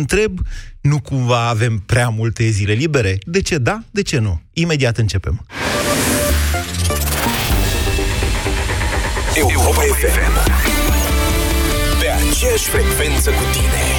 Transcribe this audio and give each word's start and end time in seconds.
Întreb, 0.00 0.38
nu 0.80 1.00
cumva 1.00 1.48
avem 1.48 1.78
prea 1.78 2.08
multe 2.08 2.48
zile 2.48 2.72
libere? 2.72 3.18
De 3.24 3.42
ce 3.42 3.58
da, 3.58 3.82
de 3.90 4.02
ce 4.02 4.18
nu? 4.18 4.40
Imediat 4.52 4.96
începem. 4.98 5.46
Europa 9.34 9.80
FM 9.80 10.50
Pe 12.00 12.06
aceeași 12.06 12.68
frecvență 12.68 13.30
cu 13.30 13.42
tine 13.52 13.95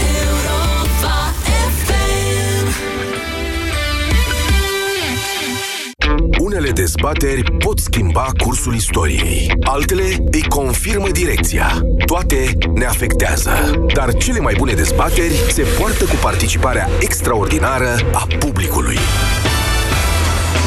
Unele 6.48 6.72
dezbateri 6.72 7.44
pot 7.58 7.80
schimba 7.80 8.28
cursul 8.44 8.76
istoriei, 8.76 9.54
altele 9.64 10.04
îi 10.32 10.44
confirmă 10.50 11.10
direcția. 11.10 11.82
Toate 12.06 12.58
ne 12.74 12.86
afectează, 12.86 13.52
dar 13.94 14.14
cele 14.14 14.40
mai 14.40 14.54
bune 14.58 14.74
dezbateri 14.74 15.34
se 15.50 15.66
poartă 15.80 16.04
cu 16.04 16.16
participarea 16.22 16.90
extraordinară 17.00 17.96
a 18.14 18.28
publicului. 18.40 18.98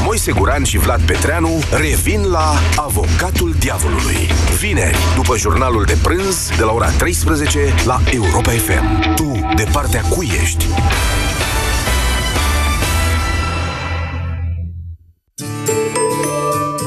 Moise 0.05 0.33
Guran 0.33 0.65
și 0.65 0.79
Vlad 0.79 1.01
Petreanu 1.01 1.59
revin 1.71 2.31
la 2.31 2.53
Avocatul 2.77 3.55
Diavolului. 3.59 4.29
Vineri, 4.59 4.99
după 5.15 5.37
jurnalul 5.37 5.85
de 5.85 5.99
prânz, 6.03 6.51
de 6.57 6.63
la 6.63 6.73
ora 6.73 6.91
13 6.91 7.59
la 7.85 8.01
Europa 8.13 8.51
FM. 8.51 9.15
Tu, 9.15 9.53
de 9.57 9.67
partea 9.73 10.03
cui 10.03 10.31
ești? 10.43 10.67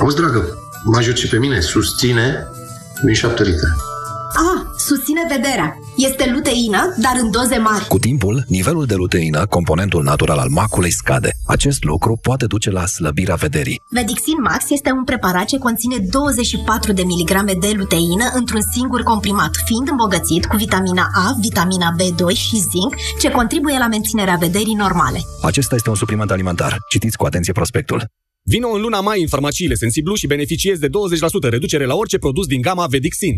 Auzi, 0.04 0.16
dragă, 0.16 0.58
mă 0.84 0.98
ajut 0.98 1.18
și 1.18 1.28
pe 1.28 1.38
mine, 1.38 1.60
susține 1.60 2.48
din 3.06 3.14
șapte 3.14 3.44
litere. 3.44 3.74
Ah, 4.36 4.62
susține 4.78 5.22
vederea. 5.30 5.78
Este 5.98 6.30
luteină, 6.34 6.96
dar 6.98 7.16
în 7.22 7.32
doze 7.32 7.58
mari. 7.58 7.88
Cu 7.88 7.98
timpul, 7.98 8.44
nivelul 8.48 8.86
de 8.86 8.96
luteină, 8.96 9.46
componentul 9.46 10.04
natural 10.04 10.38
al 10.38 10.50
maculei, 10.50 10.92
scade. 10.92 11.32
Acest 11.48 11.84
lucru 11.84 12.20
poate 12.22 12.46
duce 12.46 12.70
la 12.72 12.86
slăbirea 12.86 13.36
vederii. 13.36 13.82
Vedixin 13.90 14.42
Max 14.42 14.70
este 14.70 14.92
un 14.92 15.04
preparat 15.04 15.46
ce 15.46 15.58
conține 15.58 15.98
24 15.98 16.94
de 16.94 17.04
miligrame 17.04 17.54
de 17.60 17.72
luteină 17.76 18.26
într-un 18.34 18.62
singur 18.74 19.02
comprimat, 19.04 19.52
fiind 19.66 19.90
îmbogățit 19.90 20.46
cu 20.46 20.56
vitamina 20.56 21.08
A, 21.14 21.36
vitamina 21.42 21.96
B2 22.00 22.36
și 22.36 22.56
zinc, 22.56 22.94
ce 23.20 23.32
contribuie 23.32 23.78
la 23.78 23.88
menținerea 23.88 24.36
vederii 24.40 24.74
normale. 24.74 25.20
Acesta 25.42 25.76
este 25.76 25.90
un 25.90 25.96
supliment 25.96 26.32
alimentar. 26.32 26.78
Citiți 26.90 27.18
cu 27.18 27.26
atenție 27.26 27.54
prospectul. 27.54 28.08
Vino 28.46 28.70
în 28.70 28.82
luna 28.82 29.02
mai 29.02 29.22
în 29.22 29.28
farmaciile 29.28 29.76
Sensiblu 29.76 30.16
și 30.16 30.28
beneficiezi 30.28 30.80
de 30.80 30.88
20% 30.88 30.92
reducere 31.50 31.86
la 31.86 31.96
orice 31.96 32.18
produs 32.18 32.46
din 32.46 32.62
gama 32.62 32.86
Vedixin. 32.88 33.38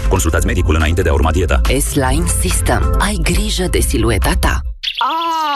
Consultați 0.09 0.45
medicul 0.45 0.75
înainte 0.75 1.01
de 1.01 1.09
a 1.09 1.13
urma 1.13 1.31
dieta. 1.31 1.61
S-Line 1.79 2.25
System. 2.39 2.95
Ai 2.99 3.19
grijă 3.21 3.67
de 3.67 3.79
silueta 3.79 4.33
ta. 4.39 4.61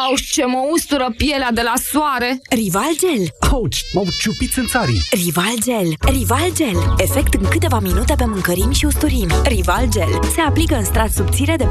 Auș, 0.07 0.21
ce 0.21 0.45
mă 0.45 0.61
ustură 0.71 1.13
pielea 1.17 1.51
de 1.53 1.61
la 1.61 1.73
soare! 1.91 2.39
Rival 2.49 2.93
Gel. 2.99 3.23
Ouch, 3.51 3.77
m-au 3.93 4.05
ciupit 4.19 4.51
țânțarii. 4.51 5.01
Rival 5.11 5.55
Gel. 5.63 5.89
Rival 5.99 6.49
Gel. 6.55 6.93
Efect 6.97 7.33
în 7.33 7.47
câteva 7.47 7.79
minute 7.79 8.13
pe 8.17 8.25
mâncărimi 8.25 8.73
și 8.73 8.85
usturimi. 8.85 9.33
Rival 9.43 9.85
Gel. 9.89 10.19
Se 10.33 10.41
aplică 10.41 10.75
în 10.75 10.83
strat 10.83 11.11
subțire 11.11 11.55
de 11.55 11.65
4-6 11.65 11.67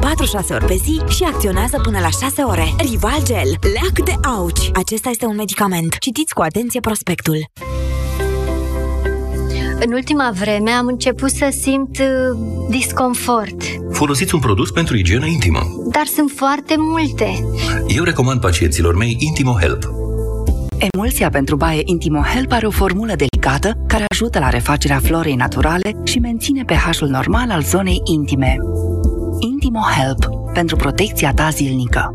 ori 0.50 0.64
pe 0.64 0.74
zi 0.74 1.14
și 1.14 1.22
acționează 1.22 1.80
până 1.82 1.98
la 1.98 2.10
6 2.10 2.42
ore. 2.42 2.74
Rival 2.78 3.20
Gel. 3.24 3.50
Leac 3.74 4.04
de 4.04 4.28
auci. 4.28 4.70
Acesta 4.74 5.08
este 5.08 5.26
un 5.26 5.36
medicament. 5.36 5.98
Citiți 5.98 6.34
cu 6.34 6.42
atenție 6.42 6.80
prospectul. 6.80 7.38
În 9.80 9.92
ultima 9.92 10.32
vreme 10.40 10.70
am 10.70 10.86
început 10.86 11.30
să 11.30 11.48
simt 11.60 11.98
uh, 11.98 12.38
disconfort. 12.70 13.62
Folosiți 13.90 14.34
un 14.34 14.40
produs 14.40 14.70
pentru 14.70 14.96
igienă 14.96 15.26
intimă. 15.26 15.60
Dar 15.90 16.06
sunt 16.06 16.30
foarte 16.36 16.74
multe. 16.78 17.44
Eu 17.88 18.04
recomand 18.04 18.40
pacienților 18.40 18.96
mei 18.96 19.16
Intimo 19.18 19.56
Help. 19.60 19.90
Emulsia 20.92 21.30
pentru 21.30 21.56
baie 21.56 21.82
Intimo 21.84 22.20
Help 22.20 22.52
are 22.52 22.66
o 22.66 22.70
formulă 22.70 23.12
delicată 23.16 23.72
care 23.86 24.04
ajută 24.08 24.38
la 24.38 24.48
refacerea 24.48 24.98
florei 24.98 25.34
naturale 25.34 25.92
și 26.04 26.18
menține 26.18 26.64
pH-ul 26.64 27.08
normal 27.08 27.50
al 27.50 27.62
zonei 27.62 28.00
intime. 28.04 28.56
Intimo 29.38 29.80
Help 29.98 30.52
pentru 30.52 30.76
protecția 30.76 31.32
ta 31.32 31.48
zilnică. 31.48 32.14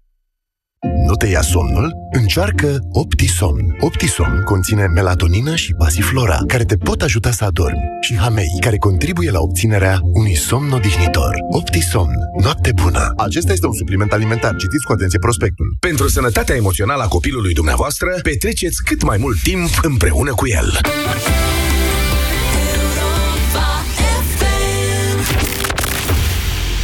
Nu 1.11 1.13
te 1.15 1.27
ia 1.27 1.41
somnul? 1.41 1.93
Încearcă 2.11 2.79
Optisomn. 2.91 3.75
Optisomn 3.79 4.43
conține 4.43 4.85
melatonină 4.85 5.55
și 5.55 5.73
pasiflora, 5.73 6.39
care 6.47 6.63
te 6.63 6.77
pot 6.77 7.01
ajuta 7.01 7.31
să 7.31 7.43
adormi, 7.43 7.83
și 8.01 8.17
hamei, 8.17 8.57
care 8.59 8.77
contribuie 8.77 9.31
la 9.31 9.39
obținerea 9.39 9.99
unui 10.01 10.35
somn 10.35 10.71
odihnitor. 10.71 11.35
Optisomn. 11.49 12.15
Noapte 12.41 12.71
bună. 12.75 13.13
Acesta 13.17 13.51
este 13.51 13.65
un 13.65 13.73
supliment 13.73 14.11
alimentar. 14.11 14.55
Citiți 14.55 14.85
cu 14.85 14.91
atenție 14.91 15.19
prospectul. 15.19 15.75
Pentru 15.79 16.07
sănătatea 16.07 16.55
emoțională 16.55 17.03
a 17.03 17.07
copilului 17.07 17.53
dumneavoastră, 17.53 18.07
petreceți 18.23 18.83
cât 18.83 19.03
mai 19.03 19.17
mult 19.17 19.41
timp 19.41 19.69
împreună 19.81 20.33
cu 20.33 20.47
el. 20.47 20.79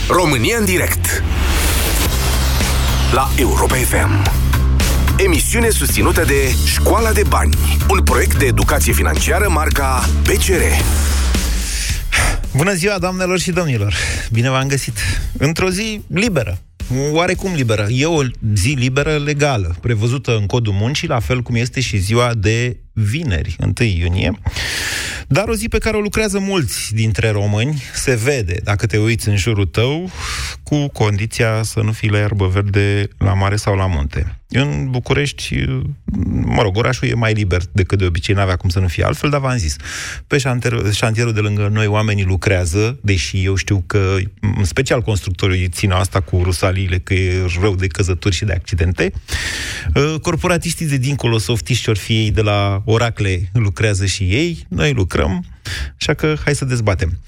România 0.10 0.58
în 0.58 0.66
direct 0.66 1.24
la 3.14 3.30
Europa 3.38 3.76
FM. 3.76 4.32
Emisiune 5.18 5.70
susținută 5.70 6.24
de 6.24 6.56
Școala 6.66 7.12
de 7.12 7.22
Bani, 7.28 7.54
un 7.90 8.04
proiect 8.04 8.38
de 8.38 8.46
educație 8.46 8.94
financiară 8.94 9.50
marca 9.50 10.10
PCR. 10.24 10.62
Bună 12.56 12.74
ziua, 12.74 12.98
doamnelor 12.98 13.40
și 13.40 13.52
domnilor! 13.52 13.94
Bine 14.32 14.50
v-am 14.50 14.68
găsit! 14.68 14.98
Într-o 15.38 15.70
zi 15.70 16.02
liberă, 16.08 16.58
oarecum 17.12 17.54
liberă. 17.54 17.88
E 17.90 18.06
o 18.06 18.24
zi 18.56 18.70
liberă 18.70 19.18
legală, 19.18 19.76
prevăzută 19.82 20.36
în 20.36 20.46
codul 20.46 20.74
muncii, 20.74 21.08
la 21.08 21.20
fel 21.20 21.42
cum 21.42 21.56
este 21.56 21.82
și 21.82 21.98
ziua 21.98 22.34
de 22.34 22.78
vineri, 22.94 23.56
1 23.60 23.90
iunie. 23.90 24.40
Dar 25.28 25.48
o 25.48 25.54
zi 25.54 25.68
pe 25.68 25.78
care 25.78 25.98
o 25.98 26.00
lucrează 26.00 26.40
mulți 26.40 26.94
dintre 26.94 27.30
români, 27.30 27.82
se 27.94 28.16
vede, 28.16 28.60
dacă 28.64 28.86
te 28.86 28.98
uiți 28.98 29.28
în 29.28 29.38
jurul 29.38 29.66
tău, 29.66 30.10
cu 30.64 30.88
condiția 30.88 31.64
să 31.64 31.80
nu 31.80 31.92
fii 31.92 32.10
la 32.10 32.18
iarbă 32.18 32.48
verde 32.48 33.08
la 33.18 33.34
mare 33.34 33.56
sau 33.56 33.76
la 33.76 33.86
munte. 33.86 34.40
În 34.50 34.88
București, 34.90 35.66
mă 36.30 36.62
rog, 36.62 36.78
orașul 36.78 37.08
e 37.08 37.14
mai 37.14 37.34
liber 37.34 37.62
decât 37.72 37.98
de 37.98 38.06
obicei, 38.06 38.36
n-avea 38.36 38.56
cum 38.56 38.70
să 38.70 38.80
nu 38.80 38.88
fie 38.88 39.04
altfel, 39.04 39.30
dar 39.30 39.40
v-am 39.40 39.58
zis, 39.58 39.76
pe 40.28 40.38
șantier, 40.38 40.94
șantierul 40.94 41.34
de 41.34 41.40
lângă 41.40 41.70
noi 41.72 41.86
oamenii 41.88 42.24
lucrează, 42.24 43.00
deși 43.02 43.44
eu 43.44 43.56
știu 43.56 43.84
că, 43.88 44.16
în 44.58 44.64
special 44.64 45.02
constructorii 45.02 45.68
țin 45.68 45.92
asta 45.92 46.22
cu 46.22 46.42
rusaliile, 46.44 46.98
că 46.98 47.14
e 47.14 47.46
rău 47.62 47.76
de 47.76 47.88
căzături 47.88 48.36
și 48.36 48.46
de 48.46 48.54
accidente. 48.54 49.12
Corporatiștii 50.22 50.88
de 50.88 50.98
dincolo, 50.98 51.38
softiști 51.38 51.90
ori 51.90 52.00
fi 52.00 52.14
ei 52.14 52.32
de 52.32 52.42
la 52.42 52.82
Oracle, 52.86 53.50
lucrează 53.54 54.06
și 54.06 54.24
ei, 54.24 54.66
noi 54.70 54.94
lucrăm, 54.94 55.17
așa 56.00 56.14
că 56.14 56.36
hai 56.44 56.56
să 56.56 56.66
dezbatem. 56.66 57.20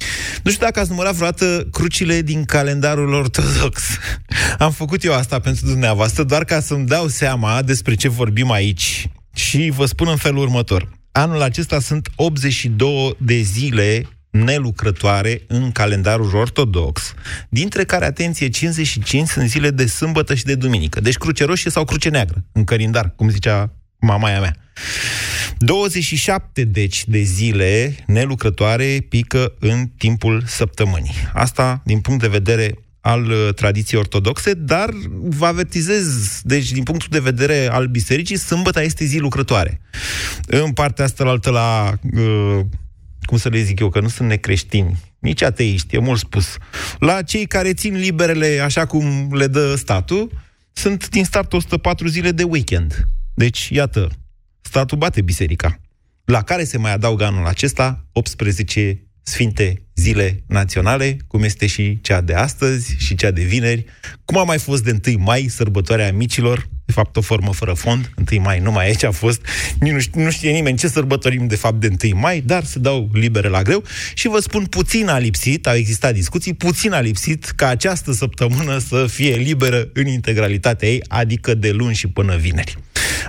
Nu 0.44 0.52
știu 0.52 0.66
dacă 0.66 0.80
ați 0.80 0.90
numărat 0.90 1.14
vreodată 1.14 1.68
crucile 1.72 2.22
din 2.22 2.46
calendarul 2.46 3.14
ortodox. 3.14 3.82
Am 4.58 4.72
făcut 4.72 5.04
eu 5.04 5.14
asta 5.14 5.40
pentru 5.40 5.66
dumneavoastră, 5.66 6.24
doar 6.24 6.44
ca 6.44 6.60
să-mi 6.60 6.88
dau 6.88 7.08
seama 7.08 7.62
despre 7.62 7.96
ce 7.96 8.10
vorbim 8.10 8.52
aici. 8.52 9.10
Și 9.34 9.72
vă 9.76 9.86
spun 9.86 10.08
în 10.08 10.16
felul 10.16 10.42
următor. 10.42 10.90
Anul 11.12 11.42
acesta 11.42 11.80
sunt 11.80 12.10
82 12.16 13.16
de 13.20 13.42
zile 13.42 14.08
nelucrătoare 14.30 15.42
în 15.48 15.72
calendarul 15.72 16.36
ortodox, 16.36 17.14
dintre 17.50 17.84
care, 17.84 18.06
atenție, 18.06 18.50
55 18.50 19.28
sunt 19.28 19.50
zile 19.50 19.72
de 19.72 19.86
sâmbătă 19.86 20.36
și 20.36 20.44
de 20.44 20.56
duminică. 20.56 21.00
Deci 21.00 21.18
cruce 21.18 21.46
roșie 21.46 21.72
sau 21.72 21.86
cruce 21.86 22.10
neagră, 22.10 22.46
în 22.52 22.64
calendar, 22.64 23.14
cum 23.16 23.30
zicea 23.30 23.74
mamaia 24.00 24.40
mea. 24.40 24.56
27 25.62 26.64
deci 26.64 27.08
de 27.08 27.22
zile 27.22 27.96
nelucrătoare 28.08 29.06
pică 29.10 29.54
în 29.60 29.88
timpul 29.98 30.44
săptămânii. 30.46 31.14
Asta 31.34 31.82
din 31.86 32.00
punct 32.00 32.22
de 32.22 32.28
vedere 32.28 32.74
al 33.02 33.26
uh, 33.26 33.54
tradiției 33.56 34.00
ortodoxe, 34.00 34.54
dar 34.54 34.90
vă 35.12 35.46
avertizez, 35.46 36.40
deci 36.44 36.72
din 36.72 36.84
punctul 36.84 37.08
de 37.12 37.20
vedere 37.20 37.68
al 37.72 37.88
bisericii, 37.88 38.38
sâmbăta 38.38 38.82
este 38.82 39.06
zi 39.06 39.18
lucrătoare. 39.18 39.82
În 40.48 40.72
partea 40.72 41.06
asta 41.06 41.24
la 41.24 41.30
altă 41.30 41.50
la, 41.50 41.94
uh, 42.14 42.60
cum 43.22 43.38
să 43.38 43.50
le 43.50 43.62
zic 43.62 43.80
eu, 43.80 43.90
că 43.90 44.00
nu 44.00 44.08
sunt 44.08 44.28
necreștini, 44.28 44.98
nici 45.20 45.42
ateiști, 45.42 45.96
e 45.96 46.00
mult 46.00 46.20
spus. 46.20 46.58
La 47.00 47.22
cei 47.22 47.46
care 47.46 47.74
țin 47.74 47.96
liberele 47.96 48.60
așa 48.64 48.86
cum 48.86 49.30
le 49.34 49.48
dă 49.48 49.76
statul, 49.76 50.32
sunt 50.74 51.10
din 51.10 51.24
start 51.24 51.54
104 51.54 52.08
zile 52.08 52.32
de 52.32 52.44
weekend. 52.44 53.08
Deci, 53.34 53.70
iată, 53.72 54.10
statul 54.70 54.98
bate 54.98 55.22
biserica. 55.22 55.80
La 56.26 56.42
care 56.42 56.64
se 56.64 56.78
mai 56.78 56.94
adaugă 56.94 57.26
anul 57.26 57.46
acesta 57.46 58.06
18 58.12 59.04
sfinte 59.24 59.84
zile 59.96 60.44
naționale, 60.48 61.18
cum 61.28 61.44
este 61.44 61.68
și 61.68 62.02
cea 62.02 62.22
de 62.22 62.34
astăzi 62.34 62.96
și 62.98 63.16
cea 63.16 63.32
de 63.32 63.42
vineri, 63.42 63.86
cum 64.26 64.38
a 64.38 64.44
mai 64.44 64.58
fost 64.58 64.84
de 64.84 65.00
1 65.08 65.24
mai, 65.24 65.48
sărbătoarea 65.50 66.12
micilor, 66.12 66.70
de 66.86 66.92
fapt 66.92 67.18
o 67.18 67.22
formă 67.22 67.54
fără 67.54 67.74
fond, 67.74 68.10
1 68.32 68.42
mai 68.42 68.60
numai 68.60 68.86
aici 68.86 69.04
a 69.04 69.12
fost, 69.12 69.42
nu 69.80 70.00
știe, 70.00 70.24
nu 70.24 70.30
știe 70.30 70.52
nimeni 70.52 70.78
ce 70.78 70.88
sărbătorim 70.88 71.48
de 71.48 71.56
fapt 71.56 71.80
de 71.80 71.90
1 72.04 72.20
mai, 72.20 72.42
dar 72.42 72.64
se 72.64 72.80
dau 72.80 73.10
libere 73.14 73.48
la 73.48 73.62
greu 73.62 73.84
și 74.14 74.28
vă 74.28 74.40
spun, 74.40 74.66
puțin 74.66 75.08
a 75.08 75.18
lipsit, 75.18 75.68
au 75.68 75.76
existat 75.76 76.14
discuții, 76.14 76.54
puțin 76.54 76.92
a 76.92 77.00
lipsit 77.00 77.46
ca 77.46 77.68
această 77.68 78.12
săptămână 78.12 78.78
să 78.78 79.06
fie 79.08 79.36
liberă 79.36 79.90
în 79.94 80.08
integralitatea 80.08 80.88
ei, 80.88 81.04
adică 81.08 81.54
de 81.54 81.72
luni 81.72 81.96
și 81.96 82.08
până 82.08 82.36
vineri. 82.38 82.78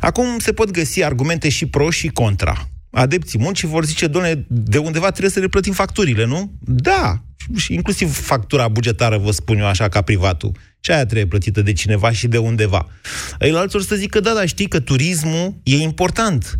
Acum 0.00 0.38
se 0.38 0.52
pot 0.52 0.70
găsi 0.70 1.04
argumente 1.04 1.48
și 1.48 1.66
pro 1.66 1.90
și 1.90 2.08
contra 2.08 2.70
adepții 2.90 3.38
muncii 3.38 3.68
vor 3.68 3.84
zice, 3.84 4.06
doamne, 4.06 4.44
de 4.48 4.78
undeva 4.78 5.10
trebuie 5.10 5.30
să 5.30 5.40
ne 5.40 5.46
plătim 5.46 5.72
facturile, 5.72 6.24
nu? 6.24 6.52
Da, 6.60 7.22
și 7.56 7.74
inclusiv 7.74 8.14
factura 8.14 8.68
bugetară, 8.68 9.18
vă 9.18 9.30
spun 9.30 9.58
eu 9.58 9.66
așa, 9.66 9.88
ca 9.88 10.02
privatul. 10.02 10.52
Și 10.80 10.90
aia 10.90 11.04
trebuie 11.04 11.26
plătită 11.26 11.62
de 11.62 11.72
cineva 11.72 12.10
și 12.10 12.28
de 12.28 12.38
undeva. 12.38 12.88
Ei, 13.40 13.52
alții 13.52 13.78
or 13.78 13.84
să 13.84 13.94
zică, 13.94 14.20
da, 14.20 14.32
da, 14.32 14.46
știi 14.46 14.68
că 14.68 14.80
turismul 14.80 15.60
e 15.62 15.76
important. 15.76 16.58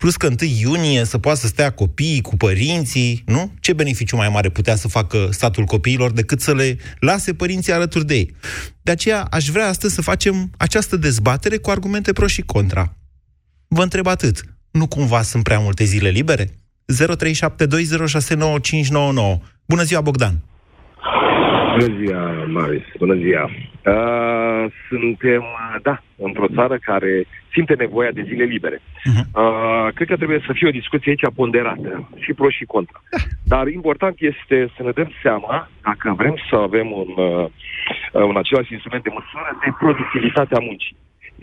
Plus 0.00 0.16
că 0.16 0.26
1 0.26 0.36
iunie 0.60 1.04
să 1.04 1.18
poată 1.18 1.38
să 1.38 1.46
stea 1.46 1.70
copiii 1.70 2.20
cu 2.20 2.36
părinții, 2.36 3.22
nu? 3.26 3.52
Ce 3.60 3.72
beneficiu 3.72 4.16
mai 4.16 4.28
mare 4.28 4.48
putea 4.48 4.76
să 4.76 4.88
facă 4.88 5.28
statul 5.30 5.64
copiilor 5.64 6.10
decât 6.10 6.40
să 6.40 6.54
le 6.54 6.78
lase 6.98 7.34
părinții 7.34 7.72
alături 7.72 8.06
de 8.06 8.14
ei? 8.14 8.34
De 8.82 8.90
aceea 8.90 9.22
aș 9.22 9.48
vrea 9.48 9.68
astăzi 9.68 9.94
să 9.94 10.02
facem 10.02 10.50
această 10.56 10.96
dezbatere 10.96 11.56
cu 11.56 11.70
argumente 11.70 12.12
pro 12.12 12.26
și 12.26 12.42
contra. 12.42 12.96
Vă 13.68 13.82
întreb 13.82 14.06
atât 14.06 14.44
nu 14.70 14.86
cumva 14.86 15.22
sunt 15.22 15.42
prea 15.42 15.58
multe 15.58 15.84
zile 15.84 16.08
libere? 16.08 16.44
0372069599. 16.44 16.50
Bună 19.64 19.82
ziua, 19.82 20.00
Bogdan! 20.00 20.44
Bună 21.78 21.96
ziua, 22.00 22.44
Marius! 22.46 22.82
Bună 22.98 23.14
ziua! 23.14 23.44
Uh, 23.44 24.72
suntem, 24.88 25.44
da, 25.82 26.02
într-o 26.16 26.48
țară 26.54 26.76
care 26.80 27.26
simte 27.52 27.74
nevoia 27.74 28.10
de 28.10 28.24
zile 28.28 28.44
libere. 28.44 28.78
Uh-huh. 28.78 29.24
Uh, 29.34 29.88
cred 29.94 30.08
că 30.08 30.16
trebuie 30.16 30.42
să 30.46 30.52
fie 30.52 30.68
o 30.68 30.78
discuție 30.80 31.10
aici 31.10 31.34
ponderată, 31.34 32.08
și 32.24 32.32
pro 32.32 32.48
și 32.48 32.64
contra. 32.64 33.02
Da. 33.10 33.18
Dar 33.56 33.66
important 33.68 34.16
este 34.18 34.56
să 34.76 34.82
ne 34.82 34.90
dăm 34.90 35.10
seama, 35.22 35.70
dacă 35.82 36.14
vrem 36.16 36.36
să 36.50 36.56
avem 36.56 36.92
un, 36.92 37.10
uh, 37.16 37.46
un 38.32 38.36
același 38.36 38.72
instrument 38.72 39.02
de 39.02 39.16
măsură, 39.18 39.48
de 39.64 39.70
productivitatea 39.78 40.58
muncii 40.68 40.96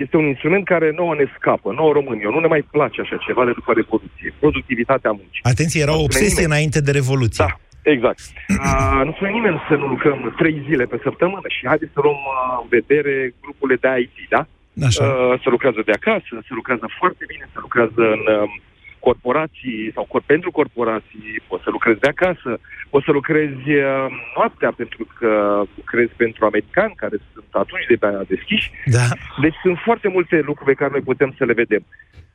este 0.03 0.17
un 0.17 0.25
instrument 0.25 0.65
care 0.65 0.91
nouă 0.95 1.13
ne 1.15 1.25
scapă, 1.37 1.73
nouă 1.73 1.91
românilor. 1.93 2.33
Nu 2.33 2.39
ne 2.39 2.47
mai 2.47 2.63
place 2.71 3.01
așa 3.01 3.17
ceva 3.27 3.45
de 3.45 3.51
după 3.51 3.73
Revoluție. 3.73 4.33
Productivitatea 4.39 5.11
muncii. 5.11 5.41
Atenție, 5.53 5.81
era 5.81 5.95
o 5.97 6.03
obsesie 6.03 6.27
nimeni. 6.27 6.51
înainte 6.51 6.81
de 6.81 6.91
Revoluție. 6.91 7.45
Da, 7.47 7.51
exact. 7.95 8.19
Uh, 8.47 9.01
nu 9.05 9.11
spune 9.11 9.31
nimeni 9.31 9.61
să 9.67 9.75
nu 9.75 9.87
lucrăm 9.87 10.33
trei 10.37 10.63
zile 10.67 10.85
pe 10.85 10.99
săptămână 11.03 11.47
și 11.47 11.67
haideți 11.67 11.93
să 11.93 11.99
luăm 12.03 12.21
uh, 12.35 12.59
în 12.61 12.67
vedere 12.77 13.33
grupurile 13.41 13.77
de 13.81 13.89
IT, 14.01 14.29
da? 14.29 14.41
Așa. 14.87 15.03
Uh, 15.05 15.39
să 15.43 15.49
lucrează 15.49 15.81
de 15.85 15.91
acasă, 15.99 16.31
să 16.47 16.53
lucrează 16.59 16.85
foarte 16.99 17.23
bine, 17.27 17.49
să 17.53 17.59
lucrează 17.61 18.03
în 18.17 18.23
uh, 18.35 18.49
corporații 18.99 19.91
sau 19.95 20.07
cor- 20.11 20.25
pentru 20.25 20.51
corporații, 20.51 21.41
poți 21.47 21.63
să 21.63 21.69
lucrezi 21.69 21.99
de 21.99 22.07
acasă, 22.07 22.59
poți 22.89 23.05
să 23.05 23.11
lucrezi 23.11 23.69
uh, 23.69 24.05
noaptea 24.35 24.71
pentru 24.81 25.07
că 25.17 25.31
lucrezi 25.75 26.13
pentru 26.23 26.45
americani 26.45 26.93
care 26.95 27.17
sunt 27.33 27.49
atunci 27.63 27.85
de 27.89 27.95
pe 27.95 28.07
deschiși. 28.27 28.71
Da. 28.85 29.05
Deci 29.41 29.57
sunt 29.61 29.77
foarte 29.87 30.07
multe 30.07 30.35
lucruri 30.49 30.69
pe 30.71 30.79
care 30.79 30.91
noi 30.91 31.09
putem 31.11 31.33
să 31.37 31.45
le 31.45 31.53
vedem. 31.53 31.83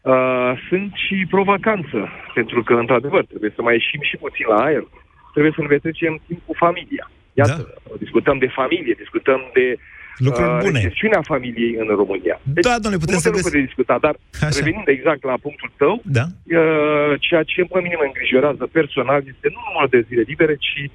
Uh, 0.02 0.52
sunt 0.68 0.90
și 1.04 1.26
pro-vacanță, 1.30 1.98
pentru 2.34 2.62
că, 2.62 2.74
într-adevăr, 2.74 3.24
trebuie 3.24 3.52
să 3.54 3.62
mai 3.62 3.74
ieșim 3.74 4.00
și 4.02 4.16
puțin 4.16 4.46
la 4.48 4.62
aer. 4.62 4.84
Trebuie 5.32 5.52
să 5.54 5.60
ne 5.60 5.66
petrecem 5.66 6.20
timp 6.26 6.40
cu 6.46 6.54
familia. 6.64 7.10
Iată, 7.32 7.62
da. 7.88 7.94
discutăm 7.98 8.38
de 8.38 8.46
familie, 8.46 8.94
discutăm 8.98 9.40
de 9.54 9.76
Lucruri 10.16 10.48
uh, 10.48 10.58
bune. 10.62 10.80
Gestiunea 10.80 11.22
familiei 11.22 11.74
în 11.78 11.86
România. 11.86 12.40
Deci, 12.42 12.64
da, 12.64 12.78
domnule, 12.82 13.04
putem 13.04 13.18
să 13.18 13.30
găsim. 13.30 13.50
de 13.50 13.66
discuta, 13.66 13.98
dar 14.00 14.14
Așa. 14.40 14.56
revenind 14.56 14.88
exact 14.88 15.22
la 15.24 15.36
punctul 15.46 15.70
tău, 15.76 16.02
da. 16.04 16.24
uh, 16.24 17.12
ceea 17.20 17.42
ce 17.42 17.64
pe 17.64 17.80
mine 17.80 17.96
mă 17.98 18.06
îngrijorează 18.06 18.64
personal 18.66 19.22
este 19.32 19.48
nu 19.54 19.60
numai 19.66 19.88
de 19.90 20.00
zile 20.08 20.22
libere, 20.26 20.56
ci 20.56 20.90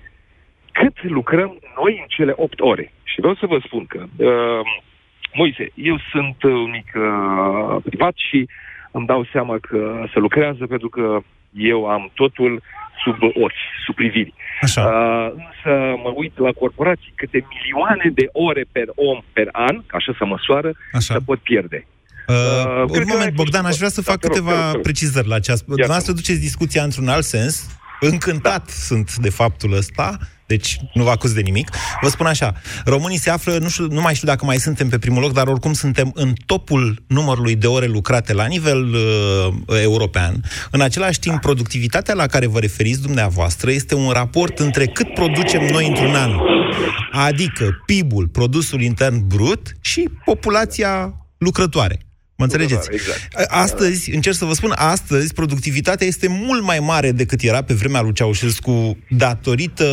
cât 0.71 1.03
lucrăm 1.03 1.51
noi 1.81 1.97
în 2.01 2.07
cele 2.07 2.33
8 2.35 2.59
ore. 2.59 2.93
Și 3.03 3.19
vreau 3.19 3.35
să 3.35 3.45
vă 3.45 3.59
spun 3.65 3.85
că, 3.85 4.03
uh, 4.17 4.65
Moise, 5.33 5.71
eu 5.73 5.97
sunt 6.11 6.43
un 6.43 6.69
mic 6.69 6.89
uh, 6.95 7.75
privat 7.83 8.13
și 8.29 8.49
îmi 8.91 9.05
dau 9.05 9.27
seama 9.31 9.57
că 9.61 10.05
se 10.13 10.19
lucrează 10.19 10.67
pentru 10.67 10.89
că 10.89 11.19
eu 11.51 11.85
am 11.85 12.11
totul 12.13 12.61
sub 13.03 13.17
ochi, 13.21 13.63
sub 13.85 13.95
priviri. 13.95 14.33
Așa. 14.61 14.81
Uh, 14.81 15.31
însă 15.47 15.71
mă 16.03 16.11
uit 16.15 16.37
la 16.37 16.51
corporații 16.51 17.13
câte 17.15 17.45
milioane 17.53 18.11
de 18.13 18.25
ore 18.31 18.65
per 18.71 18.87
om 18.95 19.19
per 19.33 19.49
an, 19.51 19.75
ca 19.85 19.97
așa 19.97 20.15
să 20.17 20.25
măsoară, 20.25 20.71
așa. 20.91 21.13
să 21.13 21.19
pot 21.19 21.39
pierde. 21.39 21.87
Uh, 22.27 22.35
uh, 22.35 22.99
un 22.99 23.03
moment, 23.07 23.33
Bogdan, 23.33 23.65
aș 23.65 23.77
vrea 23.77 23.89
să 23.89 24.01
fac 24.01 24.19
da, 24.19 24.27
câteva 24.27 24.65
rog, 24.65 24.73
rog, 24.73 24.81
precizări 24.81 25.27
la 25.27 25.35
această... 25.35 25.65
Dumneavoastră 25.67 26.13
duceți 26.13 26.39
discuția 26.39 26.83
într-un 26.83 27.07
alt 27.07 27.23
sens. 27.23 27.79
Încântat 27.99 28.65
da. 28.65 28.71
sunt 28.71 29.15
de 29.15 29.29
faptul 29.29 29.73
ăsta 29.73 30.17
deci 30.47 30.79
nu 30.93 31.03
vă 31.03 31.09
acuz 31.09 31.33
de 31.33 31.41
nimic. 31.41 31.69
Vă 32.01 32.09
spun 32.09 32.25
așa, 32.25 32.53
românii 32.85 33.17
se 33.17 33.29
află, 33.29 33.57
nu, 33.57 33.69
știu, 33.69 33.87
nu 33.87 34.01
mai 34.01 34.15
știu 34.15 34.27
dacă 34.27 34.45
mai 34.45 34.57
suntem 34.57 34.89
pe 34.89 34.97
primul 34.97 35.21
loc, 35.21 35.33
dar 35.33 35.47
oricum 35.47 35.73
suntem 35.73 36.11
în 36.13 36.33
topul 36.45 37.03
numărului 37.07 37.55
de 37.55 37.67
ore 37.67 37.85
lucrate 37.85 38.33
la 38.33 38.45
nivel 38.45 38.93
uh, 38.93 39.81
european. 39.81 40.43
În 40.71 40.81
același 40.81 41.19
timp, 41.19 41.41
productivitatea 41.41 42.13
la 42.13 42.25
care 42.25 42.47
vă 42.47 42.59
referiți 42.59 43.01
dumneavoastră 43.01 43.71
este 43.71 43.95
un 43.95 44.09
raport 44.09 44.59
între 44.59 44.85
cât 44.85 45.13
producem 45.13 45.65
noi 45.65 45.87
într-un 45.87 46.15
an, 46.15 46.31
adică 47.11 47.83
PIB-ul, 47.85 48.27
produsul 48.27 48.81
intern 48.81 49.27
brut, 49.27 49.75
și 49.81 50.09
populația 50.25 51.13
lucrătoare. 51.37 52.06
Mă 52.37 52.43
înțelegeți? 52.43 52.89
Exact. 52.91 53.51
Astăzi, 53.51 54.15
încerc 54.15 54.35
să 54.35 54.45
vă 54.45 54.53
spun, 54.53 54.73
astăzi 54.75 55.33
productivitatea 55.33 56.07
este 56.07 56.27
mult 56.27 56.63
mai 56.63 56.79
mare 56.79 57.11
decât 57.11 57.41
era 57.41 57.61
pe 57.61 57.73
vremea 57.73 58.01
lui 58.01 58.13
Ceaușescu 58.13 58.97
datorită 59.09 59.85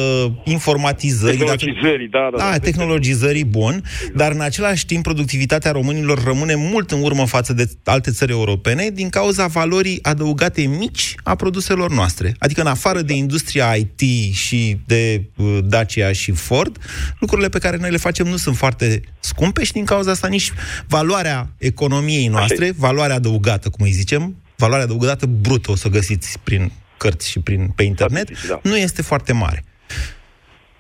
informatizării. 0.45 1.39
Tehnologizării, 1.39 2.09
da, 2.09 2.29
da. 2.31 2.37
Da, 2.37 2.51
da 2.51 2.59
tehnologizării, 2.59 3.45
bun, 3.45 3.75
exact. 3.75 4.15
dar 4.15 4.33
în 4.33 4.41
același 4.41 4.87
timp 4.87 5.03
productivitatea 5.03 5.71
românilor 5.71 6.25
rămâne 6.25 6.55
mult 6.55 6.91
în 6.91 7.03
urmă 7.03 7.27
față 7.27 7.53
de 7.53 7.71
alte 7.85 8.11
țări 8.11 8.33
europene 8.33 8.91
din 8.93 9.09
cauza 9.09 9.47
valorii 9.47 9.99
adăugate 10.03 10.63
mici 10.63 11.15
a 11.23 11.35
produselor 11.35 11.91
noastre. 11.91 12.35
Adică 12.39 12.61
în 12.61 12.67
afară 12.67 13.03
de 13.03 13.13
industria 13.13 13.75
IT 13.75 14.35
și 14.35 14.79
de 14.87 15.23
uh, 15.37 15.59
Dacia 15.65 16.13
și 16.13 16.33
Ford, 16.33 16.79
lucrurile 17.19 17.49
pe 17.49 17.59
care 17.59 17.77
noi 17.77 17.91
le 17.91 17.97
facem 17.97 18.27
nu 18.27 18.37
sunt 18.37 18.57
foarte 18.57 19.03
scumpe 19.25 19.65
și 19.65 19.73
din 19.73 19.85
cauza 19.85 20.11
asta 20.11 20.29
nici 20.29 20.53
valoarea 20.89 21.49
economiei 21.59 22.27
noastre, 22.27 22.65
Așa 22.65 22.75
valoarea 22.79 23.17
adăugată, 23.17 23.69
cum 23.69 23.85
îi 23.85 23.91
zicem, 23.91 24.37
valoarea 24.57 24.85
adăugată 24.85 25.27
brută, 25.27 25.71
o 25.71 25.75
să 25.75 25.85
o 25.87 25.91
găsiți 25.91 26.39
prin 26.45 26.73
cărți 26.97 27.31
și 27.31 27.41
prin, 27.41 27.69
pe 27.77 27.83
internet, 27.83 28.47
da. 28.49 28.61
nu 28.63 28.77
este 28.77 29.03
foarte 29.03 29.33
mare. 29.33 29.65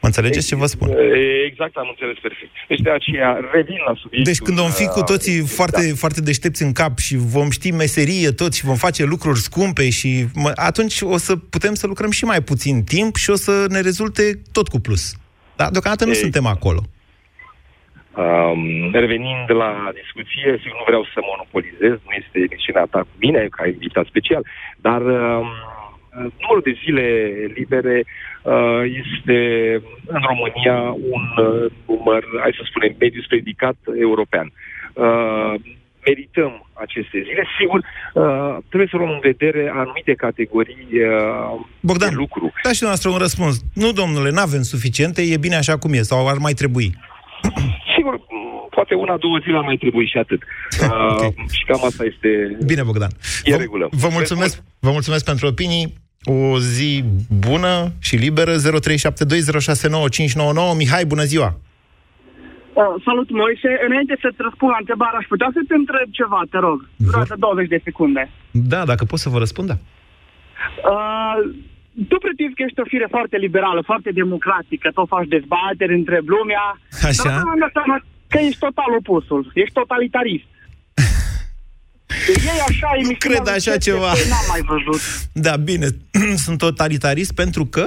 Mă 0.00 0.10
înțelegeți 0.10 0.46
ce 0.46 0.56
vă 0.56 0.66
spun? 0.66 0.88
Exact, 1.50 1.76
am 1.76 1.88
înțeles 1.88 2.16
perfect. 2.22 2.50
Deci 2.68 2.80
de 2.80 2.90
aceea 2.90 3.38
revin 3.52 3.78
la 3.86 3.94
subiectul... 4.00 4.32
Deci 4.32 4.38
când 4.46 4.58
vom 4.58 4.70
fi 4.70 4.86
cu 4.86 5.02
toții 5.02 5.40
uh, 5.40 5.48
foarte, 5.48 5.88
da. 5.88 5.94
foarte 5.94 6.20
deștepți 6.20 6.62
în 6.62 6.72
cap 6.72 6.98
și 6.98 7.16
vom 7.16 7.50
ști 7.50 7.70
meserie 7.70 8.30
tot 8.30 8.54
și 8.54 8.64
vom 8.64 8.76
face 8.76 9.04
lucruri 9.04 9.38
scumpe 9.38 9.90
și 9.90 10.26
mă, 10.34 10.52
atunci 10.54 11.00
o 11.00 11.16
să 11.16 11.36
putem 11.36 11.74
să 11.74 11.86
lucrăm 11.86 12.10
și 12.10 12.24
mai 12.24 12.40
puțin 12.42 12.84
timp 12.84 13.16
și 13.16 13.30
o 13.30 13.34
să 13.34 13.66
ne 13.68 13.80
rezulte 13.80 14.40
tot 14.52 14.68
cu 14.68 14.78
plus. 14.78 15.14
Dar 15.56 15.70
deocamdată 15.70 16.04
nu 16.04 16.12
Ei. 16.12 16.16
suntem 16.16 16.46
acolo. 16.46 16.82
Um, 18.16 18.90
revenind 18.92 19.50
la 19.62 19.90
discuție, 20.00 20.58
sigur 20.62 20.78
nu 20.78 20.88
vreau 20.90 21.04
să 21.14 21.18
monopolizez, 21.30 21.96
nu 22.06 22.12
este 22.22 22.38
emisiunea 22.48 22.86
ta 22.90 23.00
cu 23.00 23.16
mine, 23.24 23.46
ca 23.50 23.66
invitat 23.66 24.06
special, 24.06 24.42
dar 24.86 25.00
um, 25.00 25.48
numărul 26.40 26.62
de 26.64 26.78
zile 26.84 27.06
libere 27.54 28.04
uh, 28.42 28.82
este 29.02 29.38
în 30.06 30.20
România 30.30 30.76
un 31.14 31.24
uh, 31.46 31.70
număr, 31.86 32.24
hai 32.40 32.56
să 32.58 32.62
spunem, 32.64 32.94
mediu 32.98 33.22
predicat 33.28 33.76
european. 33.98 34.52
Uh, 34.92 35.54
merităm 36.06 36.66
aceste 36.72 37.22
zile. 37.26 37.46
Sigur, 37.58 37.78
uh, 37.78 38.56
trebuie 38.68 38.88
să 38.90 38.96
luăm 38.96 39.10
în 39.10 39.20
vedere 39.22 39.72
anumite 39.74 40.14
categorii 40.14 40.88
uh, 40.90 41.60
Bogdan, 41.80 42.08
de 42.08 42.14
lucru. 42.14 42.52
da 42.62 42.72
și 42.72 42.82
noastră 42.82 43.10
un 43.10 43.18
răspuns. 43.18 43.60
Nu, 43.74 43.92
domnule, 43.92 44.30
nu 44.30 44.40
avem 44.40 44.62
suficiente, 44.62 45.22
e 45.22 45.36
bine 45.36 45.56
așa 45.56 45.78
cum 45.78 45.92
e, 45.92 46.02
sau 46.02 46.28
ar 46.28 46.38
mai 46.38 46.52
trebui. 46.52 46.94
Sigur, 48.88 49.02
m, 49.02 49.06
poate 49.06 49.10
una, 49.10 49.16
două 49.16 49.38
zile 49.42 49.56
ar 49.56 49.64
mai 49.64 49.76
trebui 49.76 50.06
și 50.06 50.18
atât. 50.18 50.42
Uh, 50.84 51.28
și 51.56 51.64
cam 51.64 51.84
asta 51.84 52.04
este... 52.04 52.56
Bine, 52.66 52.82
Bogdan. 52.82 53.10
E 53.44 53.50
vă, 53.50 53.56
regulă. 53.56 53.88
Vă 53.90 54.08
mulțumesc, 54.12 54.62
vă 54.80 54.90
mulțumesc 54.90 55.24
pentru 55.24 55.46
opinii. 55.46 55.94
O 56.24 56.58
zi 56.58 57.04
bună 57.48 57.92
și 58.00 58.16
liberă. 58.16 58.52
0372069599. 58.54 58.58
Mihai, 60.76 61.04
bună 61.04 61.22
ziua! 61.22 61.50
Uh, 62.72 62.94
salut, 63.04 63.30
Moise. 63.30 63.70
Înainte 63.88 64.14
să-ți 64.20 64.42
răspund 64.46 64.70
la 64.70 64.76
întrebare, 64.80 65.16
aș 65.16 65.26
putea 65.26 65.50
să 65.52 65.60
te 65.68 65.74
întreb 65.74 66.08
ceva, 66.10 66.40
te 66.50 66.58
rog. 66.58 66.88
Durează 66.96 67.34
20 67.38 67.68
de 67.68 67.80
secunde. 67.84 68.30
Da, 68.50 68.84
dacă 68.84 69.04
pot 69.04 69.18
să 69.18 69.28
vă 69.28 69.38
răspund, 69.38 69.68
da. 69.68 69.78
Uh, 70.92 71.38
tu 72.08 72.16
pretinzi 72.24 72.54
că 72.56 72.62
ești 72.66 72.80
o 72.80 72.90
fire 72.92 73.06
foarte 73.10 73.36
liberală, 73.36 73.80
foarte 73.90 74.10
democratică, 74.10 74.90
tot 74.94 75.08
faci 75.08 75.28
dezbateri 75.36 75.94
între 76.00 76.18
lumea. 76.34 76.64
Așa. 77.10 77.28
Dar 77.28 77.42
mi-am 77.46 77.62
dat 77.64 77.72
seama 77.78 77.96
că 78.34 78.40
ești 78.40 78.58
total 78.58 78.90
opusul. 78.98 79.50
Ești 79.54 79.74
totalitarist. 79.80 80.50
Ei 82.50 82.60
așa, 82.68 82.88
emisiunea 82.94 83.42
Cred 83.42 83.48
așa 83.56 83.70
lui 83.70 83.80
ceva. 83.80 84.10
CTP 84.12 84.28
N-am 84.32 84.46
mai 84.54 84.62
văzut. 84.72 85.00
Da, 85.32 85.56
bine, 85.56 85.86
sunt 86.44 86.58
totalitarist 86.58 87.32
pentru 87.34 87.64
că... 87.64 87.84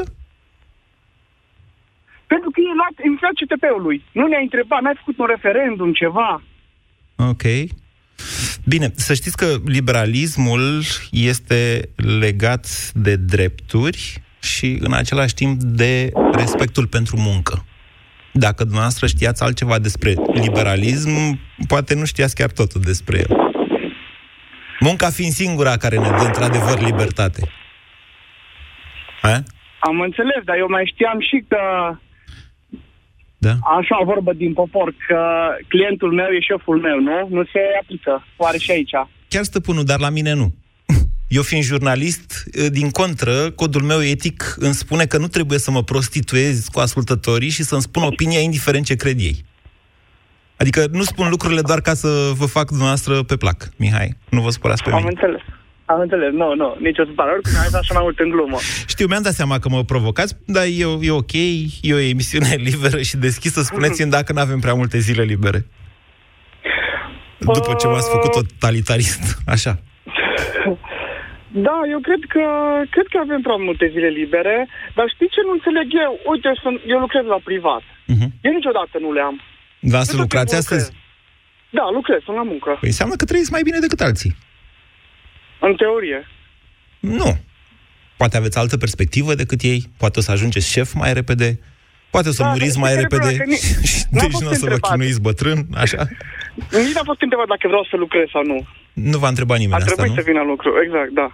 Pentru 2.33 2.49
că 2.53 2.59
e 2.59 2.79
luat 2.81 2.95
emisiunea 3.07 3.37
CTP-ului. 3.39 4.03
Nu 4.11 4.27
ne-a 4.27 4.39
întrebat, 4.39 4.81
n-ai 4.81 4.97
făcut 4.97 5.17
un 5.17 5.25
referendum, 5.25 5.93
ceva. 5.93 6.41
Ok. 7.15 7.43
Bine, 8.65 8.91
să 8.95 9.13
știți 9.13 9.37
că 9.37 9.55
liberalismul 9.65 10.83
este 11.11 11.89
legat 12.19 12.91
de 12.93 13.15
drepturi 13.15 14.21
și 14.41 14.77
în 14.79 14.93
același 14.93 15.33
timp 15.33 15.61
de 15.61 16.11
respectul 16.31 16.87
pentru 16.87 17.17
muncă. 17.19 17.65
Dacă 18.39 18.63
dumneavoastră 18.63 19.07
știați 19.07 19.43
altceva 19.43 19.79
despre 19.79 20.13
liberalism, 20.33 21.39
poate 21.67 21.95
nu 21.95 22.05
știați 22.05 22.35
chiar 22.35 22.51
totul 22.51 22.81
despre 22.81 23.17
el. 23.17 23.35
Munca 24.79 25.09
fiind 25.09 25.31
singura 25.31 25.77
care 25.77 25.97
ne 25.97 26.09
dă 26.09 26.23
într-adevăr 26.25 26.79
libertate. 26.79 27.41
A? 29.21 29.43
Am 29.79 29.99
înțeles, 29.99 30.41
dar 30.45 30.57
eu 30.57 30.67
mai 30.69 30.91
știam 30.93 31.19
și 31.19 31.43
că 31.47 31.57
Da. 33.37 33.53
Așa 33.79 34.01
o 34.01 34.05
vorbă 34.05 34.33
din 34.33 34.53
popor, 34.53 34.93
că 35.07 35.19
clientul 35.67 36.11
meu 36.13 36.27
e 36.27 36.39
șeful 36.39 36.79
meu, 36.79 36.99
nu? 36.99 37.27
Nu 37.29 37.43
se 37.43 37.59
aplică. 37.81 38.25
Oare 38.37 38.57
și 38.57 38.71
aici? 38.71 38.91
Chiar 39.27 39.43
stăpânul, 39.43 39.83
dar 39.83 39.99
la 39.99 40.09
mine 40.09 40.33
nu. 40.33 40.53
Eu 41.27 41.41
fiind 41.41 41.63
jurnalist, 41.63 42.43
din 42.69 42.89
contră, 42.89 43.51
codul 43.51 43.81
meu 43.81 44.03
etic 44.03 44.55
îmi 44.59 44.73
spune 44.73 45.05
că 45.05 45.17
nu 45.17 45.27
trebuie 45.27 45.59
să 45.59 45.71
mă 45.71 45.83
prostituez 45.83 46.65
cu 46.73 46.79
ascultătorii 46.79 47.49
și 47.49 47.63
să-mi 47.63 47.81
spun 47.81 48.03
opinia 48.03 48.39
indiferent 48.39 48.85
ce 48.85 48.95
cred 48.95 49.19
ei. 49.19 49.45
Adică 50.57 50.85
nu 50.91 51.01
spun 51.03 51.29
lucrurile 51.29 51.61
doar 51.61 51.81
ca 51.81 51.93
să 51.93 52.31
vă 52.33 52.45
fac 52.45 52.67
dumneavoastră 52.67 53.23
pe 53.23 53.35
plac, 53.37 53.69
Mihai. 53.75 54.17
Nu 54.29 54.41
vă 54.41 54.49
supărați 54.49 54.83
pe 54.83 54.89
Am 54.89 54.95
mine. 54.97 55.09
înțeles. 55.09 55.41
Am 55.85 55.99
înțeles. 55.99 56.31
Nu, 56.31 56.55
nu, 56.55 56.75
nici 56.79 56.97
o 56.97 57.05
supărare. 57.05 57.33
Oricum, 57.33 57.59
ai 57.59 57.79
așa 57.79 57.93
mai 57.93 58.03
mult 58.03 58.19
în 58.19 58.29
glumă. 58.29 58.57
Știu, 58.87 59.07
mi-am 59.07 59.21
dat 59.21 59.33
seama 59.33 59.59
că 59.59 59.69
mă 59.69 59.83
provocați, 59.83 60.35
dar 60.45 60.63
e, 60.63 60.85
e 61.01 61.11
ok, 61.11 61.33
e 61.81 61.93
o 61.93 61.97
emisiune 61.99 62.55
liberă 62.69 63.01
și 63.01 63.17
deschisă. 63.17 63.61
Spuneți-mi 63.61 64.11
dacă 64.11 64.33
nu 64.33 64.39
avem 64.39 64.59
prea 64.59 64.73
multe 64.73 64.97
zile 64.99 65.23
libere. 65.23 65.65
După 67.39 67.73
ce 67.79 67.87
m-ați 67.87 68.09
făcut 68.09 68.31
totalitarist, 68.31 69.37
așa. 69.45 69.79
Da, 71.67 71.77
eu 71.93 71.99
cred 72.07 72.21
că 72.33 72.43
cred 72.95 73.07
că 73.11 73.17
avem 73.25 73.41
prea 73.47 73.55
multe 73.67 73.85
zile 73.93 74.07
libere, 74.19 74.67
dar 74.97 75.05
știi 75.13 75.29
ce 75.35 75.41
nu 75.47 75.51
înțeleg 75.57 75.87
eu? 76.05 76.11
Uite, 76.31 76.49
sunt, 76.61 76.77
eu 76.93 76.99
lucrez 77.05 77.25
la 77.33 77.39
privat. 77.49 77.83
Mhm. 78.13 78.27
Eu 78.45 78.51
niciodată 78.59 78.95
nu 79.05 79.09
le 79.17 79.21
am. 79.29 79.37
Dar 79.93 80.01
să 80.03 80.11
Eu 80.11 80.17
tot 80.17 80.23
lucrați 80.25 80.45
timpul 80.53 80.63
astăzi? 80.63 80.85
lucrez. 80.85 81.05
Da, 81.77 81.85
lucrez, 81.97 82.19
sunt 82.27 82.37
la 82.41 82.43
muncă. 82.53 82.71
Păi 82.79 82.89
înseamnă 82.93 83.15
că 83.15 83.25
trăiți 83.25 83.51
mai 83.55 83.63
bine 83.67 83.79
decât 83.85 84.01
alții. 84.07 84.31
În 85.67 85.73
teorie. 85.81 86.19
Nu. 86.99 87.29
Poate 88.17 88.37
aveți 88.37 88.57
altă 88.57 88.77
perspectivă 88.77 89.33
decât 89.35 89.61
ei, 89.61 89.79
poate 89.97 90.19
o 90.19 90.21
să 90.21 90.31
ajungeți 90.31 90.71
șef 90.71 90.93
mai 90.93 91.13
repede, 91.13 91.59
poate 92.09 92.27
o 92.29 92.31
să 92.31 92.41
Da, 92.43 92.49
muriți 92.49 92.73
dar 92.73 92.81
mai 92.81 92.91
știi 92.91 93.07
care 93.07 93.25
e 93.25 93.27
repede, 93.27 93.35
problema? 93.37 93.43
Că 93.43 93.49
ni- 93.49 93.91
n-am 94.11 94.21
deci 94.23 94.31
fost 94.31 94.43
nu 94.43 94.49
o 94.49 94.53
să 94.53 94.59
vă 94.65 94.65
întrebat. 94.71 94.91
chinuiți 94.91 95.21
bătrân, 95.21 95.59
așa? 95.75 96.07
Nici 96.71 96.95
n-am 96.95 97.09
fost 97.11 97.21
întrebat 97.21 97.47
dacă 97.47 97.65
vreau 97.67 97.85
să 97.89 97.95
lucrez 97.97 98.27
sau 98.31 98.43
nu. 98.51 98.57
Nu 98.93 99.17
v-a 99.17 99.27
întrebat 99.27 99.57
nimeni 99.57 99.73
A 99.73 99.83
asta, 99.83 99.91
trebuit 99.91 100.15
nu? 100.15 100.21
să 100.21 100.27
vin 100.29 100.37
la 100.41 100.45
lucru, 100.51 100.69
exact, 100.83 101.11
da. 101.21 101.27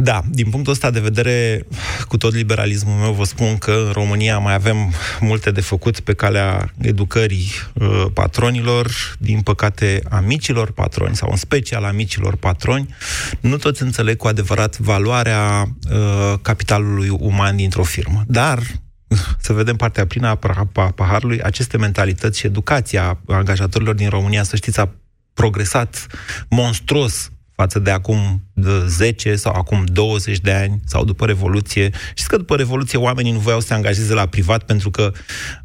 Da, 0.00 0.20
din 0.30 0.50
punctul 0.50 0.72
ăsta 0.72 0.90
de 0.90 1.00
vedere, 1.00 1.66
cu 2.08 2.16
tot 2.16 2.34
liberalismul 2.34 2.94
meu, 3.00 3.12
vă 3.12 3.24
spun 3.24 3.58
că 3.58 3.82
în 3.86 3.92
România 3.92 4.38
mai 4.38 4.54
avem 4.54 4.76
multe 5.20 5.50
de 5.50 5.60
făcut 5.60 6.00
pe 6.00 6.14
calea 6.14 6.70
educării 6.80 7.46
uh, 7.74 8.04
patronilor, 8.14 8.86
din 9.18 9.40
păcate 9.40 10.00
a 10.10 10.20
micilor 10.20 10.72
patroni, 10.72 11.16
sau 11.16 11.28
în 11.30 11.36
special 11.36 11.84
a 11.84 11.90
micilor 11.90 12.36
patroni. 12.36 12.94
Nu 13.40 13.56
toți 13.56 13.82
înțeleg 13.82 14.16
cu 14.16 14.26
adevărat 14.26 14.78
valoarea 14.78 15.62
uh, 15.62 16.34
capitalului 16.42 17.08
uman 17.08 17.56
dintr-o 17.56 17.82
firmă. 17.82 18.22
Dar 18.26 18.58
să 19.46 19.52
vedem 19.52 19.76
partea 19.76 20.06
plină 20.06 20.28
a 20.28 20.38
pah- 20.38 20.68
a 20.74 20.90
paharului, 20.94 21.42
aceste 21.42 21.76
mentalități 21.76 22.38
și 22.38 22.46
educația 22.46 23.18
angajatorilor 23.26 23.94
din 23.94 24.08
România, 24.08 24.42
să 24.42 24.56
știți, 24.56 24.80
a 24.80 24.90
progresat 25.34 26.06
monstruos 26.48 27.30
față 27.60 27.78
de 27.78 27.90
acum 27.90 28.42
de 28.52 28.86
10 28.86 29.36
sau 29.36 29.52
acum 29.52 29.84
20 29.84 30.38
de 30.38 30.52
ani 30.52 30.80
sau 30.84 31.04
după 31.04 31.26
Revoluție. 31.26 31.90
Știți 32.08 32.28
că 32.28 32.36
după 32.36 32.56
Revoluție 32.56 32.98
oamenii 32.98 33.32
nu 33.32 33.38
voiau 33.38 33.60
să 33.60 33.66
se 33.66 33.74
angajeze 33.74 34.14
la 34.14 34.26
privat 34.26 34.62
pentru 34.62 34.90
că 34.90 35.12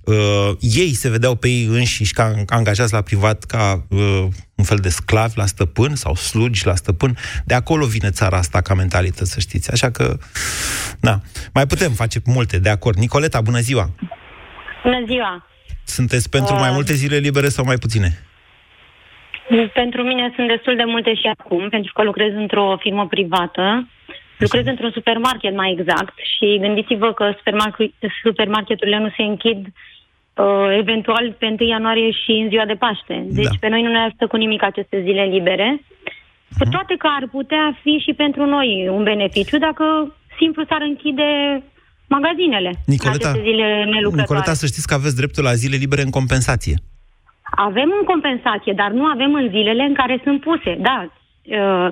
uh, 0.03 0.51
ei 0.59 0.93
se 0.93 1.09
vedeau 1.09 1.35
pe 1.35 1.47
ei 1.47 1.65
înșiși 1.65 2.13
ca 2.13 2.43
angajați 2.47 2.93
la 2.93 3.01
privat 3.01 3.43
ca 3.43 3.85
uh, 3.89 4.27
un 4.63 4.69
fel 4.71 4.83
de 4.87 4.89
sclavi 4.99 5.37
la 5.41 5.45
stăpân 5.45 5.95
sau 6.03 6.13
slugi 6.15 6.65
la 6.65 6.75
stăpân. 6.75 7.11
De 7.45 7.53
acolo 7.53 7.85
vine 7.85 8.09
țara 8.19 8.37
asta 8.37 8.59
ca 8.61 8.73
mentalitate, 8.73 9.25
să 9.25 9.39
știți. 9.39 9.71
Așa 9.71 9.89
că, 9.91 10.05
da, 11.07 11.15
mai 11.53 11.65
putem 11.71 11.91
face 11.91 12.19
multe, 12.25 12.55
de 12.59 12.69
acord. 12.69 12.97
Nicoleta, 12.97 13.41
bună 13.41 13.59
ziua! 13.59 13.85
Bună 14.83 15.01
ziua! 15.05 15.31
Sunteți 15.83 16.29
pentru 16.29 16.53
Uh. 16.53 16.59
mai 16.59 16.71
multe 16.77 16.93
zile 16.93 17.17
libere 17.17 17.49
sau 17.55 17.65
mai 17.65 17.75
puține? 17.83 18.09
Pentru 19.73 20.01
mine 20.03 20.31
sunt 20.35 20.47
destul 20.47 20.75
de 20.75 20.83
multe 20.83 21.13
și 21.13 21.27
acum, 21.37 21.69
pentru 21.69 21.91
că 21.93 22.03
lucrez 22.03 22.33
într-o 22.33 22.77
firmă 22.79 23.07
privată. 23.07 23.87
Lucrez 24.37 24.65
într-un 24.65 24.91
supermarket 24.91 25.53
mai 25.55 25.75
exact 25.77 26.13
și 26.33 26.57
gândiți-vă 26.61 27.13
că 27.13 27.33
supermarket, 27.37 27.91
supermarketurile 28.23 28.97
nu 28.97 29.09
se 29.17 29.23
închid 29.23 29.59
uh, 30.35 30.77
eventual 30.77 31.35
pe 31.39 31.55
1 31.59 31.69
ianuarie 31.69 32.11
și 32.11 32.31
în 32.31 32.49
ziua 32.49 32.65
de 32.65 32.73
Paște. 32.73 33.25
Deci 33.29 33.57
pe 33.59 33.67
noi 33.67 33.81
nu 33.81 33.91
ne 33.91 33.99
ajută 33.99 34.27
cu 34.27 34.37
nimic 34.37 34.63
aceste 34.63 35.01
zile 35.01 35.23
libere. 35.23 35.81
Cu 36.59 36.65
toate 36.69 36.95
că 36.97 37.07
ar 37.19 37.27
putea 37.31 37.77
fi 37.81 37.93
și 38.05 38.13
pentru 38.13 38.45
noi 38.45 38.87
un 38.91 39.03
beneficiu 39.03 39.57
dacă 39.57 40.15
simplu 40.37 40.63
s-ar 40.69 40.81
închide 40.81 41.29
magazinele 42.07 42.71
Nicoleta, 42.85 43.29
în 43.29 43.33
aceste 43.33 43.49
zile 43.49 43.67
nelucrătoare. 43.83 44.21
Nicoleta, 44.21 44.53
să 44.53 44.65
știți 44.65 44.87
că 44.87 44.93
aveți 44.93 45.15
dreptul 45.15 45.43
la 45.43 45.53
zile 45.53 45.75
libere 45.75 46.01
în 46.01 46.09
compensație. 46.09 46.75
Avem 47.55 47.89
în 47.99 48.05
compensație, 48.05 48.73
dar 48.81 48.91
nu 48.91 49.05
avem 49.05 49.33
în 49.33 49.47
zilele 49.49 49.83
în 49.83 49.93
care 49.93 50.21
sunt 50.23 50.39
puse. 50.41 50.77
Da. 50.89 50.97
Uh, 51.43 51.87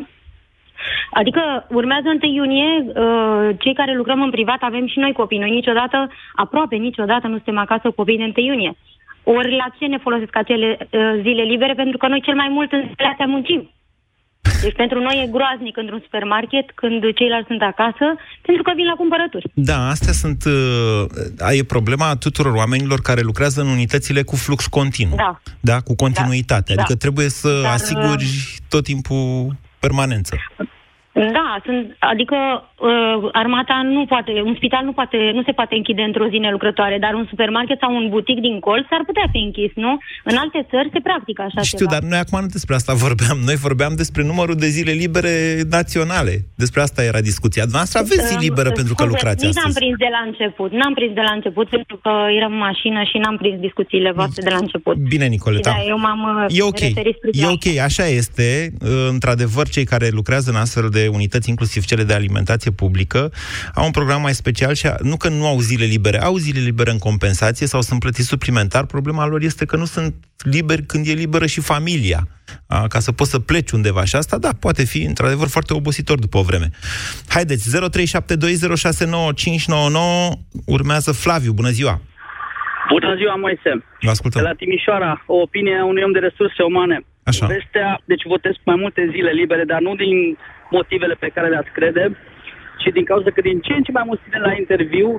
Adică 1.11 1.41
urmează 1.69 2.07
1 2.07 2.33
iunie, 2.33 2.71
uh, 2.85 3.49
cei 3.59 3.73
care 3.73 3.95
lucrăm 3.95 4.21
în 4.21 4.29
privat 4.29 4.61
avem 4.61 4.87
și 4.87 4.99
noi 4.99 5.13
copii. 5.13 5.43
Noi 5.43 5.49
niciodată, 5.49 6.11
aproape 6.35 6.75
niciodată 6.75 7.27
nu 7.27 7.35
suntem 7.35 7.57
acasă 7.57 7.87
cu 7.87 7.93
copii 7.93 8.17
de 8.17 8.31
1 8.35 8.45
iunie. 8.45 8.73
Ori 9.23 9.55
la 9.55 9.67
ce 9.79 9.85
ne 9.85 9.97
folosesc 9.97 10.35
acele 10.35 10.77
uh, 10.79 11.13
zile 11.21 11.43
libere? 11.43 11.73
Pentru 11.73 11.97
că 11.97 12.07
noi 12.07 12.21
cel 12.21 12.35
mai 12.35 12.49
mult 12.51 12.71
în 12.71 12.81
zilele 12.81 13.09
astea 13.11 13.25
muncim. 13.25 13.69
Deci 14.61 14.75
pentru 14.75 14.99
noi 14.99 15.23
e 15.23 15.31
groaznic 15.31 15.77
într-un 15.77 15.99
supermarket 16.03 16.71
când 16.75 17.01
ceilalți 17.15 17.47
sunt 17.47 17.61
acasă, 17.61 18.05
pentru 18.41 18.63
că 18.63 18.71
vin 18.75 18.85
la 18.85 18.93
cumpărături. 18.93 19.51
Da, 19.53 19.87
astea 19.87 20.13
sunt... 20.13 20.43
Uh, 20.45 21.57
e 21.59 21.63
problema 21.63 22.15
tuturor 22.15 22.53
oamenilor 22.53 22.99
care 23.01 23.21
lucrează 23.21 23.61
în 23.61 23.67
unitățile 23.67 24.21
cu 24.21 24.35
flux 24.35 24.67
continuu. 24.67 25.15
Da. 25.15 25.41
Da, 25.59 25.79
cu 25.79 25.95
continuitate. 25.95 26.73
Da. 26.73 26.81
Adică 26.81 26.97
trebuie 26.97 27.29
să 27.29 27.59
Dar, 27.61 27.71
asiguri 27.73 28.27
tot 28.69 28.83
timpul 28.83 29.55
permanență. 29.81 30.35
Da, 31.13 31.49
sunt, 31.65 31.95
adică 31.99 32.35
uh, 32.89 33.29
armata 33.31 33.81
nu 33.95 34.05
poate, 34.05 34.31
un 34.49 34.55
spital 34.59 34.83
nu 34.89 34.91
poate, 34.99 35.17
nu 35.37 35.43
se 35.47 35.51
poate 35.51 35.75
închide 35.75 36.01
într-o 36.01 36.27
zi 36.31 36.37
nelucrătoare, 36.37 36.97
dar 37.05 37.13
un 37.13 37.25
supermarket 37.29 37.77
sau 37.79 37.95
un 37.95 38.09
butic 38.09 38.39
din 38.47 38.59
colț 38.59 38.85
ar 38.89 39.03
putea 39.05 39.27
fi 39.31 39.37
închis, 39.47 39.71
nu? 39.75 39.91
În 40.23 40.35
alte 40.43 40.59
țări 40.69 40.89
se 40.93 40.99
practică 41.09 41.41
așa 41.41 41.61
Știu, 41.61 41.77
ceva. 41.77 41.91
dar 41.91 42.01
noi 42.11 42.19
acum 42.23 42.39
nu 42.41 42.47
despre 42.57 42.75
asta 42.75 42.93
vorbeam. 43.05 43.37
Noi 43.49 43.55
vorbeam 43.67 43.93
despre 43.95 44.21
numărul 44.31 44.55
de 44.55 44.69
zile 44.77 44.91
libere 45.03 45.35
naționale. 45.77 46.33
Despre 46.63 46.81
asta 46.81 47.01
era 47.03 47.21
discuția. 47.31 47.61
Dumneavoastră 47.69 47.99
aveți 47.99 48.27
zi 48.31 48.35
Uh, 48.39 48.45
liberă 48.47 48.69
pentru 48.79 48.93
că 48.95 49.03
scuze, 49.03 49.15
lucrați 49.15 49.45
nici 49.45 49.55
n-am 49.55 49.65
astăzi. 49.67 49.79
prins 49.81 49.97
de 50.05 50.09
la 50.15 50.21
început. 50.29 50.69
N-am 50.79 50.93
prins 50.99 51.13
de 51.19 51.23
la 51.27 51.33
început 51.37 51.67
pentru 51.75 51.95
că 52.03 52.11
eram 52.37 52.51
în 52.57 52.63
mașină 52.69 52.99
și 53.09 53.17
n-am 53.23 53.37
prins 53.41 53.57
discuțiile 53.67 54.11
voastre 54.19 54.41
de 54.47 54.51
la 54.55 54.59
început. 54.65 54.95
Bine, 55.13 55.23
Și 55.29 55.29
Nicoleta. 55.37 55.69
da, 55.71 55.77
eu 55.93 55.97
m-am 56.05 56.21
uh, 56.47 56.57
E 56.59 56.61
ok, 56.71 56.79
referit 56.79 57.15
spre 57.19 57.29
e 57.33 57.45
ok, 57.57 57.65
așa 57.89 58.05
este. 58.21 58.47
Uh, 58.81 58.89
Într-adevăr, 59.15 59.65
cei 59.75 59.85
care 59.93 60.07
lucrează 60.19 60.47
în 60.53 60.55
astfel 60.65 60.87
de 60.97 61.00
unități, 61.07 61.49
inclusiv 61.49 61.85
cele 61.85 62.03
de 62.03 62.13
alimentație 62.13 62.71
publică, 62.71 63.31
au 63.75 63.85
un 63.85 63.91
program 63.91 64.21
mai 64.21 64.33
special 64.33 64.73
și 64.73 64.87
a- 64.87 64.95
nu 65.01 65.17
că 65.17 65.29
nu 65.29 65.45
au 65.47 65.59
zile 65.59 65.85
libere, 65.85 66.21
au 66.21 66.37
zile 66.37 66.59
libere 66.59 66.91
în 66.91 66.97
compensație 66.97 67.67
sau 67.67 67.81
sunt 67.81 67.99
plătiți 67.99 68.27
suplimentar. 68.27 68.85
Problema 68.85 69.25
lor 69.25 69.41
este 69.41 69.65
că 69.65 69.75
nu 69.75 69.85
sunt 69.85 70.13
liberi 70.43 70.83
când 70.83 71.07
e 71.07 71.11
liberă 71.13 71.45
și 71.45 71.61
familia. 71.61 72.27
A, 72.67 72.87
Ca 72.87 72.99
să 72.99 73.11
poți 73.11 73.29
să 73.29 73.39
pleci 73.39 73.71
undeva 73.71 74.05
și 74.05 74.15
asta, 74.15 74.37
da, 74.37 74.49
poate 74.59 74.83
fi 74.85 75.01
într-adevăr 75.01 75.47
foarte 75.47 75.73
obositor 75.73 76.19
după 76.19 76.37
o 76.37 76.41
vreme. 76.41 76.69
Haideți, 77.27 77.69
0372069599 77.69 80.31
urmează 80.65 81.11
Flaviu, 81.11 81.53
bună 81.53 81.69
ziua! 81.69 82.01
Bună 82.89 83.15
ziua, 83.15 83.35
Moise. 83.35 83.71
Vă 84.01 84.09
ascultăm. 84.09 84.41
De 84.41 84.47
la 84.47 84.53
Timișoara, 84.61 85.23
o 85.25 85.35
opinie 85.47 85.75
a 85.81 85.85
unui 85.85 86.03
om 86.07 86.11
de 86.11 86.19
resurse 86.27 86.61
umane. 86.71 86.97
Așa. 87.23 87.45
Vestea, 87.45 87.89
deci 88.05 88.23
votez 88.33 88.53
mai 88.69 88.75
multe 88.83 89.01
zile 89.13 89.31
libere, 89.41 89.63
dar 89.71 89.79
nu 89.87 89.95
din 89.95 90.17
motivele 90.77 91.15
pe 91.23 91.33
care 91.35 91.47
le-ați 91.49 91.75
crede, 91.77 92.05
ci 92.81 92.89
din 92.97 93.05
cauza 93.11 93.29
că 93.31 93.41
din 93.41 93.59
ce 93.65 93.73
în 93.73 93.83
ce 93.83 93.91
mai 93.91 94.03
mulți 94.05 94.23
tineri 94.23 94.47
la 94.49 94.57
interviu 94.61 95.09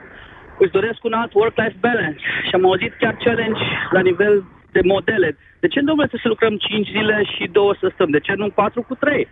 își 0.63 0.75
doresc 0.77 1.01
un 1.05 1.13
alt 1.21 1.33
work-life 1.41 1.79
balance. 1.87 2.23
Și 2.47 2.55
am 2.55 2.65
auzit 2.71 2.93
chiar 3.01 3.15
challenge 3.25 3.63
la 3.97 4.03
nivel 4.09 4.35
de 4.77 4.81
modele. 4.95 5.37
De 5.63 5.69
ce 5.69 5.81
nu 5.81 5.95
să 6.23 6.29
lucrăm 6.33 6.55
5 6.57 6.89
zile 6.97 7.17
și 7.35 7.55
două 7.59 7.73
să 7.81 7.87
stăm? 7.95 8.11
De 8.11 8.21
ce 8.27 8.33
nu 8.37 8.51
4 8.51 8.83
cu 8.83 8.95
3? 8.95 9.29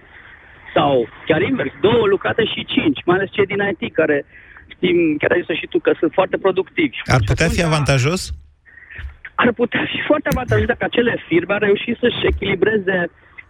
Sau 0.75 1.09
chiar 1.27 1.41
invers, 1.43 1.73
două 1.81 2.07
lucrate 2.07 2.45
și 2.45 2.65
cinci, 2.75 3.05
mai 3.05 3.17
ales 3.17 3.31
cei 3.33 3.47
din 3.53 3.61
IT 3.73 3.95
care 3.95 4.25
știm, 4.75 4.97
chiar 5.21 5.31
ai 5.31 5.45
zis 5.47 5.57
și 5.57 5.67
tu, 5.67 5.79
că 5.79 5.93
sunt 5.99 6.13
foarte 6.13 6.37
productivi. 6.37 6.97
Ar 7.17 7.23
putea 7.27 7.49
fi 7.49 7.63
avantajos? 7.65 8.23
ar 9.43 9.53
putea 9.63 9.85
fi 9.93 9.99
foarte 10.11 10.29
avantajos 10.33 10.67
dacă 10.73 10.85
acele 10.87 11.15
firme 11.29 11.55
ar 11.55 11.63
reuși 11.67 11.91
să-și 12.01 12.27
echilibreze 12.33 12.99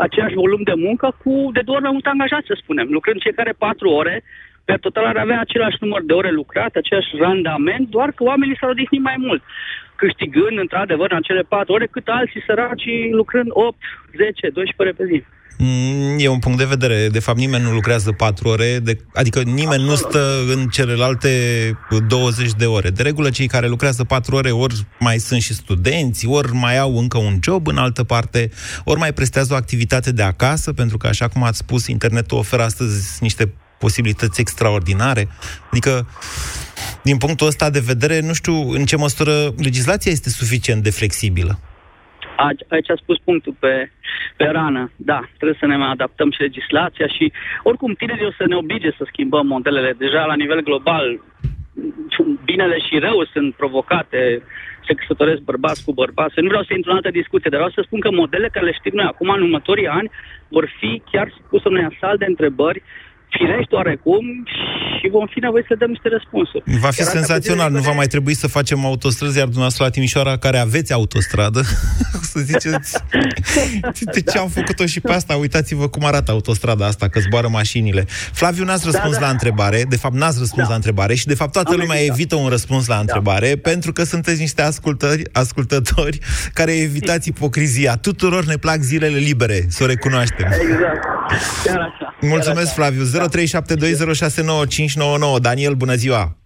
aceeași 0.07 0.41
volum 0.43 0.63
de 0.63 0.77
muncă 0.87 1.07
cu 1.23 1.33
de 1.53 1.63
două 1.65 1.77
ori 1.77 1.87
mai 1.87 1.97
mult 1.97 2.07
angajat, 2.07 2.43
să 2.47 2.55
spunem. 2.57 2.87
Lucrând 2.91 3.21
fiecare 3.21 3.53
patru 3.65 3.89
ore, 3.89 4.23
pe 4.65 4.75
total 4.81 5.05
ar 5.05 5.17
avea 5.17 5.41
același 5.41 5.77
număr 5.81 6.03
de 6.05 6.13
ore 6.13 6.31
lucrate, 6.31 6.79
același 6.79 7.17
randament, 7.19 7.89
doar 7.89 8.11
că 8.13 8.23
oamenii 8.23 8.57
s-ar 8.61 8.71
odihni 8.71 8.99
mai 8.99 9.15
mult, 9.19 9.43
câștigând, 9.97 10.59
într-adevăr, 10.59 11.11
în 11.11 11.17
acele 11.17 11.43
patru 11.55 11.73
ore, 11.73 11.87
cât 11.87 12.09
alții 12.09 12.47
săraci 12.47 12.89
lucrând 13.11 13.51
8, 13.51 13.77
10, 14.17 14.49
12 14.49 14.75
ore 14.83 14.93
pe 14.99 15.05
zi. 15.11 15.19
Mm, 15.63 16.19
E 16.19 16.29
un 16.29 16.39
punct 16.39 16.59
de 16.59 16.65
vedere. 16.65 17.09
De 17.09 17.19
fapt, 17.19 17.39
nimeni 17.39 17.65
nu 17.65 17.73
lucrează 17.73 18.13
4 18.13 18.49
ore, 18.49 18.79
de, 18.79 18.99
adică 19.15 19.43
nimeni 19.43 19.83
nu 19.85 19.95
stă 19.95 20.41
în 20.49 20.69
celelalte 20.69 21.31
20 22.09 22.53
de 22.53 22.67
ore. 22.67 22.91
De 22.91 23.03
regulă, 23.03 23.31
cei 23.31 23.47
care 23.47 23.69
lucrează 23.69 24.05
4 24.05 24.37
ore 24.37 24.51
ori 24.51 24.87
mai 24.99 25.19
sunt 25.19 25.41
și 25.41 25.55
studenți, 25.55 26.27
ori 26.27 26.55
mai 26.55 26.79
au 26.79 26.99
încă 26.99 27.19
un 27.19 27.39
job 27.43 27.67
în 27.67 27.77
altă 27.77 28.05
parte, 28.05 28.51
ori 28.85 28.99
mai 28.99 29.13
prestează 29.13 29.53
o 29.53 29.57
activitate 29.57 30.13
de 30.13 30.23
acasă, 30.23 30.73
pentru 30.73 30.97
că, 30.97 31.07
așa 31.07 31.29
cum 31.29 31.43
ați 31.43 31.59
spus, 31.59 31.87
internetul 31.87 32.39
oferă 32.39 32.63
astăzi 32.63 33.19
niște 33.21 33.53
posibilități 33.79 34.41
extraordinare. 34.41 35.29
Adică, 35.71 36.09
din 37.03 37.17
punctul 37.17 37.47
ăsta 37.47 37.71
de 37.71 37.81
vedere, 37.81 38.21
nu 38.21 38.33
știu 38.33 38.71
în 38.71 38.85
ce 38.85 38.97
măsură 38.97 39.55
legislația 39.57 40.13
este 40.13 40.31
suficient 40.31 40.83
de 40.83 40.91
flexibilă. 40.91 41.59
Aici, 42.47 42.65
aici 42.69 42.91
a 42.91 43.03
spus 43.03 43.19
punctul 43.19 43.55
pe, 43.59 43.91
pe 44.37 44.45
rană. 44.45 44.91
Da, 44.97 45.21
trebuie 45.37 45.61
să 45.61 45.67
ne 45.67 45.77
mai 45.77 45.91
adaptăm 45.91 46.31
și 46.31 46.41
legislația 46.41 47.07
și 47.07 47.33
oricum 47.63 47.93
tinerii 47.93 48.27
o 48.27 48.37
să 48.39 48.45
ne 48.47 48.57
oblige 48.57 48.91
să 48.99 49.05
schimbăm 49.07 49.47
modelele. 49.47 49.93
Deja 49.99 50.25
la 50.25 50.35
nivel 50.35 50.61
global 50.63 51.21
binele 52.45 52.79
și 52.79 52.99
rău 52.99 53.25
sunt 53.33 53.55
provocate, 53.55 54.43
se 54.87 54.95
căsătoresc 54.95 55.41
bărbați 55.41 55.85
cu 55.85 55.93
bărbați. 55.93 56.41
Nu 56.41 56.49
vreau 56.49 56.63
să 56.63 56.75
intru 56.75 56.91
în 56.91 56.97
altă 56.97 57.11
discuție, 57.11 57.51
dar 57.51 57.61
vreau 57.61 57.75
să 57.77 57.83
spun 57.85 58.01
că 58.01 58.11
modelele 58.11 58.49
care 58.53 58.65
le 58.65 58.73
știm 58.73 58.93
noi 58.95 59.05
acum 59.05 59.29
în 59.29 59.43
următorii 59.43 59.89
ani 59.89 60.11
vor 60.49 60.67
fi 60.79 61.03
chiar 61.11 61.33
supuse 61.37 61.69
unui 61.69 61.89
asalt 61.93 62.19
de 62.19 62.25
întrebări 62.29 62.83
firești 63.39 63.75
oarecum 63.75 64.25
și 65.01 65.09
vom 65.17 65.27
fi 65.27 65.39
nevoiți 65.41 65.67
să 65.67 65.75
dăm 65.75 65.89
niște 65.89 66.09
răspunsuri. 66.09 66.63
Va 66.85 66.91
fi 66.91 67.01
Iar 67.01 67.09
asta 67.09 67.19
senzațional, 67.19 67.71
nu 67.71 67.81
va 67.81 67.93
mai 67.93 68.07
trebui 68.07 68.35
să 68.35 68.47
facem 68.49 68.85
autostrăzi, 68.85 69.37
iar 69.37 69.45
dumneavoastră 69.45 69.85
la 69.85 69.91
Timișoara, 69.91 70.37
care 70.37 70.59
aveți 70.59 70.93
autostradă, 70.93 71.61
să 72.33 72.39
ziceți, 72.41 72.91
de 74.15 74.21
ce 74.31 74.39
am 74.39 74.49
făcut-o 74.49 74.87
și 74.87 75.01
pe 75.01 75.13
asta? 75.13 75.37
Uitați-vă 75.37 75.89
cum 75.89 76.05
arată 76.05 76.31
autostrada 76.31 76.87
asta, 76.87 77.09
că 77.09 77.21
zboară 77.21 77.49
mașinile. 77.49 78.05
Flaviu, 78.33 78.65
n-ați 78.65 78.85
răspuns 78.85 79.15
da. 79.15 79.21
la 79.27 79.31
întrebare, 79.31 79.85
de 79.89 79.97
fapt 79.97 80.15
n-ați 80.15 80.39
răspuns 80.39 80.69
la 80.69 80.75
întrebare 80.75 81.15
și 81.15 81.27
de 81.27 81.35
fapt 81.35 81.53
toată 81.53 81.73
Am 81.73 81.79
lumea 81.81 81.97
evitat. 81.99 82.17
evită 82.17 82.35
un 82.35 82.49
răspuns 82.49 82.87
la 82.87 82.97
întrebare, 82.97 83.57
pentru 83.57 83.93
că 83.93 84.03
sunteți 84.03 84.41
niște 84.41 84.63
ascultări, 84.63 85.23
ascultători 85.33 86.19
care 86.53 86.73
evitați 86.73 87.29
ipocrizia. 87.29 87.97
Tuturor 87.97 88.45
ne 88.45 88.57
plac 88.57 88.81
zilele 88.81 89.19
libere, 89.19 89.65
să 89.69 89.83
o 89.83 89.87
recunoaștem. 89.87 90.47
Exact. 90.47 91.20
Chiar 91.65 91.81
așa. 91.81 92.15
Mulțumesc, 92.21 92.75
Flaviu. 92.75 93.03
0372069599. 93.03 93.07
Daniel, 95.41 95.75
bună 95.75 95.95
ziua! 95.95 96.37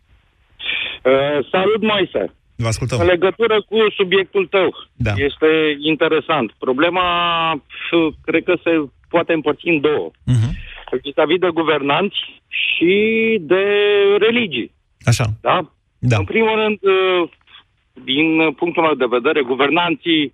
Uh, 1.02 1.12
salut, 1.50 1.82
Moise! 1.82 2.32
Vă 2.56 2.66
ascultăm. 2.66 3.00
În 3.00 3.06
legătură 3.06 3.62
cu 3.68 3.76
subiectul 3.96 4.46
tău, 4.46 4.74
Da. 4.94 5.12
este 5.16 5.46
interesant. 5.78 6.52
Problema, 6.58 7.02
f- 7.86 8.14
cred 8.24 8.42
că 8.44 8.54
se 8.62 8.70
poate 9.08 9.32
împărți 9.32 9.68
în 9.68 9.80
două. 9.80 10.10
Uh-huh. 10.10 10.52
Vis-a-vis 11.02 11.38
de 11.38 11.48
guvernanți 11.54 12.16
și 12.48 12.94
de 13.40 13.64
religii. 14.18 14.72
Așa. 15.04 15.24
Da? 15.40 15.70
Da. 15.98 16.16
În 16.16 16.24
primul 16.24 16.54
rând, 16.62 16.78
uh, 16.82 17.28
din 18.04 18.52
punctul 18.52 18.82
meu 18.82 18.94
de 18.94 19.04
vedere, 19.16 19.42
guvernanții 19.42 20.32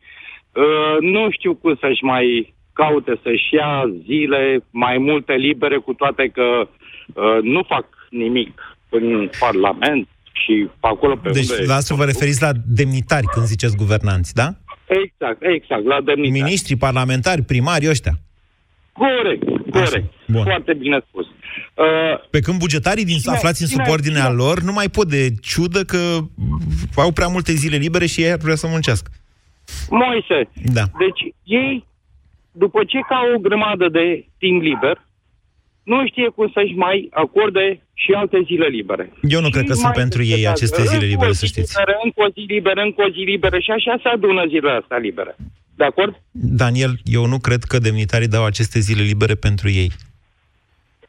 uh, 0.53 0.97
nu 1.01 1.31
știu 1.31 1.55
cum 1.55 1.77
să-și 1.81 2.05
mai 2.05 2.55
caute 2.81 3.13
să-și 3.23 3.55
ia 3.61 3.73
zile 4.07 4.41
mai 4.71 4.97
multe 4.99 5.33
libere, 5.33 5.77
cu 5.77 5.93
toate 5.93 6.25
că 6.37 6.47
uh, 6.67 7.39
nu 7.43 7.63
fac 7.73 7.87
nimic 8.11 8.53
în 8.89 9.31
Parlament 9.39 10.09
și 10.33 10.69
acolo 10.81 11.15
pe 11.17 11.31
Deci, 11.31 11.49
unde... 11.51 11.63
la 11.67 11.75
asta 11.75 11.95
vă 11.95 12.05
referiți 12.05 12.43
la 12.43 12.51
demnitari 12.67 13.27
când 13.27 13.47
ziceți 13.47 13.77
guvernanți, 13.77 14.35
da? 14.35 14.49
Exact, 15.03 15.39
exact, 15.57 15.85
la 15.85 16.01
demnitari. 16.01 16.41
Ministrii, 16.43 16.77
parlamentari, 16.77 17.43
primari, 17.43 17.89
ăștia. 17.89 18.13
Corect, 18.93 19.45
corect. 19.71 20.13
Bun. 20.27 20.43
Foarte 20.43 20.75
bine 20.75 21.01
spus. 21.09 21.27
Uh, 21.27 22.29
Pe 22.31 22.41
când 22.41 22.59
bugetarii 22.59 23.05
din, 23.05 23.19
Cine- 23.19 23.35
aflați 23.35 23.63
în 23.63 23.69
cine- 23.69 23.83
subordinea 23.85 24.25
cine- 24.25 24.35
lor 24.37 24.61
nu 24.61 24.73
mai 24.73 24.89
pot 24.89 25.09
de 25.09 25.29
ciudă 25.43 25.81
că 25.85 25.99
au 26.97 27.13
prea 27.13 27.27
multe 27.27 27.53
zile 27.53 27.77
libere 27.77 28.07
și 28.07 28.23
ei 28.23 28.31
ar 28.31 28.39
vrea 28.39 28.55
să 28.55 28.67
muncească. 28.67 29.11
Moise, 29.91 30.49
Da. 30.73 30.83
deci 30.99 31.35
ei, 31.45 31.87
după 32.53 32.85
ce 32.85 32.99
ca 33.09 33.21
o 33.35 33.39
grămadă 33.39 33.89
de 33.89 34.27
timp 34.39 34.63
liber, 34.63 35.09
nu 35.83 36.07
știe 36.07 36.29
cum 36.29 36.51
să-și 36.55 36.75
mai 36.75 37.09
acorde 37.13 37.83
și 37.95 38.11
alte 38.13 38.43
zile 38.45 38.67
libere. 38.67 39.13
Eu 39.23 39.41
nu 39.41 39.49
cred 39.49 39.65
că 39.65 39.73
Și 39.73 39.81
sunt 39.81 39.93
mai 39.93 40.03
pentru 40.03 40.23
ei 40.23 40.29
discutează 40.29 40.57
aceste 40.57 40.83
zile 40.83 41.05
încă 41.05 41.13
libere, 41.13 41.31
o 41.31 41.33
să 41.33 41.47
zi 41.47 41.53
știți. 41.53 41.73
Liberă, 41.79 41.99
încă 42.05 42.21
o 42.27 42.29
zi 42.37 42.41
liberă, 42.57 42.81
încă 42.81 43.03
o 43.07 43.11
zi 43.11 43.23
liberă 43.33 43.59
și 43.59 43.71
așa 43.71 43.95
se 44.03 44.09
adună 44.09 44.47
zilele 44.47 44.79
astea 44.81 44.97
libere. 44.97 45.37
De 45.77 45.85
acord? 45.85 46.15
Daniel, 46.63 46.93
eu 47.05 47.25
nu 47.27 47.39
cred 47.39 47.63
că 47.63 47.79
demnitarii 47.79 48.29
dau 48.29 48.45
aceste 48.45 48.79
zile 48.79 49.03
libere 49.03 49.35
pentru 49.35 49.69
ei. 49.69 49.91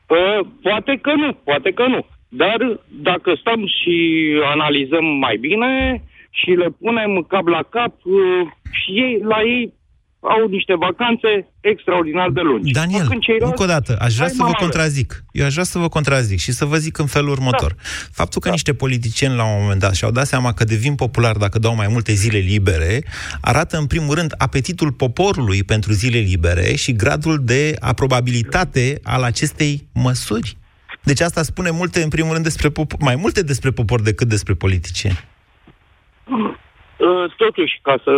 Uh, 0.08 0.40
poate 0.62 1.00
că 1.02 1.14
nu, 1.14 1.34
poate 1.34 1.72
că 1.72 1.86
nu. 1.88 2.06
Dar 2.30 2.80
dacă 2.88 3.34
stăm 3.40 3.66
și 3.66 3.96
analizăm 4.44 5.06
mai 5.06 5.38
bine 5.38 6.04
și 6.30 6.50
le 6.50 6.70
punem 6.80 7.26
cap 7.28 7.48
la 7.48 7.64
cap, 7.70 7.94
uh, 8.04 8.48
și 8.72 8.92
ei, 8.92 9.20
la 9.24 9.40
ei 9.42 9.74
au 10.22 10.48
niște 10.50 10.76
vacanțe 10.76 11.48
extraordinar 11.62 12.30
de 12.30 12.42
lungi. 12.42 12.72
Daniel, 12.72 13.08
Când 13.08 13.22
ceilalți- 13.22 13.50
încă 13.50 13.64
o 13.64 13.66
dată, 13.76 13.98
aș 14.00 14.14
vrea 14.14 14.26
Hai, 14.26 14.36
să 14.36 14.36
vă 14.38 14.44
mama 14.44 14.56
mea. 14.60 14.68
contrazic. 14.68 15.24
Eu 15.32 15.46
aș 15.46 15.52
vrea 15.52 15.64
să 15.64 15.80
vă 15.80 15.88
contrazic 15.90 16.40
și 16.40 16.52
să 16.52 16.66
vă 16.66 16.78
zic 16.78 16.98
în 16.98 17.06
felul 17.06 17.30
următor. 17.30 17.76
Faptul 18.12 18.42
că 18.42 18.50
niște 18.50 18.74
politicieni 18.74 19.36
la 19.36 19.44
un 19.56 19.62
moment 19.62 19.80
dat 19.80 19.94
și-au 19.96 20.12
dat 20.12 20.26
seama 20.28 20.54
că 20.54 20.64
devin 20.64 20.96
popular 20.96 21.38
dacă 21.38 21.60
dau 21.60 21.76
mai 21.76 21.88
multe 21.88 22.14
zile 22.14 22.38
libere, 22.38 23.04
arată 23.42 23.78
în 23.78 23.86
primul 23.88 24.16
rând 24.16 24.34
apetitul 24.38 24.92
poporului 24.92 25.64
pentru 25.64 25.92
zile 25.92 26.18
libere 26.18 26.76
și 26.76 26.94
gradul 26.96 27.40
de 27.44 27.76
aprobabilitate 27.80 29.00
al 29.04 29.24
acestei 29.24 29.88
măsuri. 29.94 30.58
Deci 31.04 31.22
asta 31.22 31.44
spune 31.44 31.70
multe, 31.70 32.02
în 32.04 32.10
primul 32.10 32.32
rând, 32.32 32.44
despre 32.44 32.70
popor, 32.70 33.00
mai 33.02 33.16
multe 33.16 33.44
despre 33.44 33.72
popor 33.72 34.02
decât 34.02 34.28
despre 34.28 34.54
politicieni. 34.54 35.20
Uh, 37.08 37.32
totuși, 37.38 37.80
ca 37.82 37.96
să 38.04 38.12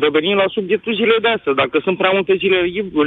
revenim 0.00 0.36
la 0.36 0.44
subiectul 0.48 0.94
zilei 0.94 1.20
de 1.20 1.28
astăzi, 1.28 1.56
dacă 1.56 1.80
sunt 1.82 1.96
prea 1.96 2.10
multe 2.10 2.34
zile 2.36 2.60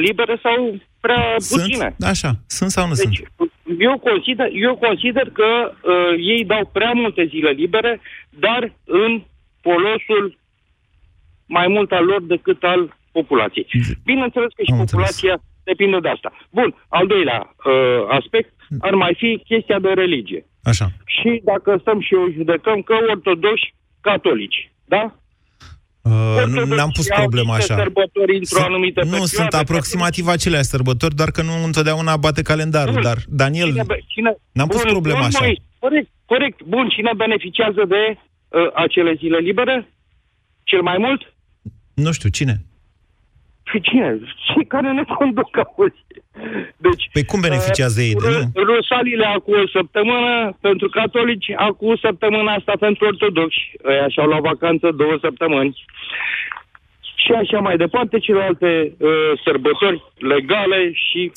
libere 0.08 0.40
sau 0.44 0.78
prea 1.02 1.24
Sunt? 1.38 1.62
puține. 1.62 1.96
Așa. 2.00 2.32
Sunt 2.48 2.70
sau 2.70 2.88
nu 2.88 2.94
Deci, 2.94 3.22
sunt? 3.38 3.52
eu 3.80 3.98
consider, 3.98 4.48
eu 4.52 4.76
consider 4.76 5.30
că 5.40 5.50
uh, 5.72 6.14
ei 6.18 6.46
dau 6.46 6.70
prea 6.74 6.92
multe 6.94 7.26
zile 7.26 7.50
libere, 7.50 8.02
dar 8.30 8.74
în 8.86 9.24
folosul 9.62 10.38
mai 11.46 11.68
mult 11.68 11.92
al 11.92 12.06
lor 12.06 12.22
decât 12.22 12.64
al 12.64 12.96
populației. 13.12 13.68
Bineînțeles 14.04 14.52
că 14.56 14.64
și 14.64 14.72
Am 14.72 14.80
înțeles. 14.80 14.92
populația 14.92 15.36
depinde 15.64 16.00
de 16.00 16.10
asta. 16.10 16.32
Bun, 16.50 16.76
al 16.88 17.08
doilea 17.08 17.56
uh, 17.66 18.06
aspect 18.10 18.54
ar 18.80 18.94
mai 18.94 19.14
fi 19.18 19.42
chestia 19.46 19.80
de 19.80 19.90
religie. 19.90 20.46
Așa. 20.64 20.88
Și 21.06 21.42
dacă 21.44 21.78
stăm 21.82 22.00
și 22.02 22.14
o 22.14 22.30
judecăm 22.30 22.82
că 22.82 22.96
ortodoxi 23.10 23.74
catolici, 24.02 24.72
da? 24.86 25.16
Uh, 26.44 26.64
nu 26.66 26.76
n-am 26.76 26.90
pus 26.90 27.10
Au 27.10 27.20
problema 27.22 27.56
niște 27.56 27.74
așa. 27.74 27.82
sărbători 27.82 28.36
într-o 28.38 28.56
Sunt- 28.56 28.68
anumită 28.68 29.00
nu, 29.00 29.06
perioadă, 29.10 29.28
sunt 29.38 29.54
aproximativ 29.54 30.28
aceleași 30.28 30.64
sărbători, 30.76 31.16
doar 31.16 31.32
că 31.32 31.42
nu 31.42 31.64
întotdeauna 31.64 32.18
bate 32.18 32.42
calendarul. 32.42 33.02
Dar, 33.02 33.18
Daniel, 33.28 33.68
Cine, 33.68 33.84
be- 33.88 34.04
cine, 34.08 34.36
n-am 34.52 34.68
pus 34.68 34.82
bun, 34.82 34.92
problema 34.92 35.18
bun, 35.20 35.28
așa. 35.28 35.40
Moise, 35.44 35.62
Corect, 35.80 36.10
corect. 36.26 36.62
Bun, 36.64 36.90
cine 36.90 37.12
beneficiază 37.18 37.82
de 37.88 38.02
uh, 38.18 38.72
acele 38.74 39.14
zile 39.18 39.38
libere? 39.38 39.90
Cel 40.64 40.82
mai 40.82 40.98
mult? 41.00 41.22
nu 41.94 42.12
știu, 42.12 42.30
cine? 42.30 42.66
Și 43.64 43.82
cine? 43.82 44.20
Cei 44.54 44.66
care 44.66 44.92
ne 44.92 45.04
conduc 45.04 45.58
auzi. 45.58 46.02
Deci, 46.78 47.10
Păi 47.14 47.26
cum 47.26 47.40
beneficiază 47.40 48.02
ei 48.02 48.16
de 48.16 48.28
nu? 48.30 48.64
Rusalile 48.64 49.26
acum 49.26 49.54
o 49.54 49.68
săptămână 49.68 50.58
pentru 50.62 50.90
catolici, 50.90 51.52
acum 51.56 51.96
săptămâna 51.96 52.54
asta 52.54 52.74
pentru 52.80 53.06
ortodoxi. 53.06 53.72
Ăia 53.86 54.08
și-au 54.08 54.26
luat 54.28 54.42
vacanță 54.42 54.92
două 54.92 55.18
săptămâni. 55.22 55.84
Și 57.16 57.32
așa 57.32 57.60
mai 57.60 57.78
departe, 57.78 58.20
celelalte 58.20 58.96
uh, 58.98 59.10
sărbători 59.44 60.04
legale 60.18 60.92
și, 60.94 61.32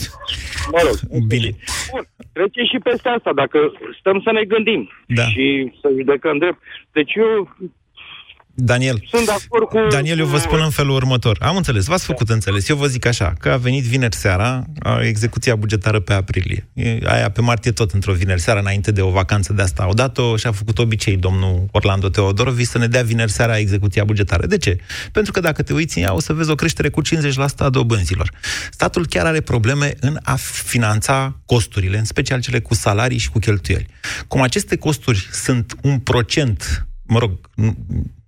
mă 0.73 0.81
rog, 0.85 1.23
Bine. 1.29 1.51
Bun, 1.93 2.03
trece 2.33 2.63
și 2.63 2.79
peste 2.83 3.09
asta, 3.09 3.33
dacă 3.33 3.73
stăm 3.99 4.21
să 4.25 4.31
ne 4.33 4.43
gândim 4.45 4.91
Da. 5.07 5.23
și 5.23 5.73
să 5.81 5.89
judecăm 5.97 6.39
drept. 6.39 6.59
Deci 6.93 7.15
eu 7.15 7.57
Daniel, 8.59 9.07
sunt 9.11 9.25
de 9.25 9.31
acord 9.31 9.69
cu... 9.69 9.79
Daniel, 9.91 10.19
eu 10.19 10.27
vă 10.27 10.39
spun 10.39 10.61
în 10.61 10.71
felul 10.71 10.95
următor. 10.95 11.39
Am 11.41 11.57
înțeles, 11.57 11.85
v-ați 11.85 12.05
făcut 12.05 12.29
înțeles. 12.29 12.69
Eu 12.69 12.77
vă 12.77 12.87
zic 12.87 13.07
așa, 13.07 13.33
că 13.39 13.51
a 13.51 13.57
venit 13.57 13.85
vineri 13.85 14.17
seara, 14.17 14.65
a, 14.83 15.01
execuția 15.03 15.57
bugetară 15.57 16.01
pe 16.01 16.13
aprilie. 16.13 16.69
E, 16.73 16.99
Aia 17.05 17.31
pe 17.31 17.41
martie 17.41 17.73
tot 17.73 17.91
într-o 17.91 18.13
vineri 18.13 18.41
seara, 18.41 18.61
înainte 18.61 18.93
de 18.93 19.01
o 19.01 19.11
vacanță 19.11 19.53
de 19.53 19.63
asta. 19.63 19.89
Odată 19.89 20.23
și-a 20.37 20.53
făcut 20.53 20.79
obicei 20.79 21.17
domnul 21.17 21.69
Orlando 21.71 22.09
Teodorovici 22.09 22.67
să 22.67 22.79
ne 22.79 22.87
dea 22.87 23.03
vineri 23.03 23.31
seara 23.31 23.59
execuția 23.59 24.05
bugetară. 24.05 24.47
De 24.47 24.57
ce? 24.57 24.79
Pentru 25.13 25.33
că 25.33 25.41
dacă 25.41 25.63
te 25.63 25.73
uiți 25.73 25.99
în 25.99 26.05
ea, 26.05 26.15
o 26.15 26.21
să 26.21 26.33
vezi 26.33 26.51
o 26.51 26.55
creștere 26.55 26.89
cu 26.89 27.03
50% 27.03 27.07
a 27.57 27.69
dobânzilor. 27.69 28.31
Statul 28.71 29.07
chiar 29.07 29.27
are 29.27 29.41
probleme 29.41 29.95
în 30.01 30.19
a 30.23 30.35
finanța 30.65 31.41
costurile, 31.47 31.99
în 31.99 32.05
special 32.05 32.41
cele 32.41 32.61
cu 32.61 32.75
salarii 32.75 33.19
și 33.19 33.31
cu 33.31 33.39
cheltuieli. 33.39 33.87
Cum 34.29 34.41
aceste 34.41 34.77
costuri 34.77 35.29
sunt 35.33 35.77
un 35.83 35.99
procent, 35.99 36.87
mă 37.03 37.19
rog, 37.19 37.31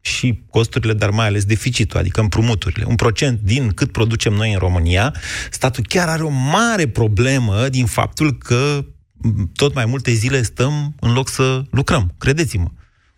și 0.01 0.43
costurile, 0.51 0.93
dar 0.93 1.11
mai 1.11 1.27
ales 1.27 1.45
deficitul, 1.45 1.99
adică 1.99 2.21
împrumuturile, 2.21 2.85
un 2.89 2.95
procent 2.95 3.41
din 3.41 3.69
cât 3.69 3.93
producem 3.93 4.33
noi 4.33 4.53
în 4.53 4.59
România, 4.59 5.15
statul 5.51 5.85
chiar 5.89 6.09
are 6.09 6.23
o 6.23 6.29
mare 6.29 6.89
problemă 6.89 7.69
din 7.69 7.87
faptul 7.87 8.39
că 8.39 8.85
m, 9.13 9.51
tot 9.55 9.75
mai 9.75 9.85
multe 9.85 10.13
zile 10.13 10.43
stăm 10.43 10.95
în 11.01 11.13
loc 11.13 11.29
să 11.29 11.63
lucrăm, 11.71 12.15
credeți-mă. 12.19 12.71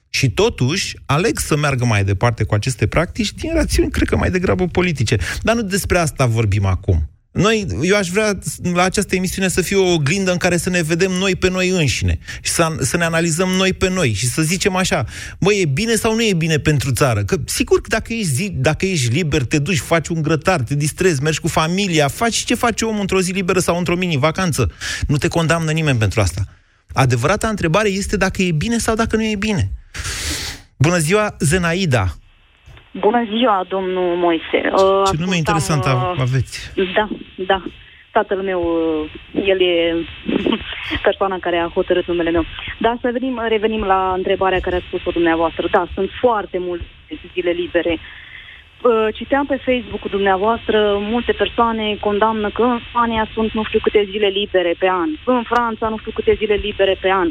Și 0.09 0.31
totuși 0.31 0.97
aleg 1.07 1.39
să 1.39 1.57
meargă 1.57 1.85
mai 1.85 2.05
departe 2.05 2.45
cu 2.45 2.55
aceste 2.55 2.87
practici 2.87 3.33
din 3.33 3.51
rațiuni, 3.55 3.91
cred 3.91 4.09
că 4.09 4.17
mai 4.17 4.31
degrabă 4.31 4.67
politice. 4.67 5.17
Dar 5.43 5.55
nu 5.55 5.63
despre 5.63 5.99
asta 5.99 6.27
vorbim 6.27 6.65
acum. 6.65 7.10
Noi, 7.33 7.67
eu 7.83 7.97
aș 7.97 8.09
vrea 8.09 8.39
la 8.73 8.83
această 8.83 9.15
emisiune 9.15 9.49
să 9.49 9.61
fie 9.61 9.77
o 9.77 9.93
oglindă 9.93 10.31
în 10.33 10.37
care 10.37 10.57
să 10.57 10.71
ne 10.71 10.83
vedem 10.83 11.11
noi 11.11 11.37
pe 11.37 11.51
noi 11.51 11.69
înșine 11.69 12.19
și 12.43 12.51
să, 12.51 12.77
să 12.81 12.97
ne 12.97 13.05
analizăm 13.05 13.49
noi 13.49 13.73
pe 13.73 13.89
noi 13.89 14.13
și 14.13 14.27
să 14.27 14.43
zicem 14.43 14.77
așa, 14.77 15.05
băi, 15.39 15.61
e 15.61 15.65
bine 15.65 15.95
sau 15.95 16.15
nu 16.15 16.23
e 16.23 16.35
bine 16.35 16.59
pentru 16.59 16.93
țară? 16.93 17.25
Că 17.25 17.37
sigur 17.45 17.81
că 17.81 17.87
dacă 17.89 18.13
ești, 18.13 18.33
zi, 18.33 18.49
dacă 18.49 18.87
ești 18.87 19.09
liber, 19.09 19.45
te 19.45 19.59
duci, 19.59 19.79
faci 19.79 20.09
un 20.09 20.23
grătar, 20.23 20.61
te 20.61 20.75
distrezi, 20.75 21.23
mergi 21.23 21.41
cu 21.41 21.49
familia, 21.49 22.09
faci 22.09 22.37
ce 22.37 22.55
face 22.55 22.85
omul 22.85 23.01
într-o 23.01 23.21
zi 23.21 23.33
liberă 23.33 23.59
sau 23.59 23.79
într-o 23.79 23.97
mini-vacanță. 23.97 24.71
Nu 25.07 25.17
te 25.17 25.29
condamnă 25.29 25.71
nimeni 25.71 25.99
pentru 25.99 26.21
asta. 26.21 26.45
Adevărata 26.93 27.49
întrebare 27.49 27.89
este 27.89 28.17
dacă 28.17 28.43
e 28.43 28.53
bine 28.53 28.79
sau 28.79 28.95
dacă 28.95 29.17
nu 29.17 29.25
e 29.25 29.37
bine. 29.37 29.73
Bună 30.77 30.99
ziua, 30.99 31.37
Zenaida! 31.39 32.19
Bună 32.91 33.25
ziua, 33.37 33.65
domnul 33.69 34.17
Moise. 34.17 34.45
Uh, 34.53 34.61
Ce 34.63 34.73
ascultam, 34.73 35.25
nume 35.25 35.37
interesant 35.37 35.85
uh, 35.85 36.15
aveți. 36.19 36.73
Da, 36.95 37.09
da. 37.47 37.63
Tatăl 38.13 38.39
meu, 38.43 38.63
uh, 38.63 39.45
el 39.47 39.61
e 39.61 39.95
persoana 41.07 41.39
care 41.41 41.57
a 41.57 41.71
hotărât 41.75 42.07
numele 42.07 42.31
meu. 42.31 42.45
Dar 42.79 42.99
să 43.01 43.09
venim, 43.13 43.41
revenim 43.49 43.83
la 43.83 44.13
întrebarea 44.17 44.61
care 44.61 44.77
a 44.77 44.87
spus-o 44.87 45.11
dumneavoastră. 45.11 45.69
Da, 45.71 45.87
sunt 45.95 46.11
foarte 46.21 46.59
multe 46.59 46.85
zile 47.33 47.51
libere. 47.51 47.99
Uh, 48.83 49.15
Citeam 49.15 49.47
pe 49.47 49.57
Facebook-ul 49.57 50.11
dumneavoastră, 50.11 50.97
multe 51.01 51.33
persoane 51.33 51.97
condamnă 52.01 52.51
că 52.51 52.63
în 52.63 52.81
Spania 52.89 53.29
sunt 53.35 53.53
nu 53.53 53.65
știu 53.65 53.79
câte 53.83 54.09
zile 54.11 54.27
libere 54.27 54.75
pe 54.79 54.89
an, 54.89 55.09
în 55.25 55.43
Franța 55.43 55.89
nu 55.89 55.99
știu 55.99 56.11
câte 56.15 56.35
zile 56.35 56.55
libere 56.55 56.97
pe 57.01 57.11
an. 57.11 57.29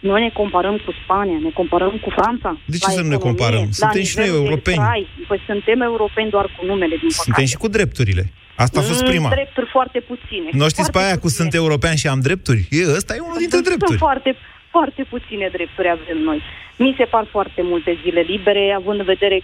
Noi 0.00 0.20
ne 0.22 0.30
comparăm 0.40 0.76
cu 0.84 0.92
Spania, 1.02 1.38
ne 1.42 1.50
comparăm 1.50 1.94
cu 2.04 2.10
Franța. 2.10 2.58
De 2.64 2.76
ce 2.76 2.86
la 2.86 2.92
să 2.92 3.00
nu 3.00 3.08
ne 3.08 3.14
economie, 3.14 3.44
comparăm? 3.44 3.64
la 3.68 3.72
Suntem 3.80 4.02
și 4.02 4.16
noi 4.16 4.24
nivelul 4.24 4.42
de 4.44 4.48
europeni. 4.48 4.76
trai. 4.76 5.06
Păi 5.28 5.40
suntem 5.46 5.80
europeni 5.80 6.30
doar 6.30 6.46
cu 6.56 6.64
numele, 6.70 6.94
din 7.02 7.08
păcate. 7.08 7.22
Suntem 7.26 7.44
și 7.52 7.56
cu 7.56 7.68
drepturile. 7.68 8.24
Asta 8.64 8.76
a 8.80 8.82
fost 8.82 9.02
Mm, 9.02 9.08
prima. 9.08 9.28
Drepturi 9.28 9.68
foarte 9.76 10.00
puține. 10.00 10.48
Nu 10.52 10.68
știți 10.74 10.90
pe 10.90 10.98
Foarte 10.98 11.08
aia 11.08 11.18
cu 11.18 11.28
sunt 11.28 11.54
european 11.54 11.94
și 11.96 12.06
am 12.08 12.20
drepturi? 12.20 12.60
E, 12.70 12.82
ăsta 12.98 13.14
e 13.14 13.20
unul 13.28 13.38
dintre 13.44 13.56
sunt, 13.60 13.68
drepturi. 13.68 13.98
Sunt 13.98 14.08
foarte, 14.08 14.30
foarte 14.70 15.02
puține 15.14 15.46
drepturi 15.56 15.88
avem 15.96 16.18
noi. 16.28 16.40
Mi 16.76 16.94
se 16.98 17.04
par 17.04 17.26
foarte 17.30 17.62
multe 17.62 17.98
zile 18.02 18.20
libere, 18.20 18.64
având 18.80 18.98
în 18.98 19.04
vedere 19.14 19.38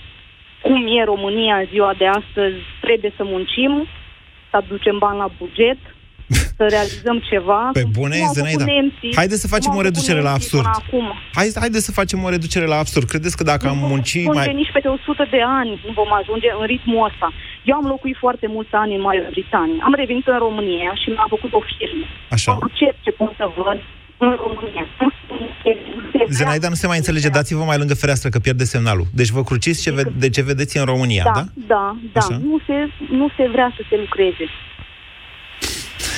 cum 0.62 0.86
e 0.98 1.04
România 1.04 1.56
în 1.56 1.66
ziua 1.72 1.92
de 1.98 2.06
astăzi, 2.06 2.56
trebuie 2.80 3.12
să 3.16 3.22
muncim, 3.24 3.72
să 4.50 4.56
aducem 4.56 4.96
bani 4.98 5.18
la 5.18 5.28
buget, 5.38 5.78
să 6.58 6.64
realizăm 6.76 7.16
ceva. 7.30 7.60
Pe 7.80 7.84
bune, 7.98 8.16
Cum 8.16 8.26
au 8.26 8.32
făcut 8.32 8.48
Zenaida. 8.48 8.64
nemții, 8.74 9.12
Haideți 9.20 9.40
să 9.44 9.48
facem 9.54 9.70
cum 9.70 9.78
o 9.78 9.80
au 9.80 9.84
făcut 9.84 9.94
reducere 9.96 10.20
la 10.28 10.30
nemții 10.30 10.46
absurd. 10.46 10.66
până 10.68 10.82
Acum. 10.86 11.06
Hai, 11.38 11.46
haideți 11.64 11.84
să 11.88 11.92
facem 12.00 12.18
o 12.26 12.28
reducere 12.36 12.66
la 12.72 12.78
absurd. 12.84 13.06
Credeți 13.12 13.36
că 13.38 13.44
dacă 13.52 13.64
am 13.72 13.78
muncit 13.92 14.26
Ajunge 14.28 14.50
mai... 14.50 14.60
nici 14.62 14.72
peste 14.76 14.88
100 14.88 15.26
de 15.36 15.40
ani 15.60 15.70
nu 15.86 15.92
vom 16.00 16.10
ajunge 16.20 16.48
în 16.60 16.66
ritmul 16.72 17.00
ăsta. 17.10 17.28
Eu 17.70 17.74
am 17.80 17.86
locuit 17.94 18.16
foarte 18.24 18.46
mulți 18.54 18.74
ani 18.82 18.94
în 18.96 19.00
Marea 19.06 19.28
Britanie. 19.36 19.78
Am 19.88 19.94
revenit 20.02 20.26
în 20.34 20.38
România 20.46 20.90
și 21.00 21.06
mi-am 21.14 21.30
făcut 21.34 21.52
o 21.58 21.60
firmă. 21.76 22.04
Așa. 22.36 22.52
Ce, 22.78 22.86
ce 23.04 23.10
pot 23.20 23.32
să 23.40 23.46
văd 23.60 23.78
în 24.24 24.32
România? 24.44 24.84
Zenaida 26.28 26.68
nu 26.68 26.74
se 26.74 26.86
mai 26.86 26.96
înțelege, 26.96 27.28
dați-vă 27.28 27.64
mai 27.64 27.78
lângă 27.78 27.94
fereastră 27.94 28.28
că 28.28 28.38
pierde 28.38 28.64
semnalul. 28.64 29.06
Deci 29.14 29.28
vă 29.28 29.42
cruciți 29.42 29.82
ce 29.82 29.90
ve- 29.92 30.12
de 30.18 30.28
ce 30.30 30.42
vedeți 30.42 30.76
în 30.78 30.84
România, 30.84 31.22
da? 31.24 31.30
Da, 31.32 31.44
da, 31.66 31.96
da. 32.12 32.20
Așa. 32.20 32.36
Nu 32.50 32.58
se, 32.66 32.76
nu 33.10 33.26
se 33.36 33.48
vrea 33.52 33.72
să 33.76 33.82
se 33.90 33.96
lucreze. 34.04 34.44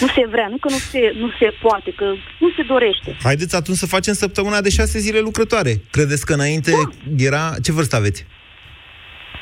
Nu 0.00 0.06
se 0.06 0.26
vrea, 0.30 0.46
nu 0.50 0.56
că 0.56 0.68
nu 0.70 0.76
se, 0.90 1.12
nu 1.16 1.28
se 1.38 1.54
poate, 1.62 1.90
că 1.96 2.04
nu 2.40 2.48
se 2.56 2.62
dorește. 2.62 3.16
Haideți 3.22 3.56
atunci 3.56 3.76
să 3.76 3.86
facem 3.86 4.14
săptămâna 4.14 4.60
de 4.60 4.70
șase 4.70 4.98
zile 4.98 5.18
lucrătoare. 5.18 5.80
Credeți 5.90 6.26
că 6.26 6.32
înainte 6.32 6.70
Da. 6.70 7.24
era... 7.24 7.54
Ce 7.62 7.72
vârstă 7.72 7.96
aveți? 7.96 8.26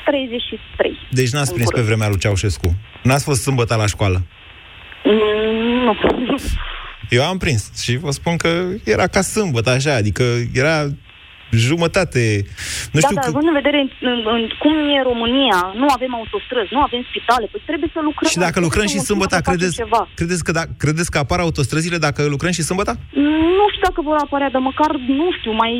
33. 0.05 0.97
Deci 1.11 1.29
n-ați 1.29 1.53
prins 1.53 1.69
pe 1.71 1.81
vremea 1.81 2.07
lui 2.07 2.17
Ceaușescu. 2.17 2.75
N-ați 3.03 3.23
fost 3.23 3.41
sâmbătă 3.41 3.75
la 3.75 3.85
școală. 3.85 4.21
Mm, 5.03 5.97
Nu. 6.25 6.37
Eu 7.09 7.23
am 7.23 7.37
prins 7.37 7.71
și 7.81 7.97
vă 7.97 8.11
spun 8.11 8.37
că 8.37 8.63
era 8.83 9.07
ca 9.07 9.21
sâmbătă, 9.21 9.69
așa, 9.69 9.93
adică 9.95 10.23
era 10.53 10.87
jumătate... 11.51 12.21
Nu 12.91 12.99
da, 12.99 13.05
știu 13.05 13.15
dar 13.15 13.23
că... 13.23 13.29
având 13.29 13.47
în 13.51 13.57
vedere 13.61 13.79
în, 14.11 14.17
în, 14.35 14.41
cum 14.63 14.73
e 14.95 15.01
România, 15.11 15.59
nu 15.81 15.87
avem 15.95 16.11
autostrăzi, 16.19 16.73
nu 16.77 16.81
avem 16.87 17.01
spitale, 17.09 17.45
păi 17.51 17.61
trebuie 17.65 17.89
să 17.93 17.99
lucrăm. 18.09 18.29
Și 18.29 18.43
dacă 18.45 18.59
lucrăm 18.67 18.85
și 18.87 18.95
trebuie 18.95 19.07
să 19.07 19.11
sâmbătă, 19.11 19.35
muncim, 19.35 19.45
să 19.45 19.51
facem 19.51 19.57
credeți, 19.57 19.77
Ceva. 19.83 20.01
credeți, 20.19 20.43
că 20.47 20.51
da, 20.59 20.63
credeți 20.83 21.11
că 21.13 21.17
apar 21.23 21.39
autostrăzile 21.39 21.97
dacă 22.07 22.19
lucrăm 22.35 22.53
și 22.57 22.67
sâmbătă? 22.69 22.91
Nu 23.59 23.65
știu 23.71 23.83
dacă 23.89 24.01
vor 24.09 24.17
apărea, 24.25 24.49
dar 24.55 24.61
măcar, 24.71 24.91
nu 25.21 25.27
știu, 25.37 25.51
mai 25.63 25.73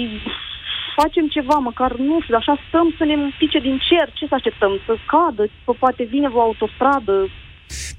facem 1.01 1.25
ceva, 1.35 1.57
măcar, 1.69 1.91
nu 2.09 2.15
știu, 2.23 2.35
așa 2.41 2.55
stăm 2.67 2.87
să 2.97 3.03
ne 3.09 3.15
pice 3.41 3.59
din 3.67 3.77
cer, 3.87 4.07
ce 4.17 4.25
să 4.29 4.35
așteptăm, 4.35 4.71
să 4.85 4.93
cadă, 5.11 5.43
că 5.65 5.71
poate 5.83 6.03
vine 6.13 6.27
o 6.37 6.39
autostradă. 6.47 7.15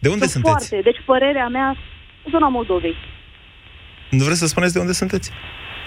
De 0.02 0.08
unde 0.14 0.26
Sunt 0.26 0.34
sunteți? 0.36 0.68
Foarte. 0.68 0.76
Deci 0.88 1.00
părerea 1.10 1.48
mea, 1.56 1.68
zona 2.30 2.48
Moldovei, 2.48 2.96
Nu 4.10 4.24
vreți 4.24 4.38
să 4.38 4.46
spuneți 4.46 4.72
de 4.72 4.78
unde 4.84 4.92
sunteți? 4.92 5.30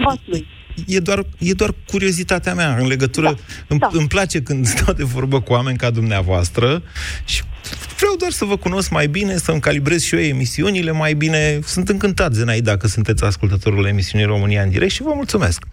Vaslui. 0.06 0.48
E 0.88 1.00
doar, 1.00 1.26
e 1.38 1.54
doar 1.54 1.74
curiozitatea 1.88 2.54
mea 2.54 2.76
în 2.76 2.88
legătură... 2.88 3.26
Da, 3.26 3.36
îmi, 3.68 3.80
da. 3.80 3.90
îmi 3.92 4.08
place 4.08 4.42
când 4.42 4.66
stau 4.76 4.94
de 4.94 5.04
vorbă 5.04 5.42
cu 5.42 5.54
oameni 5.54 5.78
ca 5.78 5.90
dumneavoastră 5.90 6.84
și 7.26 7.44
vreau 7.98 8.16
doar 8.16 8.32
să 8.32 8.46
vă 8.46 8.58
cunosc 8.58 8.92
mai 8.92 9.08
bine, 9.08 9.36
să-mi 9.36 9.60
calibrez 9.60 10.04
și 10.04 10.16
eu 10.16 10.22
emisiunile 10.22 10.92
mai 10.92 11.14
bine. 11.14 11.60
Sunt 11.64 11.90
încântat, 11.90 12.34
Zenaida, 12.34 12.72
dacă 12.72 12.88
sunteți 12.88 13.24
ascultătorul 13.24 13.86
emisiunii 13.86 14.28
România 14.28 14.62
în 14.62 14.70
direct 14.70 14.92
și 14.92 15.02
vă 15.02 15.12
mulțumesc. 15.16 15.66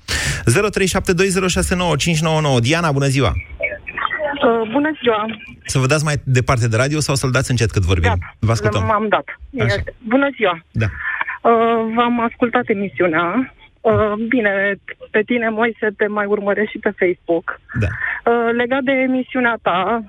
0372069599 2.59 2.61
Diana, 2.61 2.93
bună 2.93 3.07
ziua! 3.07 3.33
Uh, 3.33 4.71
bună 4.73 4.91
ziua! 5.03 5.27
Să 5.67 5.79
vă 5.79 5.87
dați 5.87 6.05
mai 6.05 6.15
departe 6.25 6.69
de 6.69 6.77
radio 6.77 7.01
sau 7.01 7.15
să-l 7.15 7.31
dați 7.31 7.51
încet 7.51 7.71
cât 7.71 7.83
vorbim? 7.83 8.09
Gata, 8.09 8.37
Vă 8.39 8.51
ascultăm. 8.51 8.85
M-am 8.85 9.07
dat. 9.09 9.25
Așa. 9.59 9.75
Este. 9.75 9.95
Bună 10.09 10.29
ziua! 10.37 10.65
Da. 10.71 10.87
Uh, 10.87 11.95
v-am 11.95 12.21
ascultat 12.21 12.63
emisiunea. 12.67 13.55
Uh, 13.81 14.13
bine, 14.29 14.75
pe 15.11 15.23
tine, 15.23 15.49
Moise, 15.49 15.89
te 15.97 16.07
mai 16.07 16.27
urmăresc 16.27 16.71
și 16.71 16.79
pe 16.79 16.91
Facebook. 16.99 17.61
Da. 17.81 17.87
Uh, 18.31 18.53
legat 18.53 18.83
de 18.83 18.93
emisiunea 18.93 19.59
ta, 19.63 20.03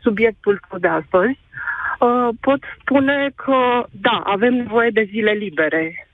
subiectul 0.00 0.60
tău 0.68 0.78
de 0.78 0.88
astăzi, 0.88 1.38
uh, 2.00 2.28
pot 2.40 2.60
spune 2.80 3.30
că, 3.34 3.86
da, 3.90 4.22
avem 4.24 4.54
nevoie 4.54 4.90
de 4.90 5.08
zile 5.10 5.30
libere. 5.32 6.08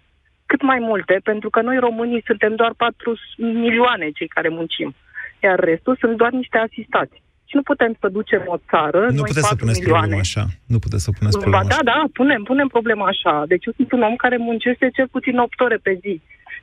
Cât 0.47 0.63
mai 0.63 0.79
multe, 0.79 1.21
pentru 1.25 1.51
că 1.51 1.61
noi 1.61 1.79
românii 1.79 2.23
suntem 2.27 2.55
doar 2.55 2.73
4 2.77 3.15
milioane 3.37 4.11
cei 4.11 4.29
care 4.29 4.49
muncim. 4.49 4.95
Iar 5.43 5.59
restul 5.59 5.97
sunt 6.01 6.17
doar 6.17 6.31
niște 6.31 6.59
asistați. 6.59 7.23
Și 7.49 7.59
nu 7.59 7.63
putem 7.63 7.97
să 8.01 8.09
ducem 8.09 8.43
o 8.47 8.57
țară, 8.71 9.01
Nu 9.01 9.05
noi 9.21 9.29
puteți 9.33 9.49
să 9.49 9.55
4 9.55 9.57
puneți 9.57 9.81
milioane. 9.81 10.07
problema 10.07 10.27
așa. 10.29 10.45
Nu 10.67 10.79
puteți 10.79 11.05
să 11.05 11.11
puneți 11.19 11.37
Ba, 11.37 11.43
problema 11.43 11.65
da, 11.69 11.75
așa. 11.75 11.83
da, 11.93 11.99
punem, 12.13 12.43
punem 12.43 12.69
problema 12.77 13.07
așa. 13.07 13.45
Deci 13.47 13.65
eu 13.67 13.73
sunt 13.77 13.93
un 13.93 14.03
om 14.03 14.17
care 14.17 14.37
muncește 14.37 14.91
cel 14.97 15.09
puțin 15.09 15.39
8 15.39 15.61
ore 15.61 15.77
pe 15.77 15.99
zi. 16.03 16.21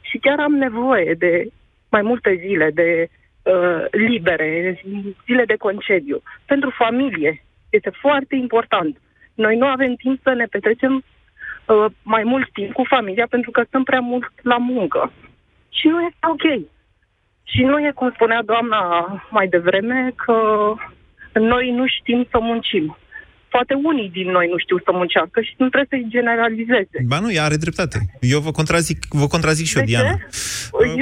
Și 0.10 0.18
chiar 0.18 0.40
am 0.40 0.54
nevoie 0.54 1.14
de 1.14 1.48
mai 1.90 2.02
multe 2.02 2.36
zile 2.46 2.70
de 2.74 3.10
uh, 3.44 3.86
libere, 3.92 4.82
zile 5.26 5.46
de 5.46 5.56
concediu. 5.56 6.22
Pentru 6.46 6.70
familie 6.70 7.44
este 7.70 7.90
foarte 7.90 8.36
important. 8.36 8.98
Noi 9.34 9.56
nu 9.58 9.66
avem 9.66 9.96
timp 9.96 10.20
să 10.24 10.34
ne 10.34 10.46
petrecem 10.46 10.94
uh, 10.96 11.86
mai 12.04 12.24
mult 12.24 12.50
timp 12.52 12.72
cu 12.74 12.84
familia 12.84 13.28
pentru 13.30 13.52
că 13.52 13.64
stăm 13.68 13.84
prea 13.84 14.00
mult 14.00 14.32
la 14.42 14.58
muncă. 14.58 15.12
Și 15.70 15.88
nu 15.88 16.02
este 16.02 16.28
ok. 16.28 16.62
Și 17.44 17.64
nu 17.64 17.86
e 17.86 17.92
cum 17.92 18.12
spunea 18.12 18.42
doamna 18.44 18.82
mai 19.30 19.48
devreme 19.48 20.12
că 20.16 20.74
noi 21.34 21.72
nu 21.72 21.88
știm 21.88 22.28
să 22.30 22.40
muncim. 22.40 22.98
Poate 23.50 23.74
unii 23.74 24.10
din 24.10 24.28
noi 24.32 24.48
nu 24.54 24.58
știu 24.58 24.78
să 24.86 24.92
muncească 24.94 25.42
și 25.42 25.54
nu 25.58 25.70
trebuie 25.70 25.90
să-i 25.94 26.12
generalizeze. 26.16 26.98
Ba 27.12 27.20
nu, 27.20 27.32
ea 27.32 27.44
are 27.44 27.56
dreptate. 27.66 27.98
Eu 28.34 28.40
vă 28.40 28.52
contrazic, 28.52 29.00
vă 29.10 29.28
contrazic 29.28 29.66
și 29.66 29.78
eu, 29.78 29.84
De 29.84 29.90
Diana. 29.90 30.14
ce? 30.14 30.20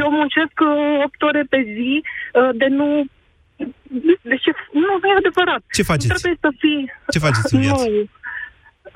Eu 0.02 0.10
muncesc 0.20 0.56
uh, 0.60 1.06
8 1.06 1.22
ore 1.22 1.44
pe 1.50 1.60
zi 1.76 1.92
uh, 2.04 2.50
de 2.62 2.68
nu... 2.80 2.88
Deci 4.32 4.48
nu, 4.72 4.88
nu 5.02 5.08
e 5.12 5.18
adevărat. 5.18 5.62
Ce 5.78 5.84
faceți? 5.92 6.08
Nu 6.08 6.14
trebuie 6.14 6.44
să 6.46 6.52
fii... 6.62 6.92
Ce 7.14 7.20
faceți 7.20 7.54
în 7.56 7.62
viață? 7.62 7.84
Nu, 7.90 8.00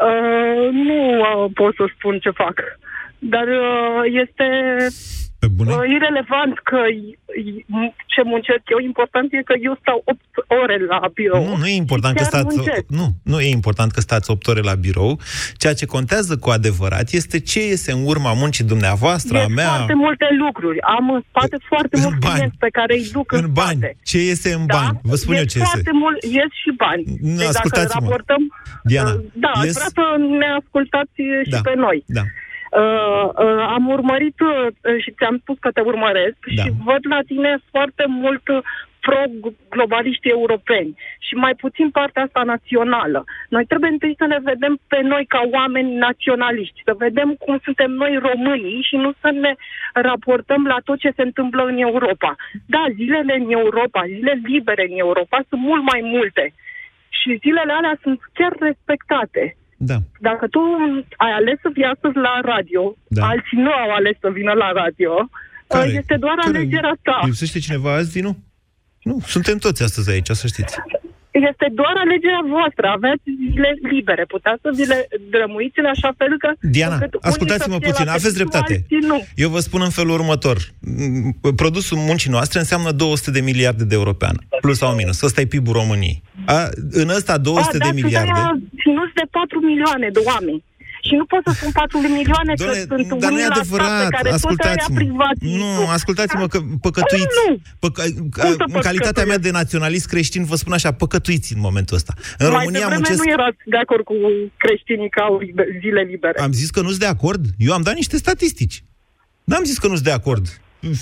uh, 0.08 0.68
nu 0.88 0.98
uh, 1.20 1.52
pot 1.54 1.76
să 1.76 1.86
spun 1.96 2.20
ce 2.20 2.30
fac. 2.30 2.56
Dar 3.20 3.48
uh, 3.48 4.02
este 4.24 4.48
Pe 5.42 5.48
bune? 5.58 5.72
uh, 5.74 5.84
irelevant 5.98 6.56
că 6.70 6.80
i- 7.04 7.18
i- 7.50 7.66
ce 8.14 8.22
muncesc 8.32 8.64
eu. 8.74 8.80
Important 8.92 9.28
e 9.34 9.42
că 9.52 9.56
eu 9.68 9.74
stau 9.82 9.98
8 10.06 10.20
ore 10.62 10.78
la 10.94 11.00
birou. 11.14 11.44
Nu, 11.48 11.56
nu 11.62 11.68
e 11.68 11.76
important 11.86 12.14
că 12.18 12.24
și 12.24 12.30
chiar 12.30 12.40
stați 12.42 12.56
muncesc. 12.56 12.86
nu, 13.00 13.08
nu 13.32 13.38
e 13.40 13.50
important 13.60 13.92
că 13.92 14.02
stați 14.02 14.32
8 14.32 14.48
ore 14.48 14.62
la 14.72 14.76
birou. 14.86 15.20
Ceea 15.62 15.74
ce 15.74 15.86
contează 15.96 16.34
cu 16.44 16.50
adevărat 16.50 17.08
este 17.20 17.38
ce 17.40 17.60
iese 17.68 17.92
în 17.92 18.02
urma 18.06 18.34
muncii 18.34 18.64
dumneavoastră, 18.74 19.38
a 19.38 19.42
Ies 19.42 19.54
mea, 19.60 19.68
foarte 19.76 19.94
multe 19.94 20.28
lucruri. 20.46 20.82
Am 20.98 21.10
în 21.16 21.22
spate 21.30 21.58
foarte 21.72 21.96
în 21.98 22.02
mulți 22.04 22.20
bani. 22.20 22.34
clienți 22.36 22.58
pe 22.66 22.70
care 22.78 22.94
îi 23.00 23.08
duc 23.12 23.32
în, 23.32 23.44
în 23.44 23.52
bani. 23.54 23.78
spate. 23.78 23.98
Ce 24.04 24.18
iese 24.30 24.50
în 24.54 24.66
bani? 24.66 25.00
Vă 25.10 25.16
spun 25.16 25.34
eu 25.36 25.42
ies 25.42 25.52
ce 25.52 25.58
iese. 25.60 25.72
foarte 25.72 25.92
mult, 26.04 26.18
ies 26.24 26.52
și 26.64 26.72
bani. 26.84 27.04
Nu, 27.06 27.28
deci 27.28 27.38
dacă 27.38 27.48
ascultați-mă. 27.58 28.02
raportăm... 28.08 28.42
Diana, 28.84 29.12
uh, 29.14 29.20
Da, 29.34 29.52
aș 29.56 29.64
ies- 29.66 29.74
vrea 29.80 29.92
să 30.00 30.04
ne 30.42 30.48
ascultați 30.62 31.18
uh, 31.22 31.40
și 31.46 31.50
Da. 31.56 31.62
pe 31.70 31.74
noi. 31.86 31.98
Da. 32.18 32.24
Uh, 32.72 33.30
uh, 33.36 33.64
am 33.78 33.88
urmărit 33.90 34.40
uh, 34.40 34.68
și 35.04 35.12
ți-am 35.12 35.38
spus 35.42 35.58
că 35.60 35.72
te 35.72 35.82
urmăresc 35.82 36.38
Da. 36.56 36.62
și 36.62 36.70
văd 36.84 37.04
la 37.10 37.20
tine 37.28 37.58
foarte 37.72 38.06
mult 38.08 38.48
uh, 38.48 38.60
pro-globaliști 39.06 40.28
europeni 40.30 40.96
și 41.20 41.34
mai 41.34 41.54
puțin 41.56 41.90
partea 41.90 42.24
asta 42.24 42.44
națională. 42.44 43.24
Noi 43.50 43.66
trebuie 43.66 43.90
întâi 43.90 44.16
să 44.18 44.26
ne 44.26 44.40
vedem 44.44 44.80
pe 44.88 45.00
noi 45.02 45.26
ca 45.26 45.42
oameni 45.52 45.96
naționaliști, 45.96 46.82
să 46.86 46.94
vedem 46.98 47.30
cum 47.40 47.60
suntem 47.64 47.92
noi 47.92 48.14
românii 48.28 48.82
și 48.90 48.96
nu 48.96 49.12
să 49.22 49.30
ne 49.32 49.54
raportăm 49.94 50.66
la 50.66 50.78
tot 50.86 51.00
ce 51.00 51.12
se 51.16 51.22
întâmplă 51.22 51.64
în 51.64 51.78
Europa. 51.78 52.36
Da, 52.66 52.84
zilele 52.96 53.36
în 53.36 53.52
Europa, 53.52 54.02
zile 54.06 54.42
libere 54.44 54.86
în 54.90 54.98
Europa 54.98 55.40
sunt 55.50 55.62
mult 55.62 55.84
mai 55.92 56.02
multe 56.04 56.54
și 57.10 57.38
zilele 57.42 57.74
alea 57.74 57.98
sunt 58.02 58.20
chiar 58.34 58.54
respectate. 58.60 59.56
Da. 59.90 59.98
Dacă 60.30 60.46
tu 60.48 60.60
ai 61.26 61.32
ales 61.40 61.58
să 61.62 61.70
fii 61.74 61.84
astăzi 61.94 62.16
la 62.28 62.34
radio, 62.54 62.84
Da. 63.08 63.26
alții 63.28 63.58
nu 63.66 63.72
au 63.84 63.90
ales 64.00 64.16
să 64.20 64.30
vină 64.34 64.54
la 64.64 64.72
radio, 64.82 65.14
Care? 65.68 65.90
este 66.02 66.16
doar 66.20 66.36
Care? 66.36 66.58
alegerea 66.58 66.96
ta. 67.02 67.20
Lipsește 67.26 67.60
cineva 67.60 67.94
azi, 67.94 68.12
Dinu? 68.12 68.38
Nu, 69.04 69.16
suntem 69.26 69.58
toți 69.58 69.84
astăzi 69.84 70.10
aici, 70.12 70.30
să 70.30 70.48
știți. 70.48 70.76
Este 71.32 71.68
doar 71.74 71.94
alegerea 72.06 72.44
voastră. 72.56 72.86
Aveți 72.88 73.24
zile 73.52 73.70
libere. 73.92 74.24
Puteți 74.36 74.62
să 74.62 74.70
vi 74.76 74.86
le 74.86 75.08
drămuiți 75.30 75.80
în 75.80 75.86
așa 75.86 76.14
fel 76.18 76.38
că... 76.44 76.50
Diana, 76.62 76.94
încât 76.94 77.14
unii 77.14 77.26
ascultați-mă 77.32 77.74
să 77.74 77.80
fie 77.80 77.90
puțin, 77.90 78.06
la 78.06 78.12
aveți 78.12 78.26
serviciu, 78.36 78.50
dreptate. 78.50 78.74
alții 78.74 79.08
Nu. 79.08 79.18
Eu 79.36 79.50
vă 79.50 79.60
spun 79.60 79.82
în 79.82 79.90
felul 79.90 80.12
următor. 80.20 80.58
Mm, 80.80 81.32
Produsul 81.56 81.98
muncii 81.98 82.30
noastre 82.32 82.60
înseamnă 82.60 82.92
200 82.92 83.32
de 83.32 83.42
miliarde 83.42 83.84
de 83.84 83.96
euro 83.96 84.14
pe 84.14 84.26
an, 84.26 84.36
plus 84.62 84.78
sau 84.78 84.96
minus. 84.96 85.22
Ăsta 85.22 85.42
e 85.42 85.46
PIB-ul 85.46 85.74
României. 85.74 86.22
A, 86.46 86.70
în 86.92 87.10
ăsta 87.10 87.38
200 87.38 87.68
A, 87.70 87.72
de 87.72 87.78
dar 87.78 87.94
miliarde... 87.94 88.40
sunt 88.40 88.64
ținuți 88.82 89.01
de 89.01 89.01
4 89.42 89.60
milioane 89.70 90.08
de 90.18 90.22
oameni. 90.32 90.64
Și 91.08 91.14
nu 91.20 91.26
pot 91.32 91.42
să 91.48 91.52
spun 91.58 91.72
4 91.72 91.98
milioane 92.20 92.52
că 92.54 92.64
Doamne, 92.64 93.06
sunt 93.08 93.20
dar 93.24 93.32
nu 93.32 93.36
unii 93.36 93.46
e 93.46 93.48
la 93.48 93.54
stat 93.54 93.64
adevărat, 93.64 94.04
pe 94.04 94.16
care 94.16 94.30
tot 94.30 94.30
aia 94.30 94.36
ascultați-mă. 94.36 94.96
privați. 95.02 95.40
Nu, 95.62 95.72
ascultați-mă 95.98 96.48
că 96.54 96.60
păcătuiți. 96.86 97.36
Nu, 97.40 97.48
Păcă, 97.84 98.02
Cum 98.42 98.52
să 98.62 98.64
în 98.78 98.82
calitatea 98.90 99.26
mea 99.32 99.38
de 99.46 99.52
naționalist 99.60 100.08
creștin, 100.14 100.42
vă 100.52 100.56
spun 100.56 100.74
așa, 100.74 100.92
păcătuiți 101.04 101.54
în 101.56 101.62
momentul 101.68 101.96
ăsta. 102.00 102.14
În 102.38 102.48
Mai 102.48 102.56
România 102.56 102.80
devreme 102.80 102.96
muncesc... 102.96 103.24
nu 103.24 103.32
erați 103.38 103.62
de 103.74 103.78
acord 103.78 104.04
cu 104.04 104.16
creștinii 104.64 105.10
că 105.10 105.20
au 105.28 105.38
libe- 105.46 105.70
zile 105.82 106.02
libere. 106.02 106.38
Am 106.42 106.52
zis 106.62 106.70
că 106.70 106.82
nu 106.82 106.88
sunt 106.94 107.00
de 107.00 107.12
acord? 107.16 107.44
Eu 107.68 107.74
am 107.74 107.82
dat 107.82 107.96
niște 108.02 108.18
statistici. 108.18 108.84
N-am 109.44 109.64
zis 109.64 109.78
că 109.78 109.88
nu 109.88 109.94
sunt 109.94 110.08
de 110.12 110.18
acord. 110.20 110.46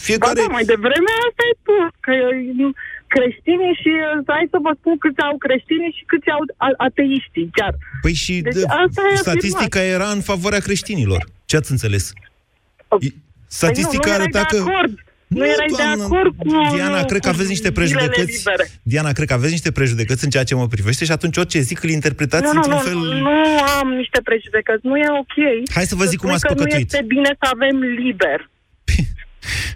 Fiecare... 0.07 0.39
Ba 0.39 0.47
da, 0.47 0.53
mai 0.57 0.65
devreme 0.73 1.11
asta 1.27 1.43
e 1.51 1.55
tu, 1.65 1.75
că 2.05 2.11
uh, 2.11 2.75
creștinii 3.15 3.73
și 3.81 3.91
uh, 3.99 4.23
hai 4.35 4.45
să 4.53 4.57
vă 4.65 4.71
spun 4.79 4.95
câți 5.03 5.21
au 5.27 5.35
creștinii 5.45 5.93
și 5.97 6.03
câți 6.11 6.29
au 6.35 6.41
a- 6.67 6.77
ateiștii 6.87 7.47
chiar. 7.57 7.73
Păi 8.05 8.13
și 8.23 8.33
Deci 8.47 8.53
de, 8.53 8.63
asta 8.85 9.01
e 9.13 9.15
statistica 9.27 9.79
afirmat. 9.79 9.95
era 9.97 10.07
în 10.17 10.21
favoarea 10.31 10.59
creștinilor. 10.67 11.21
Ce 11.49 11.55
ați 11.59 11.71
înțeles? 11.75 12.03
I- 13.07 13.13
Statistica 13.61 14.09
păi 14.09 14.11
nu, 14.11 14.17
nu 14.17 14.21
arăta 14.21 14.39
erai 14.39 14.49
că... 14.53 14.57
de 14.57 14.63
acord. 14.71 14.93
Nu, 15.27 15.45
erai 15.55 15.67
de 15.67 15.73
doamnă, 15.77 16.03
acord 16.03 16.31
cu 16.37 16.47
Diana, 16.75 17.01
cred 17.11 17.21
că 17.21 17.27
cu 17.29 17.33
aveți 17.35 17.49
niște 17.55 17.69
zilele 17.73 17.79
prejudecăți. 17.79 18.37
libere. 18.37 18.65
Diana, 18.91 19.11
cred 19.17 19.27
că 19.27 19.33
aveți 19.33 19.51
niște 19.57 19.71
prejudecăți 19.71 20.23
în 20.23 20.29
ceea 20.29 20.43
ce 20.49 20.55
mă 20.55 20.67
privește 20.67 21.05
și 21.05 21.11
atunci 21.11 21.37
orice 21.37 21.59
zic 21.59 21.83
îl 21.83 21.89
interpretați 21.89 22.43
Nu, 22.43 22.51
nu, 22.53 22.55
într-un 22.57 22.73
nu, 22.75 22.79
fel... 22.87 22.97
nu 23.27 23.37
am 23.79 23.87
niște 24.01 24.19
prejudecăți. 24.23 24.85
Nu 24.85 24.95
e 24.97 25.07
ok. 25.23 25.35
Hai 25.75 25.83
să 25.91 25.95
vă 25.95 26.05
zic 26.11 26.19
cum 26.19 26.29
spui 26.29 26.33
ați 26.37 26.45
că 26.45 26.53
nu 26.53 26.57
păcătuit. 26.59 26.93
este 26.93 27.03
bine 27.07 27.29
să 27.41 27.45
avem 27.53 27.75
liber. 27.79 28.49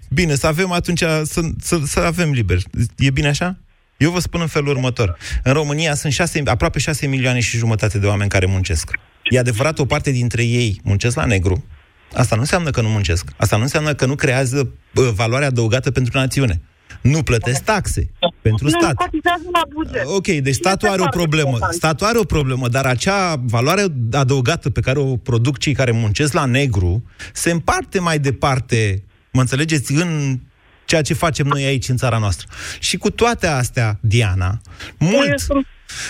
Bine, 0.10 0.36
să 0.36 0.48
avem 0.48 0.72
atunci, 0.72 1.00
să, 1.00 1.42
să, 1.60 1.80
să 1.86 2.00
avem 2.00 2.32
liber. 2.32 2.58
E 2.98 3.10
bine 3.10 3.28
așa? 3.28 3.58
Eu 3.98 4.12
vă 4.12 4.20
spun 4.20 4.42
în 4.42 4.48
felul 4.48 4.68
următor. 4.68 5.18
În 5.44 5.54
România 5.54 5.96
sunt 5.96 6.14
șase, 6.14 6.42
aproape 6.46 6.80
6 6.80 7.08
milioane 7.08 7.40
și 7.40 7.58
jumătate 7.58 8.00
de 8.00 8.08
oameni 8.08 8.30
care 8.30 8.46
muncesc. 8.46 8.92
E 9.24 9.40
adevărat, 9.40 9.80
o 9.80 9.86
parte 9.86 10.12
dintre 10.12 10.44
ei 10.44 10.82
muncesc 10.84 11.16
la 11.16 11.26
negru. 11.26 11.66
Asta 12.14 12.36
nu 12.36 12.42
înseamnă 12.42 12.70
că 12.70 12.82
nu 12.82 12.90
muncesc. 12.90 13.30
Asta 13.38 13.56
nu 13.56 13.62
înseamnă 13.62 13.94
că 13.94 14.06
nu 14.06 14.16
creează 14.16 14.72
bă, 14.94 15.12
valoare 15.16 15.46
adăugată 15.46 15.92
pentru 15.92 16.18
națiune. 16.18 16.62
Nu 17.02 17.24
plătesc 17.24 17.64
taxe 17.64 18.10
pentru 18.42 18.66
nu 18.66 18.70
stat. 18.70 18.94
cotizează 18.94 19.44
la 19.52 19.62
buget. 19.74 20.04
Ok, 20.06 20.28
deci 20.28 20.56
statul 20.56 20.88
are 20.88 20.98
o 20.98 21.02
foarte 21.02 21.18
problemă. 21.18 21.48
important. 21.50 21.74
Statul 21.74 22.08
are 22.08 22.18
o 22.18 22.24
problemă, 22.24 22.68
dar 22.68 22.86
acea 22.86 23.36
valoare 23.46 23.86
adăugată 24.12 24.70
pe 24.70 24.80
care 24.80 25.00
o 25.00 25.16
produc 25.18 25.58
cei 25.58 25.74
care 25.74 25.92
muncesc 25.92 26.34
la 26.34 26.46
negru 26.46 27.04
se 27.34 27.52
împarte 27.52 28.00
mai 28.00 28.20
departe, 28.20 29.04
mă 29.34 29.42
înțelegeți, 29.42 29.92
în 29.92 30.40
ceea 30.86 31.02
ce 31.02 31.14
facem 31.14 31.48
noi 31.48 31.64
aici 31.64 31.90
în 31.90 31.98
țara 31.98 32.18
noastră. 32.18 32.48
Și 32.80 32.98
cu 32.98 33.10
toate 33.10 33.48
astea, 33.48 33.98
Diana, 34.02 34.62
mult, 34.98 35.48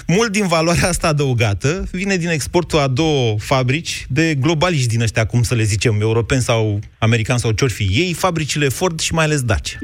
mult 0.08 0.32
din 0.32 0.48
valoarea 0.48 0.88
asta 0.88 1.08
adăugată 1.08 1.88
vine 1.92 2.18
din 2.18 2.30
exportul 2.30 2.80
a 2.80 2.88
două 2.88 3.40
fabrici 3.40 4.06
de 4.10 4.36
globaliști 4.36 4.88
din 4.88 5.02
ăștia, 5.02 5.26
cum 5.26 5.44
să 5.44 5.56
le 5.56 5.64
zicem, 5.64 6.02
europeni 6.02 6.42
sau 6.42 6.80
americani 6.98 7.40
sau 7.40 7.52
ce 7.52 7.68
fi 7.68 7.84
ei, 7.84 8.14
fabricile 8.14 8.70
Ford 8.70 9.00
și 9.00 9.14
mai 9.14 9.26
ales 9.26 9.42
Dacia. 9.42 9.78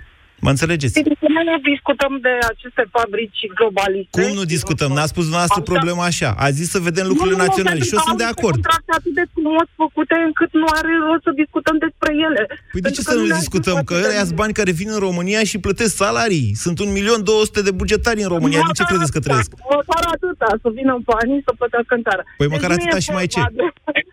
Mă 0.45 0.49
înțelegeți? 0.55 0.93
Noi 1.35 1.45
nu 1.51 1.57
discutăm 1.73 2.13
de 2.27 2.33
aceste 2.53 2.83
fabrici 2.95 3.41
globaliste. 3.59 4.13
Cum 4.21 4.31
nu 4.39 4.43
discutăm? 4.55 4.89
N-a 4.97 5.07
spus 5.13 5.23
dumneavoastră 5.27 5.61
problema 5.71 6.03
așa. 6.11 6.29
A 6.45 6.47
zis 6.59 6.67
să 6.75 6.79
vedem 6.89 7.05
lucrurile 7.11 7.37
Nu, 7.37 7.41
nu, 7.41 7.47
naționale 7.47 7.75
pentru 7.79 7.87
și 7.89 7.93
eu 7.95 7.99
că 7.99 8.05
sunt 8.07 8.13
au 8.15 8.21
de 8.21 8.25
niște 8.27 8.39
acord. 8.39 8.55
contracte 8.59 8.91
atât 8.99 9.13
de 9.19 9.25
frumos 9.33 9.67
făcute 9.83 10.15
încât 10.29 10.51
nu 10.61 10.67
are 10.79 10.91
rost 11.07 11.23
să 11.27 11.31
discutăm 11.43 11.75
despre 11.85 12.09
ele. 12.27 12.41
Păi 12.73 12.81
de 12.85 12.89
ce 12.95 13.01
să 13.09 13.13
nu 13.19 13.23
le 13.31 13.35
discutăm? 13.43 13.77
Că 13.89 13.93
ăia 14.11 14.23
sunt 14.29 14.39
bani 14.43 14.57
care 14.59 14.71
vin 14.81 14.89
în 14.95 15.01
România 15.07 15.41
și 15.51 15.57
plătesc 15.65 15.93
salarii. 16.03 16.47
Sunt 16.65 16.77
un 16.83 16.89
milion 16.97 17.19
două 17.29 17.41
sute 17.47 17.61
de 17.67 17.73
bugetari 17.81 18.21
în 18.25 18.31
România. 18.35 18.61
Din 18.67 18.77
ce 18.79 18.89
credeți 18.91 19.13
că 19.15 19.19
trăiesc? 19.25 19.49
Măcar 19.75 20.03
atâta, 20.15 20.49
să 20.63 20.67
vină 20.77 20.91
în 20.97 21.03
banii 21.11 21.39
să 21.47 21.51
plătească 21.61 21.93
în 21.99 22.03
țară. 22.07 22.21
Păi 22.39 22.47
măcar 22.55 22.69
nu 22.69 22.77
atâta 22.77 22.97
e 23.01 23.07
și 23.07 23.13
mai 23.19 23.27
ce? 23.33 23.39
vorba 23.39 23.61
de- 23.65 23.77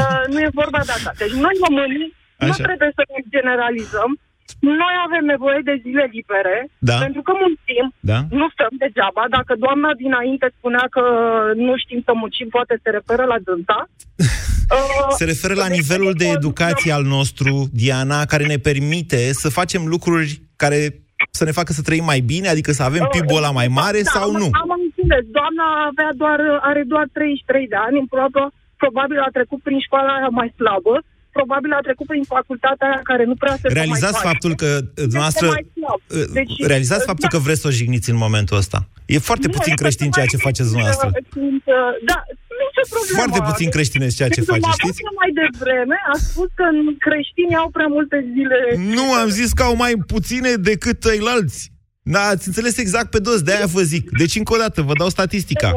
Uh, 0.00 0.22
nu 0.32 0.38
e 0.46 0.48
vorba 0.62 0.80
de 0.88 0.92
asta. 0.98 1.10
Deci 1.22 1.34
noi 1.44 1.54
românii 1.66 2.08
nu 2.44 2.50
Așa. 2.52 2.62
trebuie 2.68 2.90
să 2.98 3.02
ne 3.12 3.20
generalizăm. 3.34 4.10
Noi 4.80 4.94
avem 5.06 5.24
nevoie 5.34 5.60
de 5.68 5.74
zile 5.84 6.04
libere, 6.16 6.56
Da. 6.90 6.96
pentru 7.06 7.22
că 7.26 7.32
muncim, 7.44 7.84
Da? 8.10 8.18
nu 8.40 8.46
stăm 8.54 8.72
degeaba. 8.84 9.22
Dacă 9.36 9.52
doamna 9.64 9.90
dinainte 10.04 10.46
spunea 10.58 10.84
că 10.96 11.02
nu 11.66 11.72
știm 11.82 12.00
să 12.06 12.12
muncim, 12.22 12.48
poate 12.56 12.74
se 12.82 12.90
referă 12.98 13.24
la 13.32 13.38
dânsa. 13.46 13.78
Uh, 14.70 15.14
Se 15.18 15.24
referă 15.24 15.54
la 15.54 15.66
nivelul 15.66 16.12
de 16.22 16.26
educație 16.38 16.92
al 16.92 17.04
nostru, 17.16 17.52
Diana, 17.72 18.24
care 18.24 18.44
ne 18.46 18.56
permite 18.68 19.32
să 19.32 19.48
facem 19.48 19.82
lucruri 19.86 20.40
care 20.56 20.78
să 21.30 21.44
ne 21.44 21.50
facă 21.58 21.72
să 21.72 21.82
trăim 21.82 22.04
mai 22.04 22.20
bine, 22.20 22.48
adică 22.48 22.70
să 22.72 22.82
avem 22.82 23.04
PIB-ul 23.10 23.36
ăla 23.36 23.50
mai 23.50 23.68
mare 23.80 24.00
da, 24.02 24.10
sau 24.14 24.28
am, 24.30 24.36
nu? 24.42 24.48
Am 24.62 24.70
înțeles. 24.86 25.24
Doamna 25.38 25.66
avea 25.90 26.10
doar, 26.22 26.38
are 26.70 26.82
doar 26.92 27.06
33 27.12 27.68
de 27.68 27.76
ani, 27.86 28.06
probabil, 28.14 28.46
probabil 28.82 29.18
a 29.26 29.30
trecut 29.36 29.60
prin 29.62 29.80
școala 29.86 30.10
aia 30.16 30.30
mai 30.40 30.48
slabă, 30.58 30.94
probabil 31.38 31.70
a 31.78 31.80
trecut 31.88 32.06
prin 32.12 32.24
facultatea 32.36 32.86
aia 32.88 33.00
care 33.10 33.24
nu 33.30 33.34
prea 33.42 33.54
se 33.60 33.68
Realizați 33.80 34.18
mai 34.20 34.26
faptul 34.28 34.52
că 34.62 34.68
dumneavoastră 34.94 35.46
mai 35.46 35.66
slab. 35.76 36.00
Deci, 36.38 36.54
realizați 36.72 37.04
faptul 37.10 37.28
că 37.34 37.38
vreți 37.46 37.60
să 37.62 37.66
o 37.70 37.76
jigniți 37.78 38.08
în 38.14 38.18
momentul 38.26 38.56
ăsta. 38.62 38.78
E 39.14 39.18
foarte 39.30 39.46
Nu, 39.46 39.54
puțin 39.56 39.72
este 39.72 39.82
creștin 39.82 40.10
ceea 40.16 40.28
ce 40.32 40.36
faceți 40.48 40.68
dumneavoastră. 40.70 41.08
Sunt, 41.38 41.64
uh, 41.78 41.90
da, 42.10 42.18
nicio 42.62 42.84
problemă. 42.94 43.16
Foarte 43.20 43.40
puțin 43.50 43.68
creștinesc 43.76 44.14
ceea 44.20 44.32
ce 44.36 44.40
Deci, 44.40 44.50
faceți, 44.52 44.76
dumneavoastră 44.78 45.08
știți? 45.08 45.20
mai 45.22 45.30
devreme 45.42 45.96
a 46.14 46.16
spus 46.28 46.48
că 46.58 46.66
creștinii 47.06 47.56
au 47.62 47.68
prea 47.76 47.90
multe 47.96 48.18
zile. 48.34 48.58
Nu, 48.96 49.06
am 49.22 49.28
zis 49.40 49.50
că 49.58 49.62
au 49.62 49.76
mai 49.84 49.94
puține 50.12 50.52
decât 50.70 50.96
ceilalți. 51.06 51.73
Da, 52.06 52.20
ați 52.20 52.46
înțeles 52.46 52.76
exact 52.78 53.10
pe 53.10 53.18
dos, 53.18 53.42
de-aia 53.42 53.66
vă 53.66 53.80
zic. 53.80 54.10
Deci, 54.10 54.36
încă 54.36 54.54
o 54.54 54.56
dată, 54.56 54.82
vă 54.82 54.92
dau 54.98 55.08
statistica. 55.08 55.72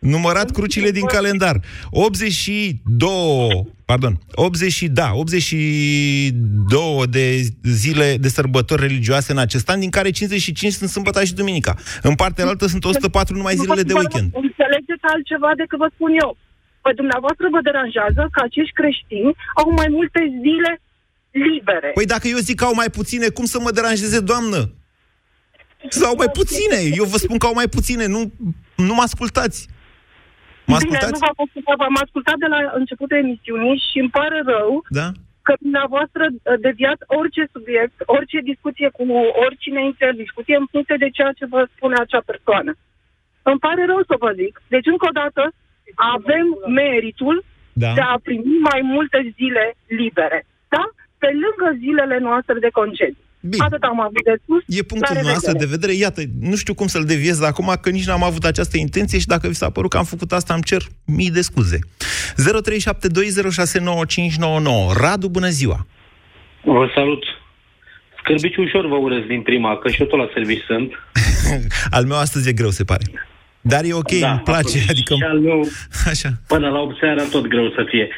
Numărat 0.00 0.50
crucile 0.50 0.90
din 0.90 1.06
calendar. 1.06 1.60
82, 1.90 3.74
pardon, 3.84 4.18
80, 4.34 4.82
da, 4.82 5.10
82 5.14 7.06
de 7.10 7.40
zile 7.62 8.16
de 8.20 8.28
sărbători 8.28 8.82
religioase 8.82 9.32
în 9.32 9.38
acest 9.38 9.68
an, 9.68 9.80
din 9.80 9.90
care 9.90 10.10
55 10.10 10.72
sunt 10.72 10.90
sâmbătă 10.90 11.24
și 11.24 11.34
duminica. 11.34 11.74
În 12.02 12.14
partea 12.14 12.46
altă 12.46 12.66
sunt 12.66 12.84
104 12.84 13.36
numai 13.36 13.54
zilele 13.54 13.82
de 13.82 13.92
weekend. 13.92 14.30
Înțelegeți 14.34 15.04
altceva 15.14 15.50
decât 15.56 15.78
vă 15.78 15.90
spun 15.94 16.10
eu. 16.22 16.36
Păi 16.82 16.94
dumneavoastră 16.94 17.46
vă 17.50 17.60
deranjează 17.62 18.28
că 18.32 18.40
acești 18.44 18.72
creștini 18.80 19.32
au 19.60 19.70
mai 19.70 19.88
multe 19.90 20.20
zile 20.42 20.80
libere. 21.30 21.90
Păi 21.94 22.06
dacă 22.06 22.28
eu 22.28 22.38
zic 22.38 22.56
că 22.58 22.64
au 22.64 22.74
mai 22.74 22.90
puține, 22.98 23.28
cum 23.28 23.44
să 23.44 23.58
mă 23.60 23.70
deranjeze, 23.70 24.20
doamnă? 24.20 24.70
Sau 25.88 26.14
mai 26.16 26.30
puține. 26.38 26.78
Eu 27.00 27.04
vă 27.04 27.16
spun 27.24 27.38
că 27.38 27.46
au 27.46 27.54
mai 27.54 27.68
puține. 27.76 28.06
Nu, 28.06 28.20
nu 28.76 28.94
mă 28.94 29.02
ascultați. 29.08 29.58
Mă 30.70 30.76
Bine, 30.76 30.96
ascultați? 30.96 31.12
nu 31.12 31.18
v-am 31.26 31.38
ascultat, 31.46 31.76
v-am 31.82 31.98
ascultat 32.04 32.36
de 32.44 32.48
la 32.54 32.60
începutul 32.80 33.16
emisiunii 33.24 33.76
și 33.88 33.96
îmi 34.04 34.14
pare 34.18 34.38
rău 34.52 34.70
Da? 35.00 35.08
că 35.46 35.52
dumneavoastră 35.64 36.24
uh, 36.28 36.54
deviați 36.66 37.02
orice 37.20 37.42
subiect, 37.54 37.96
orice 38.16 38.38
discuție 38.52 38.88
cu 38.96 39.02
oricine 39.46 39.80
intră 39.90 40.06
în 40.12 40.16
discuție 40.24 40.56
în 40.62 40.66
funcție 40.72 40.96
de 41.04 41.10
ceea 41.16 41.32
ce 41.38 41.46
vă 41.54 41.60
spune 41.74 41.96
acea 41.98 42.22
persoană. 42.30 42.72
Îmi 43.50 43.62
pare 43.66 43.82
rău 43.90 44.00
să 44.10 44.14
vă 44.24 44.30
zic. 44.40 44.54
Deci, 44.74 44.86
încă 44.92 45.06
o 45.10 45.16
dată, 45.22 45.42
avem 46.16 46.46
meritul 46.82 47.36
da. 47.72 47.90
de 47.98 48.02
a 48.12 48.16
primi 48.26 48.58
mai 48.70 48.80
multe 48.94 49.18
zile 49.38 49.64
libere. 50.00 50.40
Da? 50.74 50.84
Pe 51.22 51.30
lângă 51.44 51.68
zilele 51.82 52.18
noastre 52.18 52.56
de 52.64 52.70
concediu. 52.80 53.24
Bine. 53.48 53.64
Atât 53.64 53.82
am 53.82 54.00
avut 54.00 54.22
de 54.24 54.34
spus. 54.42 54.62
E 54.66 54.82
punctul 54.82 55.14
La 55.14 55.20
noastră 55.20 55.52
revedere. 55.52 55.64
de 55.70 55.76
vedere. 55.76 55.92
Iată, 55.98 56.20
nu 56.40 56.56
știu 56.56 56.74
cum 56.74 56.86
să-l 56.86 57.04
deviez 57.04 57.38
de 57.38 57.46
acum, 57.46 57.72
că 57.80 57.90
nici 57.90 58.06
n-am 58.06 58.22
avut 58.22 58.44
această 58.44 58.76
intenție 58.76 59.18
și 59.18 59.26
dacă 59.26 59.48
vi 59.48 59.54
s-a 59.54 59.70
părut 59.70 59.90
că 59.90 59.96
am 59.96 60.04
făcut 60.04 60.32
asta, 60.32 60.54
îmi 60.54 60.62
cer 60.62 60.82
mii 61.04 61.30
de 61.30 61.40
scuze. 61.40 61.78
0372069599. 63.46 64.96
Radu, 65.00 65.28
bună 65.28 65.48
ziua! 65.48 65.86
Vă 66.64 66.90
salut. 66.94 67.22
Scârbici 68.18 68.56
ușor 68.56 68.86
vă 68.88 68.94
urez 68.94 69.22
din 69.26 69.42
prima, 69.42 69.76
că 69.78 69.88
și 69.90 70.00
eu 70.00 70.06
tot 70.06 70.18
la 70.18 70.28
serviciu 70.34 70.64
sunt. 70.66 70.92
Al 71.96 72.04
meu 72.04 72.16
astăzi 72.18 72.48
e 72.48 72.52
greu, 72.52 72.70
se 72.70 72.84
pare. 72.84 73.04
Dar 73.60 73.84
e 73.84 73.92
ok, 73.92 74.12
Da, 74.20 74.30
îmi 74.30 74.40
place. 74.40 74.60
atunci 74.78 74.90
Adică... 74.90 75.14
Și 75.14 75.22
al 75.22 75.38
meu, 75.38 75.60
Așa. 76.12 76.28
până 76.46 76.68
la 76.68 76.78
8 76.78 76.96
seara, 76.98 77.22
tot 77.30 77.46
greu 77.46 77.68
să 77.70 77.84
fie. 77.88 78.08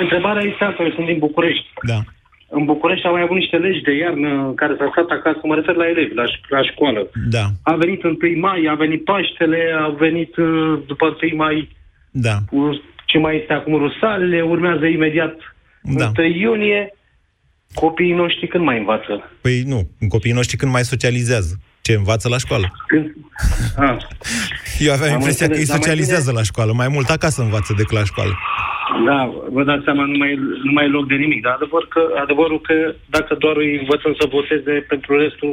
Întrebarea 0.00 0.42
este 0.42 0.64
asta, 0.64 0.82
eu 0.82 0.90
sunt 0.94 1.06
din 1.06 1.18
București. 1.18 1.66
Da. 1.82 1.98
În 2.48 2.64
București 2.64 3.06
au 3.06 3.12
mai 3.12 3.22
avut 3.22 3.36
niște 3.36 3.56
legi 3.56 3.80
de 3.80 3.92
iarnă 3.96 4.52
care 4.56 4.74
s-au 4.78 4.90
stat 4.90 5.08
acasă, 5.18 5.40
mă 5.42 5.54
refer 5.54 5.74
la 5.74 5.88
elevi, 5.88 6.14
la, 6.14 6.24
ș- 6.24 6.48
la 6.48 6.62
școală. 6.62 7.10
Da. 7.30 7.44
A 7.62 7.74
venit 7.74 8.02
1 8.02 8.16
mai, 8.38 8.66
a 8.70 8.74
venit 8.74 9.04
Paștele, 9.04 9.60
a 9.78 9.88
venit 9.88 10.36
uh, 10.36 10.78
după 10.86 11.16
1 11.22 11.36
mai 11.36 11.68
Da. 12.10 12.36
cu 12.50 12.80
ce 13.06 13.18
mai 13.18 13.36
este 13.40 13.52
acum 13.52 13.74
Rusalele, 13.74 14.42
urmează 14.42 14.86
imediat 14.86 15.36
Da. 15.82 16.10
1 16.18 16.26
iunie. 16.26 16.90
Copiii 17.74 18.12
noștri 18.12 18.46
când 18.46 18.64
mai 18.64 18.78
învață? 18.78 19.30
Păi 19.40 19.62
nu, 19.66 19.88
copiii 20.08 20.34
noștri 20.34 20.56
când 20.56 20.72
mai 20.72 20.82
socializează. 20.82 21.54
Ce, 21.86 21.92
învață 22.02 22.26
la 22.34 22.38
școală? 22.44 22.66
Când... 22.90 23.06
Ah. 23.88 23.96
Eu 24.86 24.92
aveam 24.96 25.12
Am 25.12 25.18
impresia 25.18 25.46
că 25.46 25.52
ei 25.52 25.58
înțeles, 25.58 25.68
dar 25.68 25.76
mai 25.78 25.86
socializează 25.86 26.30
la 26.38 26.42
școală. 26.50 26.72
Mai 26.82 26.88
mult 26.96 27.08
acasă 27.16 27.38
învață 27.42 27.70
decât 27.80 27.96
la 28.00 28.04
școală. 28.10 28.34
Da, 29.08 29.18
vă 29.56 29.62
dați 29.70 29.84
seama, 29.84 30.02
nu 30.12 30.16
mai, 30.22 30.32
nu 30.68 30.72
mai 30.76 30.84
e 30.84 30.96
loc 30.96 31.04
de 31.12 31.14
nimic. 31.24 31.40
Dar 31.46 31.52
adevăr 31.58 31.84
că, 31.94 32.00
adevărul 32.24 32.60
că 32.68 32.74
dacă 33.16 33.32
doar 33.42 33.56
îi 33.64 33.78
învățăm 33.82 34.12
să 34.20 34.24
voteze 34.36 34.74
pentru 34.92 35.10
restul 35.24 35.52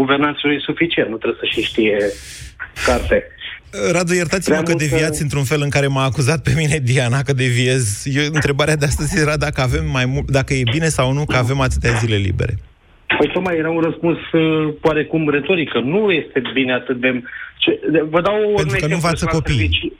guvernanților 0.00 0.52
e 0.52 0.68
suficient. 0.70 1.08
Nu 1.10 1.16
trebuie 1.22 1.42
să 1.42 1.48
și 1.54 1.62
știe 1.70 1.96
carte. 2.86 3.18
Radu, 3.92 4.12
iertați-mă 4.14 4.54
Prea 4.54 4.66
că 4.66 4.72
multă- 4.72 4.84
deviați 4.86 5.22
într-un 5.22 5.44
fel 5.44 5.60
în 5.66 5.72
care 5.76 5.86
m-a 5.86 6.04
acuzat 6.04 6.40
pe 6.42 6.52
mine 6.60 6.76
Diana 6.90 7.20
că 7.26 7.32
deviez. 7.32 7.84
Eu, 8.18 8.24
întrebarea 8.32 8.76
de 8.76 8.84
astăzi 8.84 9.18
era 9.24 9.36
dacă 9.36 9.60
avem 9.60 9.86
mai 9.98 10.06
mult, 10.12 10.30
dacă 10.38 10.54
e 10.54 10.62
bine 10.76 10.88
sau 10.98 11.12
nu 11.12 11.24
că 11.24 11.36
avem 11.36 11.60
atâtea 11.60 11.92
zile 12.02 12.16
libere. 12.16 12.54
Păi 13.18 13.28
tocmai 13.32 13.56
era 13.56 13.70
un 13.70 13.80
răspuns 13.80 14.18
uh, 14.32 14.74
oarecum 14.82 15.28
retorică. 15.30 15.78
Nu 15.80 16.10
este 16.10 16.42
bine 16.52 16.72
atât 16.72 16.96
de... 17.00 17.22
Ce, 17.58 17.80
de 17.90 18.00
vă 18.00 18.20
dau 18.20 18.34
un 18.48 18.54
Pentru 18.54 18.76
că 18.78 18.86
nu 18.86 18.92
exemplu 18.92 18.94
învață 18.94 19.24
la 19.24 19.30
copiii. 19.30 19.56
servicii. 19.58 19.92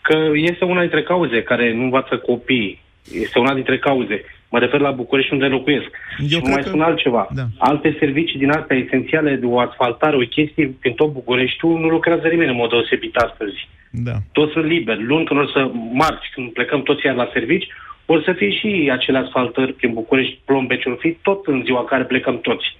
Că 0.00 0.16
este 0.34 0.64
una 0.64 0.80
dintre 0.80 1.02
cauze 1.02 1.42
care 1.42 1.72
nu 1.74 1.82
învață 1.82 2.16
copiii. 2.16 2.80
Este 3.12 3.38
una 3.38 3.54
dintre 3.54 3.78
cauze. 3.78 4.24
Mă 4.50 4.58
refer 4.58 4.80
la 4.80 4.90
București 4.90 5.32
unde 5.32 5.46
locuiesc. 5.46 5.90
Eu 6.18 6.26
și 6.26 6.38
cred 6.40 6.52
mai 6.52 6.62
că- 6.62 6.68
spun 6.68 6.80
altceva. 6.80 7.28
Da. 7.34 7.42
Alte 7.58 7.96
servicii 7.98 8.38
din 8.38 8.50
astea 8.50 8.76
esențiale 8.76 9.34
de 9.34 9.46
o 9.46 9.58
asfaltare, 9.60 10.16
o 10.16 10.18
chestie 10.36 10.74
prin 10.80 10.92
tot 10.92 11.12
Bucureștiul, 11.12 11.78
nu 11.80 11.88
lucrează 11.88 12.26
nimeni 12.28 12.50
în 12.50 12.56
mod 12.56 12.70
deosebit 12.70 13.16
astăzi. 13.16 13.68
Da. 13.90 14.12
Toți 14.32 14.52
sunt 14.52 14.64
liberi. 14.64 15.04
Luni, 15.04 15.24
când 15.24 15.40
o 15.40 15.46
să 15.46 15.70
marți, 15.92 16.26
când 16.34 16.52
plecăm 16.52 16.82
toți 16.82 17.06
iar 17.06 17.14
la 17.14 17.30
servici, 17.32 17.66
o 18.06 18.20
să 18.20 18.32
fie 18.32 18.50
și 18.50 18.88
acele 18.92 19.18
asfaltări 19.18 19.72
prin 19.72 19.92
București, 19.92 20.38
plombeci, 20.44 20.84
o 20.84 20.94
fi 20.94 21.12
tot 21.12 21.46
în 21.46 21.62
ziua 21.64 21.84
care 21.84 22.04
plecăm 22.04 22.40
toți. 22.40 22.76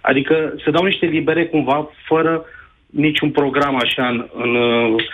Adică 0.00 0.54
se 0.64 0.70
dau 0.70 0.84
niște 0.84 1.06
libere 1.06 1.46
cumva 1.46 1.90
fără 2.04 2.44
niciun 2.90 3.30
program 3.30 3.76
așa 3.76 4.08
în, 4.08 4.28
în, 4.34 4.54
uh, 4.54 5.04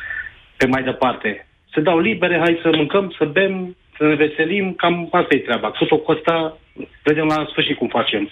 pe 0.56 0.66
mai 0.66 0.82
departe. 0.82 1.46
Se 1.72 1.80
dau 1.80 1.98
libere, 1.98 2.38
hai 2.38 2.58
să 2.62 2.70
mâncăm, 2.76 3.14
să 3.18 3.24
bem, 3.24 3.76
să 3.96 4.04
ne 4.04 4.14
veselim, 4.14 4.72
cam 4.72 5.08
asta 5.10 5.34
e 5.34 5.38
treaba. 5.38 5.70
Cât 5.70 5.90
o 5.90 5.96
costă, 5.96 6.58
vedem 7.02 7.26
la 7.26 7.46
sfârșit 7.50 7.76
cum 7.76 7.88
facem. 7.88 8.30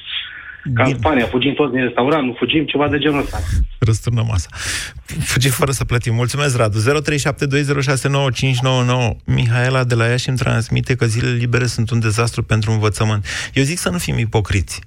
Ca 0.74 0.84
în 0.84 0.96
Spania, 0.96 1.26
fugim 1.26 1.54
toți 1.54 1.72
din 1.72 1.82
restaurant, 1.82 2.26
nu 2.26 2.34
fugim, 2.38 2.64
ceva 2.64 2.88
de 2.88 2.98
genul 2.98 3.20
ăsta. 3.20 3.40
Răsturnăm 3.78 4.26
masa. 4.26 4.48
Fugi 5.04 5.48
fără 5.48 5.70
să 5.70 5.84
plătim. 5.84 6.14
Mulțumesc, 6.14 6.56
Radu. 6.56 6.78
0372069599. 6.78 6.82
Mihaela 9.24 9.84
de 9.84 9.94
la 9.94 10.06
Iași 10.06 10.28
îmi 10.28 10.38
transmite 10.38 10.94
că 10.94 11.06
zilele 11.06 11.36
libere 11.36 11.66
sunt 11.66 11.90
un 11.90 12.00
dezastru 12.00 12.42
pentru 12.42 12.70
învățământ. 12.70 13.26
Eu 13.54 13.62
zic 13.62 13.78
să 13.78 13.90
nu 13.90 13.98
fim 13.98 14.18
ipocriți. 14.18 14.80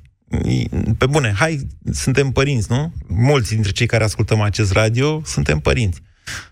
Pe 0.98 1.06
bune, 1.06 1.34
hai, 1.38 1.68
suntem 1.92 2.32
părinți, 2.32 2.72
nu? 2.72 2.94
Mulți 3.08 3.54
dintre 3.54 3.72
cei 3.72 3.88
care 3.88 4.04
ascultăm 4.04 4.42
acest 4.42 4.72
radio 4.72 5.22
suntem 5.26 5.60
părinți. 5.60 6.02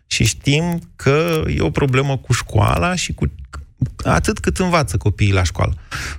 Și 0.08 0.26
știm 0.26 0.82
că 0.96 1.44
e 1.56 1.62
o 1.62 1.70
problemă 1.70 2.18
cu 2.18 2.34
școala 2.34 2.96
și 2.96 3.14
cu 3.14 3.26
atât 4.04 4.40
cât 4.40 4.58
învață 4.58 4.98
copiii 4.98 5.34
la 5.34 5.44
școală. 5.44 5.74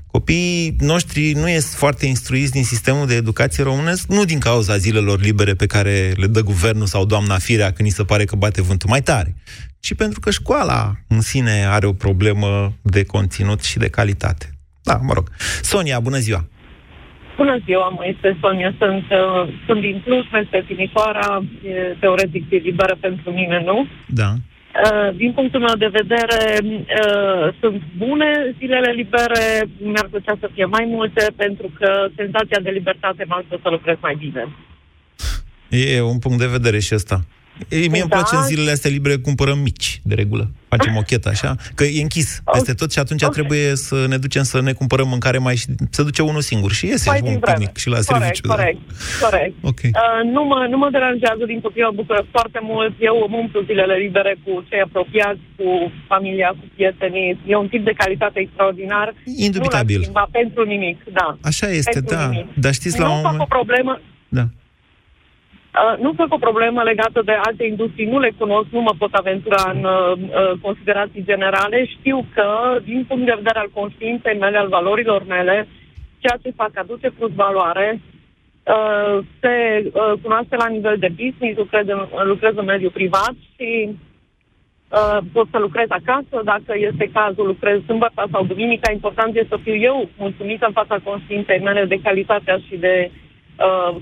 Copiii 0.07 0.77
noștri 0.79 1.33
nu 1.33 1.49
ies 1.49 1.75
foarte 1.75 2.07
instruiți 2.07 2.53
din 2.53 2.65
sistemul 2.65 3.07
de 3.07 3.15
educație 3.15 3.65
românesc, 3.65 4.09
nu 4.09 4.25
din 4.25 4.39
cauza 4.39 4.77
zilelor 4.77 5.21
libere 5.21 5.55
pe 5.55 5.67
care 5.67 6.13
le 6.17 6.27
dă 6.27 6.43
guvernul 6.43 6.87
sau 6.87 7.05
doamna 7.05 7.39
Firea 7.39 7.73
când 7.73 7.89
ni 7.89 7.95
se 7.95 8.05
pare 8.05 8.25
că 8.25 8.37
bate 8.37 8.63
vântul 8.63 8.89
mai 8.89 9.03
tare, 9.03 9.35
ci 9.81 9.95
pentru 9.95 10.21
că 10.21 10.31
școala 10.31 10.93
în 11.09 11.21
sine 11.21 11.67
are 11.67 11.87
o 11.87 11.93
problemă 11.93 12.73
de 12.83 13.05
conținut 13.05 13.63
și 13.63 13.79
de 13.79 13.89
calitate. 13.89 14.51
Da, 14.83 14.97
mă 14.97 15.13
rog. 15.13 15.31
Sonia, 15.63 16.01
bună 16.01 16.19
ziua! 16.19 16.47
Bună 17.37 17.59
ziua, 17.65 17.89
mă 17.89 18.07
este 18.15 18.39
Sonia, 18.41 18.75
sunt, 18.79 19.05
uh, 19.11 19.55
sunt 19.67 19.81
din 19.81 20.03
Cluj, 20.05 20.25
peste 20.31 20.65
Timișoara, 20.67 21.45
e, 21.65 21.97
teoretic 22.01 22.51
e 22.51 22.57
liberă 22.57 22.97
pentru 23.01 23.31
mine, 23.31 23.63
nu? 23.65 23.87
Da. 24.07 24.35
Uh, 24.73 25.17
din 25.17 25.33
punctul 25.33 25.61
meu 25.61 25.77
de 25.77 25.91
vedere, 26.01 26.59
uh, 26.63 27.55
sunt 27.61 27.83
bune 27.97 28.55
zilele 28.59 28.91
libere, 28.93 29.69
mi-ar 29.83 30.07
plăcea 30.11 30.37
să 30.41 30.51
fie 30.55 30.65
mai 30.65 30.85
multe, 30.89 31.27
pentru 31.37 31.71
că 31.79 32.09
senzația 32.17 32.61
de 32.63 32.71
libertate 32.71 33.25
mă 33.29 33.35
ajută 33.39 33.59
să 33.63 33.69
lucrez 33.69 33.97
mai 34.01 34.15
bine. 34.19 34.49
E 35.69 36.01
un 36.01 36.19
punct 36.19 36.39
de 36.39 36.47
vedere 36.47 36.79
și 36.79 36.95
ăsta. 36.95 37.21
Ei, 37.69 37.89
mie 37.89 38.01
îmi 38.01 38.11
Da. 38.11 38.17
place 38.17 38.35
în 38.37 38.43
zilele 38.43 38.71
astea 38.71 38.91
libere, 38.91 39.17
cumpărăm 39.17 39.59
mici, 39.59 40.01
de 40.03 40.15
regulă. 40.15 40.51
Facem 40.69 40.97
o 40.97 41.01
chetă 41.01 41.29
așa, 41.29 41.51
că 41.75 41.85
e 41.85 42.03
închis 42.03 42.29
peste 42.53 42.73
tot 42.75 42.93
și 42.93 42.99
atunci 42.99 43.25
trebuie 43.37 43.77
să 43.77 43.97
ne 44.09 44.17
ducem 44.25 44.43
să 44.43 44.61
ne 44.61 44.73
cumpărăm 44.73 45.09
mâncare 45.09 45.39
mai 45.39 45.57
și 45.57 45.67
se 45.91 46.03
duce 46.03 46.23
unul 46.23 46.41
singur 46.41 46.73
și 46.73 46.85
iese 46.87 47.09
Mai 47.09 47.17
și 47.17 47.23
din 47.23 47.33
un 47.33 47.39
vreme. 47.39 47.57
picnic 47.59 47.77
și 47.83 47.89
la 47.89 47.99
corect, 47.99 48.13
serviciu. 48.13 48.47
da. 48.49 48.55
corect, 48.55 48.79
corect. 49.25 49.55
Ok. 49.71 49.81
Uh, 49.85 49.91
nu, 50.35 50.43
mă, 50.51 50.59
nu 50.73 50.77
mă 50.83 50.89
deranjează, 50.97 51.43
din 51.53 51.61
potrivă, 51.65 51.87
mă 51.91 51.97
bucură 52.01 52.21
foarte 52.31 52.59
mult. 52.71 52.93
Eu 53.09 53.15
îmi 53.27 53.37
umplu 53.43 53.59
zilele 53.69 53.95
libere 54.07 54.33
cu 54.45 54.53
cei 54.69 54.81
apropiați, 54.89 55.41
cu 55.59 55.69
familia, 56.13 56.49
cu 56.59 56.65
prietenii. 56.75 57.29
E 57.53 57.55
un 57.65 57.69
tip 57.73 57.83
de 57.91 57.95
calitate 58.03 58.39
extraordinar. 58.45 59.07
Indubitabil. 59.47 59.95
Nu 59.97 60.01
l-aș 60.01 60.09
schimba 60.09 60.27
pentru 60.41 60.63
nimic, 60.75 60.99
da. 61.19 61.29
Așa 61.51 61.67
este, 61.81 61.91
Pentru 61.99 62.15
da. 62.15 62.23
nimic. 62.29 62.47
Dar 62.65 62.73
știți, 62.81 62.99
la 63.01 63.07
nu 63.07 63.13
un 63.15 63.23
fac 63.27 63.31
moment... 63.33 63.43
o 63.51 63.55
problemă, 63.59 63.93
Da. 64.39 64.45
Uh, 65.73 65.99
nu 65.99 66.13
fac 66.13 66.33
o 66.33 66.45
problemă 66.47 66.83
legată 66.83 67.23
de 67.25 67.33
alte 67.33 67.65
industrii, 67.65 68.07
nu 68.07 68.19
le 68.19 68.31
cunosc, 68.39 68.69
nu 68.71 68.81
mă 68.81 68.95
pot 68.99 69.15
aventura 69.15 69.73
în 69.75 69.85
uh, 69.85 70.13
uh, 70.13 70.53
considerații 70.61 71.25
generale. 71.25 71.87
Știu 71.87 72.27
că, 72.35 72.79
din 72.85 73.05
punct 73.09 73.25
de 73.27 73.33
vedere 73.37 73.59
al 73.59 73.71
conștiinței 73.73 74.39
mele, 74.39 74.59
al 74.59 74.69
valorilor 74.69 75.25
mele, 75.27 75.69
ceea 76.19 76.39
ce 76.43 76.51
fac 76.57 76.71
aduce 76.75 77.11
plus 77.11 77.33
valoare, 77.35 78.01
uh, 78.01 79.25
se 79.41 79.83
uh, 79.85 80.13
cunoaște 80.23 80.57
la 80.57 80.69
nivel 80.69 80.97
de 80.99 81.09
business, 81.09 81.59
lucrez 81.59 81.87
în, 81.87 82.07
lucrez 82.25 82.53
în 82.57 82.65
mediul 82.65 82.91
privat 82.91 83.35
și 83.57 83.89
uh, 83.89 85.19
pot 85.33 85.47
să 85.51 85.59
lucrez 85.59 85.87
acasă, 85.89 86.37
dacă 86.45 86.73
este 86.75 87.11
cazul, 87.13 87.47
lucrez 87.47 87.81
sâmbătă 87.85 88.29
sau 88.33 88.45
duminica. 88.45 88.93
Important 88.93 89.35
este 89.35 89.49
să 89.49 89.59
fiu 89.63 89.75
eu 89.75 90.09
mulțumită 90.19 90.67
în 90.67 90.73
fața 90.73 90.97
conștiinței 91.05 91.61
mele 91.61 91.85
de 91.85 92.01
calitatea 92.03 92.57
și 92.69 92.77
de 92.77 93.11
uh, 93.11 93.31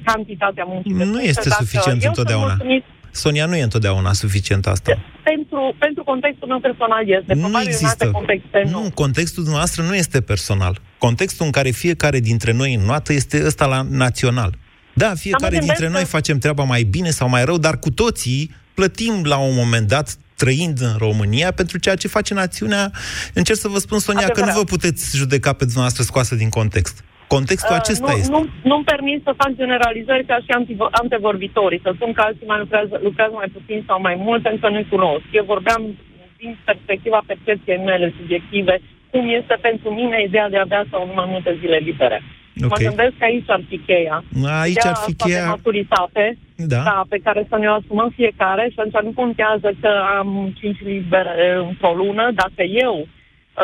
cantitatea 0.04 0.64
muncii. 0.64 0.92
Nu 0.92 0.98
depuse. 1.04 1.22
este 1.28 1.48
Dacă 1.48 1.62
suficient 1.64 1.86
eu 1.86 1.92
sunt 2.00 2.16
întotdeauna. 2.16 2.46
mulțumit, 2.54 2.84
Sonia, 3.12 3.46
nu 3.46 3.56
e 3.56 3.62
întotdeauna 3.62 4.12
suficient 4.12 4.66
asta. 4.66 4.98
pentru, 5.22 5.74
pentru 5.78 6.02
contextul 6.04 6.48
meu 6.48 6.58
personal 6.60 7.02
este. 7.08 7.34
Nu 7.34 7.40
Probabil 7.40 7.66
în 7.66 7.72
există. 7.72 8.04
alte 8.04 8.10
contexte 8.18 8.62
nu. 8.64 8.82
Nu, 8.82 8.90
contextul 8.94 9.42
dumneavoastră 9.42 9.82
nu 9.82 9.94
este 9.94 10.20
personal. 10.20 10.80
Contextul 10.98 11.46
în 11.46 11.50
care 11.52 11.70
fiecare 11.70 12.18
dintre 12.20 12.52
noi 12.52 12.74
înnoată 12.74 13.12
este 13.12 13.42
ăsta 13.46 13.66
la 13.66 13.86
național. 13.90 14.54
Da, 14.94 15.14
fiecare 15.14 15.50
gândesc 15.56 15.66
dintre 15.66 15.86
că- 15.86 15.92
noi 15.92 16.04
facem 16.04 16.38
treaba 16.38 16.64
mai 16.64 16.82
bine 16.82 17.10
sau 17.10 17.28
mai 17.28 17.44
rău, 17.44 17.58
dar 17.58 17.78
cu 17.78 17.90
toții 17.90 18.54
plătim 18.74 19.22
la 19.24 19.36
un 19.36 19.54
moment 19.54 19.86
dat 19.88 20.16
trăind 20.36 20.80
în 20.80 20.94
România 20.98 21.50
pentru 21.52 21.78
ceea 21.78 21.94
ce 21.94 22.08
face 22.08 22.34
națiunea. 22.34 22.90
Încerc 23.34 23.58
să 23.58 23.68
vă 23.68 23.78
spun, 23.78 23.98
Sonia, 23.98 24.20
că 24.20 24.26
nu 24.26 24.32
Adevărat. 24.32 24.56
vă 24.56 24.64
puteți 24.64 25.16
judeca 25.16 25.52
pe 25.52 25.62
dumneavoastră 25.64 26.02
scoasă 26.02 26.34
din 26.34 26.48
context. 26.48 27.04
Contextul 27.34 27.74
Uh, 27.76 27.80
acesta 27.82 28.10
nu, 28.10 28.16
este. 28.18 28.32
Nu, 28.36 28.40
nu-mi 28.70 28.88
permit 28.92 29.20
să 29.26 29.32
fac 29.42 29.50
generalizări 29.62 30.24
ca 30.30 30.36
și 30.44 30.50
antivo- 30.58 30.92
antevorbitorii, 31.02 31.80
să 31.86 31.90
spun 31.94 32.10
că 32.12 32.20
alții 32.26 32.46
mai 32.52 32.58
lucrează, 32.64 32.94
lucrează 33.08 33.34
mai 33.42 33.50
puțin 33.56 33.78
sau 33.88 33.98
mai 34.08 34.16
mult, 34.26 34.40
pentru 34.42 34.60
că 34.62 34.68
nu-i 34.72 34.92
cunosc. 34.94 35.24
Eu 35.38 35.44
vorbeam 35.54 35.82
din 36.40 36.50
perspectiva 36.64 37.20
percepției 37.32 37.80
mele 37.90 38.06
subiective, 38.18 38.74
cum 39.10 39.24
este 39.40 39.54
pentru 39.68 39.88
mine 40.00 40.16
ideea 40.28 40.48
de 40.52 40.56
a 40.58 40.66
avea 40.68 40.82
sau 40.90 41.00
nu 41.06 41.12
mai 41.20 41.28
multe 41.34 41.56
zile 41.60 41.76
libere. 41.88 42.18
Ok. 42.64 42.70
Mă 42.70 42.76
gândesc 42.86 43.14
că 43.18 43.24
aici 43.24 43.50
ar 43.56 43.62
fi 43.68 43.78
cheia. 43.86 44.16
Aici 44.62 44.76
Ideea 44.76 44.92
ar 44.92 44.96
fi 45.04 45.10
asta 45.10 45.24
de 45.26 45.32
cheia... 45.32 45.46
maturitate, 45.54 46.24
Da. 46.72 46.80
da, 46.90 46.98
pe 47.08 47.18
care 47.26 47.46
să 47.48 47.56
ne 47.58 47.68
o 47.68 47.72
asumăm 47.80 48.10
fiecare 48.20 48.64
și 48.72 48.78
atunci 48.78 49.04
nu 49.08 49.12
contează 49.22 49.68
că 49.82 49.90
am 50.18 50.28
5 50.60 50.80
libere 50.92 51.46
într-o 51.68 51.92
lună, 52.02 52.24
dacă 52.42 52.62
eu 52.86 52.94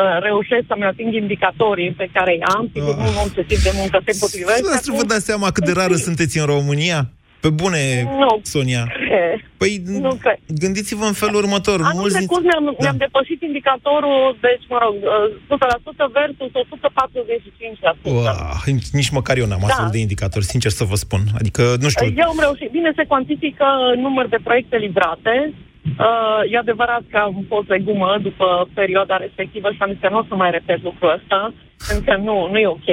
uh, 0.01 0.17
reușesc 0.27 0.63
să-mi 0.69 0.83
ating 0.91 1.13
indicatorii 1.23 1.91
pe 2.01 2.07
care 2.15 2.31
îi 2.35 2.43
am, 2.55 2.63
sigur, 2.73 2.93
Ah. 2.97 3.03
nu 3.03 3.21
un 3.25 3.29
ce 3.35 3.43
tip 3.49 3.61
de 3.67 3.71
muncă 3.79 3.97
se 4.05 4.13
potrivește. 4.23 4.59
Dumneavoastră 4.61 4.91
vă 4.99 5.05
dați 5.13 5.25
seama 5.29 5.47
cât 5.55 5.63
de 5.69 5.73
rară 5.79 5.95
sunteți 6.07 6.37
în 6.41 6.45
România? 6.55 6.99
Pe 7.43 7.49
bune, 7.61 7.81
Nu. 8.23 8.31
Sonia. 8.53 8.83
cred. 9.07 9.37
Păi, 9.61 9.73
Nu 10.07 10.13
cred. 10.23 10.37
gândiți-vă 10.63 11.05
în 11.11 11.17
felul 11.23 11.35
următor. 11.43 11.77
Anul 11.89 11.99
Mulți 12.01 12.17
trecut 12.17 12.41
mi-am, 12.49 12.65
Da. 12.65 12.71
mi-am 12.83 12.97
depășit 13.05 13.39
indicatorul, 13.49 14.19
deci, 14.47 14.63
mă 14.73 14.77
rog, 14.85 14.95
uh, 15.13 15.35
100% 15.47 16.05
versus 16.17 16.51
145%. 16.61 18.09
Uah, 18.09 18.61
nici 18.99 19.09
măcar 19.09 19.35
eu 19.37 19.45
n-am 19.47 19.59
Da. 19.61 19.65
astfel 19.67 19.89
de 19.91 19.97
indicatori, 20.05 20.45
sincer 20.53 20.71
să 20.71 20.83
vă 20.83 20.95
spun. 20.95 21.21
Adică, 21.39 21.61
nu 21.83 21.89
știu, 21.89 22.07
Eu 22.23 22.29
am 22.33 22.39
reușit. 22.47 22.69
Bine, 22.77 22.91
se 22.95 23.03
cuantifică 23.11 23.65
număr 24.05 24.25
de 24.27 24.37
proiecte 24.43 24.77
livrate. 24.77 25.53
Uh, 25.99 26.41
e 26.51 26.57
adevărat 26.57 27.03
că 27.11 27.17
am 27.17 27.45
fost 27.47 27.67
de 27.67 27.79
gumă 27.87 28.17
după 28.21 28.69
perioada 28.73 29.17
respectivă 29.17 29.67
și 29.71 29.81
am 29.81 29.91
zis 29.91 30.01
că 30.01 30.09
nu 30.09 30.17
o 30.17 30.25
să 30.27 30.35
mai 30.35 30.51
repet 30.51 30.83
lucrul 30.83 31.13
ăsta, 31.17 31.53
pentru 31.87 32.05
că 32.07 32.15
nu, 32.27 32.35
nu 32.51 32.57
e 32.57 32.67
ok. 32.67 32.89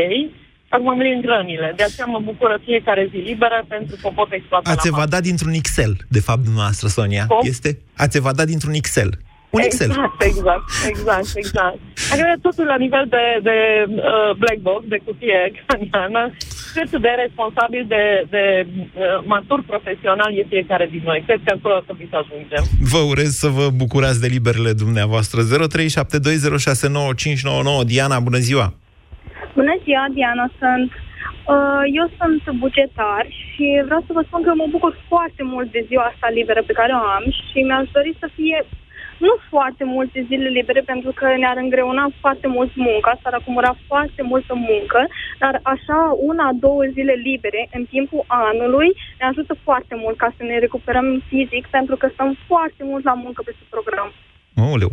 Acum 0.68 0.88
am 0.88 0.96
venit 0.96 1.14
în 1.14 1.20
grănile. 1.20 1.72
De 1.76 1.82
aceea 1.82 2.06
mă 2.06 2.20
bucură 2.24 2.60
fiecare 2.64 3.08
zi 3.10 3.16
liberă 3.16 3.64
pentru 3.68 3.96
că 4.00 4.06
o 4.06 4.10
pot 4.10 4.32
exploata 4.32 4.70
ați 4.70 4.90
la 4.90 4.96
evadat 4.96 5.22
dintr-un 5.22 5.52
Excel, 5.52 5.92
de 6.08 6.20
fapt, 6.20 6.42
dumneavoastră, 6.48 6.88
Sonia. 6.88 7.26
Cum? 7.26 7.40
Este? 7.42 7.78
Ați 7.96 8.16
evadat 8.16 8.46
dintr-un 8.46 8.72
Excel. 8.72 9.10
Un 9.50 9.60
Excel. 9.60 9.90
Exact, 9.90 10.22
exact, 10.22 10.68
exact, 10.88 11.30
exact. 11.34 11.78
Adică 12.12 12.32
totul 12.42 12.64
la 12.64 12.76
nivel 12.76 13.06
de, 13.08 13.24
de 13.48 13.56
uh, 13.88 14.30
black 14.42 14.58
box, 14.68 14.80
de 14.88 14.98
cutie 15.04 15.40
craniană, 15.66 16.22
cât 16.74 16.90
de 17.06 17.12
responsabil, 17.24 17.82
de, 17.94 18.04
de 18.34 18.44
uh, 18.66 18.72
matur 19.32 19.60
profesional 19.72 20.30
e 20.38 20.52
fiecare 20.54 20.86
din 20.94 21.02
noi. 21.04 21.22
Cred 21.26 21.40
că 21.44 21.50
acolo 21.56 21.74
ar 21.74 21.84
trebui 21.88 22.08
să 22.10 22.16
ajungem. 22.22 22.62
Vă 22.92 23.02
urez 23.12 23.30
să 23.42 23.48
vă 23.58 23.66
bucurați 23.82 24.20
de 24.24 24.28
liberele 24.36 24.72
dumneavoastră. 24.84 25.38
0372069599. 25.42 25.46
Diana, 27.92 28.18
bună 28.28 28.40
ziua! 28.48 28.66
Bună 29.58 29.74
ziua, 29.84 30.04
Diana 30.16 30.46
sunt. 30.60 30.90
Uh, 31.54 31.84
Eu 32.00 32.06
sunt 32.18 32.42
bugetar 32.64 33.24
și 33.48 33.66
vreau 33.88 34.02
să 34.06 34.12
vă 34.16 34.22
spun 34.28 34.42
că 34.46 34.52
mă 34.60 34.66
bucur 34.76 34.92
foarte 35.10 35.42
mult 35.52 35.68
de 35.76 35.84
ziua 35.88 36.04
asta 36.12 36.28
liberă 36.38 36.62
pe 36.66 36.78
care 36.80 36.92
o 37.00 37.04
am 37.16 37.24
și 37.48 37.58
mi-aș 37.68 37.86
dori 37.96 38.12
să 38.22 38.26
fie 38.38 38.58
nu 39.18 39.32
foarte 39.48 39.84
multe 39.84 40.24
zile 40.28 40.48
libere 40.48 40.80
pentru 40.80 41.12
că 41.12 41.26
ne-ar 41.36 41.56
îngreuna 41.56 42.06
foarte 42.20 42.46
mult 42.46 42.76
munca, 42.76 43.18
s-ar 43.22 43.34
acumula 43.34 43.76
foarte 43.86 44.22
multă 44.22 44.54
muncă, 44.54 45.00
dar 45.38 45.60
așa 45.62 45.98
una, 46.30 46.50
două 46.60 46.82
zile 46.92 47.12
libere 47.12 47.68
în 47.72 47.84
timpul 47.84 48.24
anului 48.26 48.88
ne 49.18 49.26
ajută 49.26 49.54
foarte 49.62 49.94
mult 50.02 50.16
ca 50.16 50.28
să 50.36 50.42
ne 50.42 50.58
recuperăm 50.58 51.22
fizic 51.28 51.66
pentru 51.66 51.96
că 51.96 52.06
stăm 52.12 52.36
foarte 52.46 52.82
mult 52.84 53.04
la 53.04 53.14
muncă 53.14 53.42
peste 53.44 53.64
program. 53.70 54.12
Aoleu. 54.56 54.90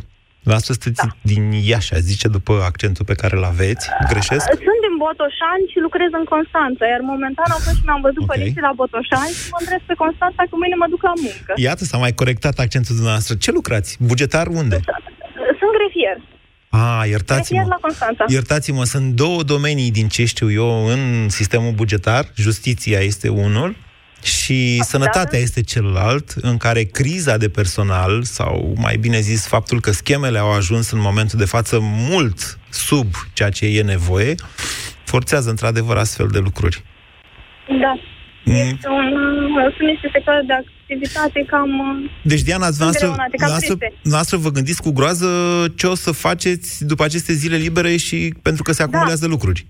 La 0.49 0.53
asta 0.59 0.73
sunteți 0.73 1.01
da. 1.05 1.11
din 1.31 1.43
Iași, 1.71 1.93
aș 1.93 2.03
zice, 2.11 2.27
după 2.37 2.53
accentul 2.69 3.05
pe 3.11 3.15
care 3.21 3.33
îl 3.39 3.43
aveți. 3.53 3.85
Greșesc? 4.11 4.45
Sunt 4.67 4.81
din 4.85 4.95
Botoșani 5.05 5.65
și 5.71 5.77
lucrez 5.87 6.09
în 6.19 6.25
Constanța, 6.33 6.83
iar 6.93 7.01
momentan 7.13 7.49
am 7.55 7.61
fost 7.65 7.77
și 7.79 7.85
mi-am 7.87 8.01
văzut 8.07 8.23
Ok. 8.23 8.27
okay. 8.27 8.37
părinții 8.37 8.67
la 8.69 8.73
Botoșani 8.81 9.33
și 9.39 9.45
mă 9.53 9.59
îndrept 9.63 9.85
pe 9.91 9.95
Constanța 10.03 10.41
că 10.49 10.55
mâine 10.61 10.77
mă 10.81 10.87
duc 10.93 11.01
la 11.09 11.15
muncă. 11.25 11.51
Iată, 11.67 11.83
s-a 11.89 11.97
mai 12.05 12.13
corectat 12.21 12.55
accentul 12.65 12.93
dumneavoastră. 12.99 13.33
Ce 13.43 13.51
lucrați? 13.59 13.89
Bugetar 14.11 14.47
unde? 14.61 14.77
Sunt 15.59 15.73
grefier. 15.77 16.17
Ah, 16.81 17.03
iertați-mă. 17.13 17.57
Grefier 17.57 17.67
la 17.75 17.79
Constanța. 17.87 18.23
Iertați-mă, 18.37 18.83
sunt 18.93 19.07
două 19.23 19.39
domenii 19.53 19.91
din 19.99 20.07
ce 20.15 20.23
știu 20.33 20.49
eu 20.61 20.69
în 20.93 21.01
sistemul 21.39 21.73
bugetar. 21.81 22.23
Justiția 22.45 22.99
este 23.11 23.27
unul 23.45 23.69
și 24.23 24.83
sănătatea 24.83 25.39
este 25.39 25.61
celălalt, 25.61 26.31
în 26.41 26.57
care 26.57 26.83
criza 26.83 27.37
de 27.37 27.49
personal, 27.49 28.23
sau 28.23 28.73
mai 28.77 28.97
bine 28.97 29.19
zis 29.19 29.47
faptul 29.47 29.79
că 29.79 29.91
schemele 29.91 30.37
au 30.37 30.51
ajuns 30.51 30.91
în 30.91 30.99
momentul 30.99 31.39
de 31.39 31.45
față 31.45 31.79
mult 31.81 32.59
sub 32.69 33.07
ceea 33.33 33.49
ce 33.49 33.65
e 33.65 33.81
nevoie, 33.81 34.35
forțează 35.05 35.49
într-adevăr 35.49 35.97
astfel 35.97 36.27
de 36.27 36.39
lucruri. 36.39 36.83
Da. 37.67 37.99
Mm. 38.43 38.53
Este 38.55 38.87
un, 38.87 39.13
sunt 39.77 39.87
niște 39.89 40.09
sectoare 40.11 40.43
de 40.47 40.53
activitate 40.53 41.45
cam... 41.47 41.69
Deci, 42.23 42.41
Diana, 42.41 42.67
dumneavoastră, 42.67 43.07
îngreunate, 43.07 43.37
cam 43.37 43.47
dumneavoastră, 43.47 43.75
triste. 43.75 43.99
dumneavotră 44.01 44.37
vă 44.37 44.49
gândiți 44.49 44.81
cu 44.81 44.91
groază 44.91 45.27
ce 45.75 45.87
o 45.87 45.95
să 45.95 46.11
faceți 46.11 46.85
după 46.85 47.03
aceste 47.03 47.33
zile 47.33 47.55
libere 47.55 47.95
și 47.97 48.33
pentru 48.41 48.63
că 48.63 48.71
se 48.71 48.83
acumulează 48.83 49.27
lucruri. 49.27 49.65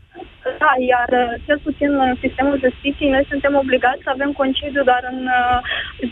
Da, 0.63 0.71
iar 0.93 1.09
uh, 1.21 1.31
cel 1.45 1.59
puțin 1.67 1.91
în 2.07 2.13
sistemul 2.23 2.57
justiției 2.65 3.13
noi 3.15 3.25
suntem 3.31 3.53
obligați 3.63 4.03
să 4.05 4.09
avem 4.15 4.31
concediu 4.41 4.83
doar 4.89 5.03
în 5.13 5.19
uh, 5.39 5.57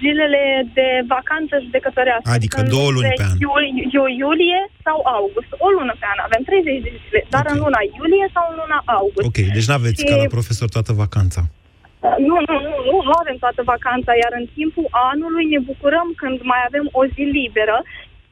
zilele 0.02 0.44
de 0.78 0.88
vacanță 1.16 1.54
judecătorească. 1.66 2.30
Adică 2.38 2.56
Când 2.58 2.74
două 2.78 2.90
luni 2.96 3.12
pe 3.20 3.26
an. 3.30 3.36
Iul, 3.46 3.64
iul, 3.96 4.10
iulie 4.24 4.60
sau 4.88 4.98
august. 5.18 5.50
O 5.66 5.68
lună 5.78 5.94
pe 6.02 6.06
an. 6.14 6.18
Avem 6.28 6.42
30 6.50 6.86
de 6.88 6.92
zile, 7.04 7.22
dar 7.36 7.44
în 7.54 7.58
luna 7.64 7.82
iulie 7.98 8.26
sau 8.36 8.44
în 8.52 8.56
luna 8.62 8.80
august. 9.00 9.26
Ok, 9.30 9.40
deci 9.56 9.70
nu 9.70 9.76
aveți 9.80 10.00
Și- 10.02 10.08
ca 10.10 10.16
la 10.24 10.34
profesor 10.38 10.68
toată 10.76 10.92
vacanța. 11.04 11.42
Uh, 11.48 12.16
Nu, 12.30 12.36
nu, 12.50 12.56
nu, 12.68 12.74
nu, 12.90 12.96
nu 13.10 13.14
avem 13.22 13.38
toată 13.46 13.62
vacanța, 13.74 14.12
iar 14.24 14.34
în 14.42 14.46
timpul 14.58 14.88
anului 15.12 15.46
ne 15.54 15.60
bucurăm 15.70 16.08
când 16.22 16.38
mai 16.52 16.62
avem 16.70 16.86
o 17.00 17.02
zi 17.14 17.24
liberă, 17.40 17.78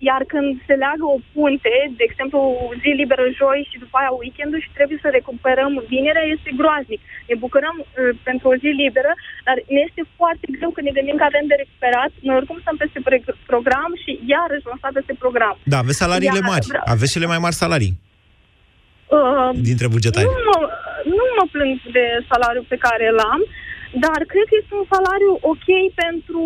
iar 0.09 0.21
când 0.33 0.49
se 0.67 0.75
leagă 0.83 1.05
o 1.15 1.17
punte, 1.33 1.73
de 1.97 2.03
exemplu 2.09 2.39
zi 2.81 2.89
liberă 3.01 3.25
joi 3.39 3.59
și 3.69 3.77
după 3.83 3.95
aia 3.97 4.11
weekendul 4.21 4.59
și 4.65 4.75
trebuie 4.77 4.99
să 5.03 5.09
recuperăm 5.17 5.71
vinerea, 5.93 6.25
este 6.35 6.49
groaznic. 6.59 7.01
Ne 7.29 7.35
bucurăm 7.43 7.75
uh, 7.79 7.87
pentru 8.27 8.45
o 8.51 8.55
zi 8.61 8.69
liberă, 8.83 9.11
dar 9.47 9.55
ne 9.75 9.79
este 9.87 10.01
foarte 10.19 10.45
greu 10.55 10.69
când 10.73 10.85
ne 10.87 10.95
gândim 10.97 11.17
că 11.19 11.25
avem 11.27 11.45
de 11.51 11.55
recuperat. 11.63 12.11
Noi 12.27 12.35
oricum 12.39 12.57
stăm 12.63 12.77
peste 12.83 12.99
pre- 13.07 13.35
program 13.51 13.91
și 14.03 14.11
iarăși 14.33 14.67
vom 14.69 14.77
sta 14.81 14.89
peste 14.97 15.13
program. 15.23 15.55
Da, 15.73 15.77
aveți 15.83 16.01
salariile 16.03 16.41
Iar- 16.41 16.49
mari. 16.51 16.65
Aveți 16.93 17.13
cele 17.15 17.31
mai 17.33 17.43
mari 17.45 17.61
salarii 17.63 17.93
Uh, 19.17 19.49
dintre 19.69 19.87
bugetari. 19.95 20.25
Nu 20.25 20.37
mă, 20.49 20.57
nu 21.17 21.23
mă 21.37 21.45
plâng 21.53 21.75
de 21.97 22.05
salariul 22.31 22.65
pe 22.73 22.77
care 22.85 23.03
îl 23.13 23.19
am, 23.33 23.41
dar 23.93 24.19
cred 24.31 24.45
că 24.49 24.55
este 24.61 24.73
un 24.81 24.85
salariu 24.93 25.33
ok 25.53 25.67
pentru 26.03 26.41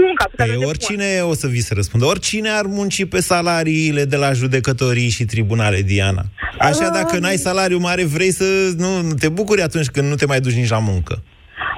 munca 0.00 0.24
pe 0.30 0.36
care 0.36 0.50
Păi, 0.50 0.64
o 0.64 0.68
oricine 0.68 1.08
o 1.32 1.34
să 1.34 1.46
vi 1.46 1.60
se 1.60 1.74
răspundă. 1.74 2.06
Oricine 2.06 2.48
ar 2.48 2.66
munci 2.66 3.08
pe 3.08 3.20
salariile 3.20 4.04
de 4.04 4.16
la 4.16 4.32
judecătorii 4.32 5.08
și 5.08 5.24
tribunale, 5.24 5.80
Diana. 5.82 6.24
Așa, 6.58 6.88
dacă 6.88 7.18
n-ai 7.18 7.36
salariu 7.36 7.78
mare, 7.78 8.04
vrei 8.04 8.32
să 8.32 8.44
nu, 8.76 9.00
nu 9.08 9.14
te 9.14 9.28
bucuri 9.28 9.62
atunci 9.62 9.88
când 9.94 10.08
nu 10.08 10.14
te 10.14 10.26
mai 10.26 10.40
duci 10.40 10.60
nici 10.60 10.74
la 10.76 10.78
muncă. 10.78 11.14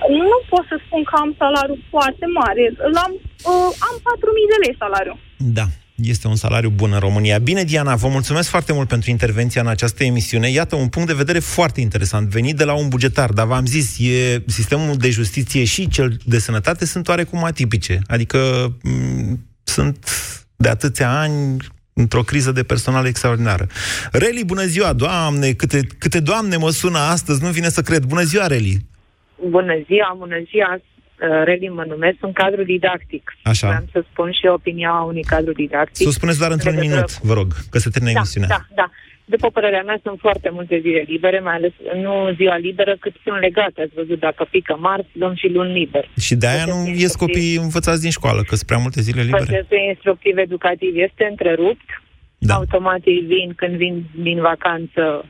Nu 0.08 0.38
pot 0.50 0.64
să 0.70 0.76
spun 0.84 1.02
că 1.08 1.14
am 1.22 1.34
salariu 1.38 1.78
foarte 1.90 2.26
mare. 2.40 2.64
L-am, 2.94 3.12
uh, 3.50 3.70
am 3.88 3.94
4.000 4.08 4.52
de 4.52 4.58
lei 4.64 4.74
salariu. 4.78 5.18
Da, 5.58 5.66
este 6.04 6.28
un 6.28 6.36
salariu 6.36 6.70
bun 6.70 6.92
în 6.92 6.98
România. 6.98 7.38
Bine, 7.38 7.62
Diana, 7.64 7.94
vă 7.94 8.08
mulțumesc 8.08 8.48
foarte 8.48 8.72
mult 8.72 8.88
pentru 8.88 9.10
intervenția 9.10 9.60
în 9.60 9.66
această 9.66 10.04
emisiune. 10.04 10.50
Iată, 10.50 10.76
un 10.76 10.88
punct 10.88 11.08
de 11.08 11.14
vedere 11.14 11.38
foarte 11.38 11.80
interesant, 11.80 12.28
venit 12.28 12.56
de 12.56 12.64
la 12.64 12.72
un 12.72 12.88
bugetar, 12.88 13.30
dar 13.32 13.46
v-am 13.46 13.66
zis, 13.66 13.98
e, 13.98 14.42
sistemul 14.46 14.96
de 14.96 15.10
justiție 15.10 15.64
și 15.64 15.88
cel 15.88 16.16
de 16.24 16.38
sănătate 16.38 16.84
sunt 16.86 17.08
oarecum 17.08 17.44
atipice. 17.44 18.00
Adică 18.06 18.38
m- 18.78 19.38
sunt 19.62 20.10
de 20.56 20.68
atâția 20.68 21.18
ani 21.18 21.56
într-o 21.92 22.22
criză 22.22 22.52
de 22.52 22.62
personal 22.62 23.06
extraordinară. 23.06 23.66
Reli, 24.12 24.44
bună 24.44 24.64
ziua! 24.64 24.92
Doamne, 24.92 25.52
câte, 25.52 25.86
câte 25.98 26.20
doamne 26.20 26.56
mă 26.56 26.70
sună 26.70 26.98
astăzi, 26.98 27.42
nu 27.42 27.48
vine 27.50 27.68
să 27.68 27.82
cred. 27.82 28.04
Bună 28.04 28.22
ziua, 28.22 28.46
Reli! 28.46 28.86
Bună 29.48 29.74
ziua, 29.86 30.14
bună 30.18 30.36
ziua, 30.50 30.80
Uh, 31.20 31.42
Reli 31.44 31.68
mă 31.68 31.84
numesc, 31.88 32.16
sunt 32.20 32.34
cadru 32.34 32.62
didactic. 32.64 33.36
Așa. 33.42 33.66
Vreau 33.68 33.84
să 33.92 34.04
spun 34.10 34.30
și 34.32 34.46
opinia 34.46 34.92
unui 34.92 35.22
cadru 35.22 35.52
didactic. 35.52 35.96
Să 36.06 36.08
o 36.08 36.18
spuneți 36.18 36.38
doar 36.38 36.50
într-un 36.50 36.74
Legătură- 36.74 36.94
minut, 36.94 37.18
vă 37.28 37.32
rog, 37.32 37.48
că 37.70 37.78
se 37.78 37.90
termină 37.90 38.12
da, 38.12 38.18
emisiunea. 38.18 38.48
Da, 38.48 38.60
da. 38.74 38.90
După 39.34 39.50
părerea 39.50 39.82
mea, 39.82 39.98
sunt 40.02 40.18
foarte 40.20 40.48
multe 40.52 40.78
zile 40.84 41.02
libere, 41.06 41.40
mai 41.40 41.54
ales 41.54 41.72
nu 42.04 42.32
ziua 42.36 42.56
liberă, 42.56 42.96
cât 43.00 43.14
sunt 43.24 43.38
legate. 43.40 43.82
Ați 43.82 43.94
văzut, 43.94 44.18
dacă 44.18 44.46
pică 44.50 44.76
marți, 44.80 45.08
luăm 45.12 45.34
și 45.34 45.48
luni 45.48 45.72
liber. 45.78 46.08
Și 46.20 46.34
de-aia 46.34 46.64
nu 46.64 46.78
ies 46.96 47.14
copiii 47.14 47.56
învățați 47.56 48.00
din 48.00 48.10
școală, 48.10 48.40
că 48.42 48.54
sunt 48.54 48.66
prea 48.66 48.78
multe 48.78 49.00
zile 49.00 49.22
libere. 49.22 49.44
Procesul 49.44 49.76
instructiv 49.88 50.36
educativ 50.36 50.92
este 50.96 51.26
întrerupt. 51.30 51.88
Da. 52.38 52.54
Automat 52.54 53.00
ei 53.04 53.24
vin 53.26 53.52
când 53.56 53.76
vin 53.76 54.04
din 54.22 54.40
vacanță, 54.40 55.24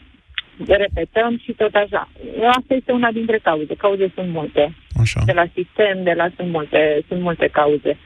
repetăm 0.67 1.39
și 1.45 1.53
tot 1.53 1.75
așa. 1.75 2.09
Asta 2.49 2.75
este 2.75 2.93
una 2.93 3.11
dintre 3.11 3.39
cauze. 3.43 3.75
Cauze 3.75 4.13
sunt 4.15 4.29
multe. 4.29 4.75
Așa. 5.01 5.21
De 5.25 5.33
la 5.33 5.47
sistem, 5.55 6.03
de 6.03 6.13
la 6.13 6.29
sunt 6.37 6.51
multe, 6.51 7.05
sunt 7.09 7.21
multe 7.21 7.47
cauze. 7.47 7.97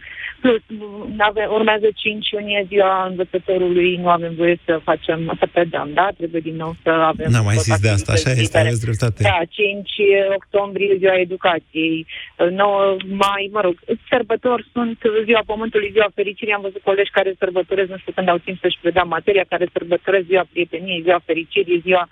Plus, 0.42 0.62
ave, 1.18 1.44
urmează 1.58 1.88
5 1.94 2.30
iunie, 2.30 2.64
ziua 2.68 3.06
învățătorului, 3.06 3.96
nu 3.96 4.08
avem 4.08 4.34
voie 4.34 4.58
să 4.64 4.80
facem, 4.82 5.36
să 5.38 5.46
predăm, 5.52 5.90
da? 5.94 6.08
Trebuie 6.16 6.40
din 6.40 6.56
nou 6.56 6.72
să 6.82 6.90
avem... 6.90 7.30
N-am 7.30 7.44
mai 7.44 7.54
tot 7.54 7.64
zis 7.64 7.80
de 7.80 7.88
asta, 7.88 8.12
așa 8.12 8.30
activități 8.30 8.42
este, 8.42 8.58
libere. 8.58 8.68
aveți 8.68 8.84
dreptate. 8.86 9.22
Da, 9.22 9.38
5 9.50 9.90
octombrie, 10.40 10.96
ziua 10.98 11.16
educației, 11.26 12.06
9 12.50 12.96
mai, 13.24 13.42
mă 13.52 13.60
rog, 13.60 13.74
sărbători 14.10 14.64
sunt 14.72 14.98
ziua 15.24 15.42
Pământului, 15.46 15.90
ziua 15.96 16.10
fericirii. 16.14 16.52
Am 16.52 16.66
văzut 16.68 16.82
colegi 16.82 17.10
care 17.10 17.34
sărbătoresc, 17.38 17.88
nu 17.90 17.98
știu 17.98 18.12
când 18.12 18.28
au 18.28 18.38
timp 18.38 18.58
să-și 18.60 18.78
predea 18.82 19.02
materia, 19.02 19.44
care 19.48 19.66
sărbătoresc 19.72 20.26
ziua 20.26 20.44
prieteniei, 20.52 21.02
ziua 21.06 21.20
fericirii, 21.24 21.84
ziua... 21.86 22.08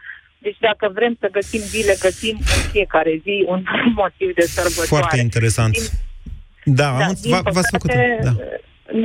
Deci 0.46 0.56
dacă 0.60 0.90
vrem 0.94 1.16
să 1.20 1.28
găsim 1.32 1.60
zile, 1.60 1.94
găsim 2.00 2.36
în 2.38 2.70
fiecare 2.72 3.20
zi 3.22 3.44
un 3.46 3.62
motiv 4.02 4.34
de 4.34 4.42
sărbătoare. 4.42 4.86
Foarte 4.88 5.18
interesant. 5.20 5.74
Da, 6.64 6.88
am, 6.90 6.98
Da, 6.98 7.06
înț- 7.06 7.20
din 7.22 7.36
v- 7.36 7.52
v-ați 7.54 7.70
făcut. 7.70 7.90
păcate, 7.90 8.18
Da. 8.22 8.32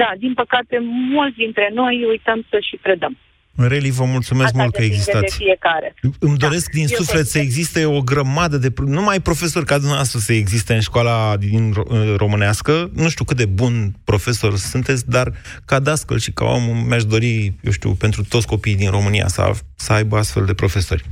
da, 0.01 0.09
din 0.17 0.33
păcate, 0.33 0.75
mulți 1.15 1.35
dintre 1.37 1.69
noi 1.73 2.05
uităm 2.09 2.45
să 2.49 2.57
și 2.69 2.75
predăm. 2.81 3.17
Reli, 3.57 3.91
vă 3.91 4.03
mulțumesc 4.03 4.45
Asta 4.45 4.57
mult 4.61 4.73
că 4.73 4.81
depinde 4.81 4.97
existați. 5.01 5.37
de 5.37 5.43
fiecare. 5.43 5.95
Îmi 6.19 6.37
doresc 6.37 6.69
din 6.71 6.85
eu 6.89 6.97
suflet 6.97 7.27
să 7.27 7.39
existe 7.39 7.85
o 7.85 8.01
grămadă 8.01 8.57
de... 8.57 8.69
pro- 8.71 8.85
Numai 8.87 9.19
profesori 9.21 9.65
ca 9.65 9.75
dumneavoastră 9.77 10.19
să 10.19 10.33
existe 10.33 10.73
în 10.73 10.79
școala 10.79 11.37
din 11.37 11.73
ro- 11.77 11.89
uh, 11.89 12.13
românească. 12.17 12.89
Nu 12.93 13.09
știu 13.09 13.25
cât 13.25 13.37
de 13.37 13.45
bun 13.45 13.95
profesor 14.03 14.57
sunteți, 14.57 15.09
dar 15.09 15.31
ca 15.65 15.79
dascăl 15.79 16.19
și 16.19 16.31
ca 16.31 16.45
om 16.45 16.63
mi-aș 16.87 17.03
dori, 17.03 17.53
eu 17.61 17.71
știu, 17.71 17.91
pentru 17.93 18.23
toți 18.23 18.47
copiii 18.47 18.75
din 18.75 18.89
România 18.89 19.27
să, 19.27 19.51
să 19.75 19.93
aibă 19.93 20.17
astfel 20.17 20.45
de 20.45 20.53
profesori. 20.53 21.03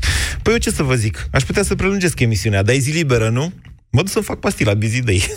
Păi 0.42 0.54
eu 0.54 0.60
ce 0.60 0.70
să 0.72 0.84
vă 0.84 0.96
zic? 0.96 1.28
Aș 1.32 1.44
putea 1.44 1.64
să 1.64 1.76
prelungesc 1.76 2.20
emisiunea, 2.20 2.64
dar 2.64 2.76
e 2.76 2.78
zi 2.78 2.92
liberă, 2.92 3.30
nu? 3.30 3.54
Mă 3.90 4.00
duc 4.00 4.10
să-mi 4.10 4.26
fac 4.26 4.40
pastila 4.40 4.74
Busy 4.74 5.02
Day. 5.02 5.34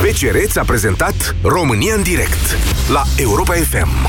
BCR 0.00 0.36
ți-a 0.46 0.62
prezentat 0.64 1.36
România 1.42 1.94
în 1.94 2.02
direct 2.02 2.56
la 2.88 3.02
Europa 3.16 3.52
FM 3.54 4.08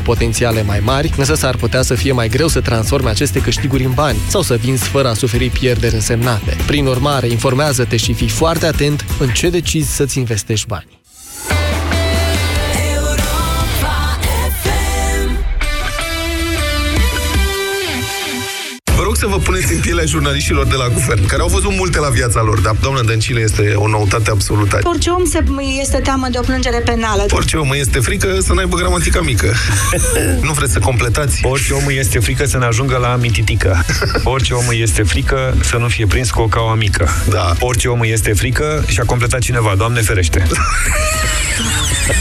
potențiale 0.00 0.62
mai 0.62 0.80
mari, 0.80 1.12
însă 1.16 1.34
s-ar 1.34 1.56
putea 1.56 1.82
să 1.82 1.94
fie 1.94 2.12
mai 2.12 2.28
greu 2.28 2.48
să 2.48 2.60
transforme 2.60 3.10
aceste 3.10 3.40
câștiguri 3.40 3.84
în 3.84 3.92
bani 3.92 4.18
sau 4.28 4.42
să 4.42 4.54
vinzi 4.54 4.84
fără 4.84 5.08
a 5.08 5.14
suferi 5.14 5.48
pierderi 5.48 5.94
însemnate. 5.94 6.56
Prin 6.66 6.86
urmare, 6.86 7.26
informează-te 7.26 7.96
și 7.96 8.12
fii 8.12 8.28
foarte 8.28 8.66
atent 8.66 9.04
în 9.18 9.28
ce 9.28 9.50
decizi 9.50 9.94
să-ți 9.94 10.18
investești 10.18 10.66
bani. 10.66 11.01
Vă 19.32 19.38
rog 19.38 19.44
să 19.44 19.50
vă 19.50 19.58
puneți 19.58 19.74
în 19.74 19.80
pielea 19.80 20.04
jurnaliștilor 20.04 20.66
de 20.66 20.74
la 20.74 20.88
guvern, 20.88 21.26
care 21.26 21.42
au 21.42 21.48
văzut 21.48 21.72
multe 21.76 21.98
la 21.98 22.08
viața 22.08 22.42
lor, 22.42 22.60
dar 22.60 22.76
doamna 22.80 23.02
Dăncilă 23.02 23.40
este 23.40 23.72
o 23.74 23.88
noutate 23.88 24.30
absolută. 24.30 24.78
Orice 24.82 25.10
om 25.10 25.24
se, 25.24 25.44
este 25.80 25.98
teamă 25.98 26.28
de 26.30 26.38
o 26.38 26.40
plângere 26.40 26.78
penală. 26.78 27.26
Orice 27.30 27.56
om 27.56 27.72
este 27.72 27.98
frică 27.98 28.38
să 28.40 28.52
n-aibă 28.52 28.76
gramatica 28.76 29.20
mică. 29.20 29.54
nu 30.46 30.52
vreți 30.52 30.72
să 30.72 30.78
completați? 30.78 31.40
Orice 31.44 31.72
om 31.72 31.86
îi 31.86 31.98
este 31.98 32.18
frică 32.18 32.46
să 32.46 32.58
ne 32.58 32.64
ajungă 32.64 32.96
la 32.96 33.16
mititică. 33.16 33.84
Orice 34.24 34.54
om 34.54 34.68
îi 34.68 34.82
este 34.82 35.02
frică 35.02 35.54
să 35.60 35.76
nu 35.76 35.88
fie 35.88 36.06
prins 36.06 36.30
cu 36.30 36.40
o 36.40 36.46
caua 36.46 36.74
mică. 36.74 37.08
Da. 37.28 37.52
Orice 37.60 37.88
om 37.88 38.00
îi 38.00 38.10
este 38.10 38.32
frică 38.32 38.84
și 38.86 39.00
a 39.00 39.04
completat 39.04 39.40
cineva, 39.40 39.74
Doamne 39.76 40.00
ferește. 40.00 40.46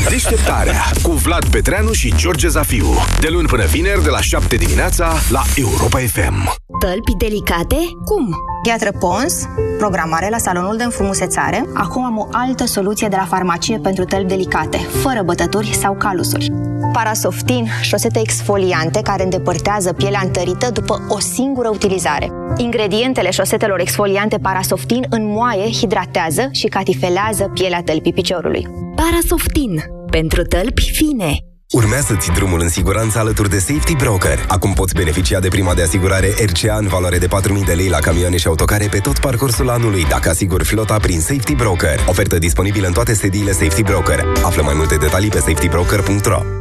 Deșteptarea 0.09 0.91
cu 1.01 1.11
Vlad 1.11 1.45
Petreanu 1.45 1.91
și 1.91 2.13
George 2.17 2.47
Zafiu. 2.47 2.93
De 3.19 3.27
luni 3.27 3.47
până 3.47 3.65
vineri, 3.65 4.03
de 4.03 4.09
la 4.09 4.21
7 4.21 4.55
dimineața, 4.55 5.13
la 5.29 5.41
Europa 5.55 5.99
FM. 5.99 6.53
Tălpi 7.01 7.25
delicate? 7.25 7.75
Cum? 8.05 8.29
Gheatră 8.63 8.91
Pons, 8.99 9.47
programare 9.77 10.29
la 10.29 10.37
salonul 10.37 10.77
de 10.77 10.83
înfrumusețare. 10.83 11.65
Acum 11.73 12.03
am 12.03 12.17
o 12.17 12.27
altă 12.31 12.65
soluție 12.65 13.07
de 13.07 13.15
la 13.15 13.25
farmacie 13.25 13.77
pentru 13.77 14.03
tălpi 14.03 14.27
delicate, 14.27 14.77
fără 14.77 15.21
bătături 15.25 15.73
sau 15.73 15.95
calusuri. 15.95 16.51
Parasoftin, 16.93 17.67
șosete 17.81 18.19
exfoliante 18.19 19.01
care 19.01 19.23
îndepărtează 19.23 19.93
pielea 19.93 20.21
întărită 20.23 20.69
după 20.71 21.05
o 21.09 21.19
singură 21.19 21.69
utilizare. 21.69 22.31
Ingredientele 22.57 23.31
șosetelor 23.31 23.79
exfoliante 23.79 24.37
Parasoftin 24.37 25.05
înmoaie, 25.09 25.71
hidratează 25.71 26.49
și 26.51 26.67
catifelează 26.67 27.51
pielea 27.53 27.81
tălpii 27.83 28.13
piciorului. 28.13 28.67
Parasoftin. 28.95 29.83
Pentru 30.09 30.41
tălpi 30.41 30.91
fine. 30.91 31.50
Urmează-ți 31.71 32.31
drumul 32.31 32.61
în 32.61 32.69
siguranță 32.69 33.19
alături 33.19 33.49
de 33.49 33.59
Safety 33.59 33.95
Broker. 33.95 34.45
Acum 34.47 34.73
poți 34.73 34.93
beneficia 34.93 35.39
de 35.39 35.47
prima 35.47 35.73
de 35.73 35.81
asigurare 35.81 36.33
RCA 36.45 36.77
în 36.77 36.87
valoare 36.87 37.17
de 37.17 37.27
4.000 37.27 37.65
de 37.65 37.73
lei 37.73 37.87
la 37.87 37.97
camioane 37.97 38.37
și 38.37 38.47
autocare 38.47 38.87
pe 38.87 38.97
tot 38.97 39.19
parcursul 39.19 39.69
anului, 39.69 40.05
dacă 40.09 40.29
asiguri 40.29 40.63
flota 40.63 40.97
prin 40.97 41.19
Safety 41.19 41.55
Broker. 41.55 41.99
Ofertă 42.07 42.37
disponibilă 42.37 42.87
în 42.87 42.93
toate 42.93 43.13
sediile 43.13 43.51
Safety 43.51 43.83
Broker. 43.83 44.25
Află 44.43 44.63
mai 44.63 44.73
multe 44.75 44.95
detalii 44.95 45.29
pe 45.29 45.37
safetybroker.ro 45.37 46.60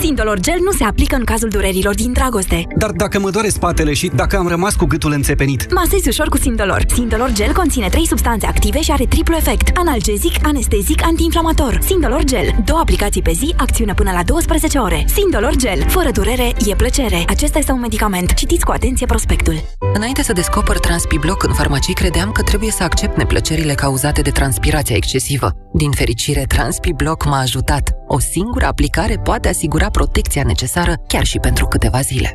Sindolor 0.00 0.40
Gel 0.40 0.58
nu 0.64 0.70
se 0.70 0.84
aplică 0.84 1.16
în 1.16 1.24
cazul 1.24 1.48
durerilor 1.48 1.94
din 1.94 2.12
dragoste. 2.12 2.66
Dar 2.76 2.90
dacă 2.90 3.20
mă 3.20 3.30
doare 3.30 3.48
spatele 3.48 3.92
și 3.92 4.10
dacă 4.14 4.36
am 4.36 4.48
rămas 4.48 4.74
cu 4.74 4.84
gâtul 4.84 5.12
înțepenit? 5.12 5.72
Masezi 5.74 6.08
ușor 6.08 6.28
cu 6.28 6.36
Sindolor. 6.36 6.84
Sindolor 6.94 7.32
Gel 7.32 7.52
conține 7.52 7.88
3 7.88 8.06
substanțe 8.06 8.46
active 8.46 8.80
și 8.80 8.90
are 8.90 9.04
triplu 9.04 9.34
efect. 9.36 9.76
Analgezic, 9.76 10.46
anestezic, 10.46 11.04
antiinflamator. 11.04 11.78
Sindolor 11.82 12.24
Gel. 12.24 12.54
Două 12.64 12.80
aplicații 12.80 13.22
pe 13.22 13.32
zi, 13.32 13.54
acțiune 13.56 13.94
până 13.94 14.10
la 14.12 14.22
12 14.22 14.78
ore. 14.78 15.04
Sindolor 15.14 15.56
Gel. 15.56 15.88
Fără 15.88 16.10
durere, 16.10 16.52
e 16.66 16.74
plăcere. 16.74 17.24
Acesta 17.28 17.58
este 17.58 17.72
un 17.72 17.80
medicament. 17.80 18.34
Citiți 18.34 18.64
cu 18.64 18.70
atenție 18.70 19.06
prospectul. 19.06 19.54
Înainte 19.94 20.22
să 20.22 20.32
descoper 20.32 20.78
TranspiBlock 20.78 21.42
în 21.42 21.52
farmacii, 21.52 21.94
credeam 21.94 22.32
că 22.32 22.42
trebuie 22.42 22.70
să 22.70 22.82
accept 22.82 23.16
neplăcerile 23.16 23.74
cauzate 23.74 24.20
de 24.20 24.30
transpirația 24.30 24.96
excesivă. 24.96 25.50
Din 25.72 25.90
fericire, 25.90 26.44
TranspiBlock 26.48 27.24
m-a 27.24 27.40
ajutat. 27.40 27.90
O 28.08 28.18
singură 28.18 28.66
aplicare 28.66 29.16
poate 29.22 29.48
asigura 29.86 29.90
protecția 29.90 30.42
necesară 30.46 30.94
chiar 31.08 31.24
și 31.24 31.38
pentru 31.38 31.66
câteva 31.66 32.00
zile. 32.00 32.34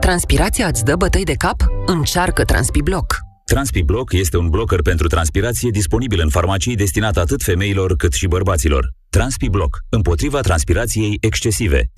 Transpirația 0.00 0.66
îți 0.66 0.84
dă 0.84 0.96
bătăi 0.96 1.24
de 1.24 1.34
cap? 1.34 1.56
Încearcă 1.86 2.44
TranspiBlock. 2.44 3.16
TranspiBlock 3.44 4.12
este 4.12 4.36
un 4.36 4.48
blocker 4.48 4.82
pentru 4.82 5.06
transpirație 5.06 5.70
disponibil 5.70 6.20
în 6.22 6.28
farmacii 6.28 6.76
destinat 6.76 7.16
atât 7.16 7.42
femeilor 7.42 7.96
cât 7.96 8.12
și 8.12 8.26
bărbaților. 8.26 8.92
TranspiBlock, 9.10 9.78
împotriva 9.88 10.40
transpirației 10.40 11.16
excesive. 11.20 11.90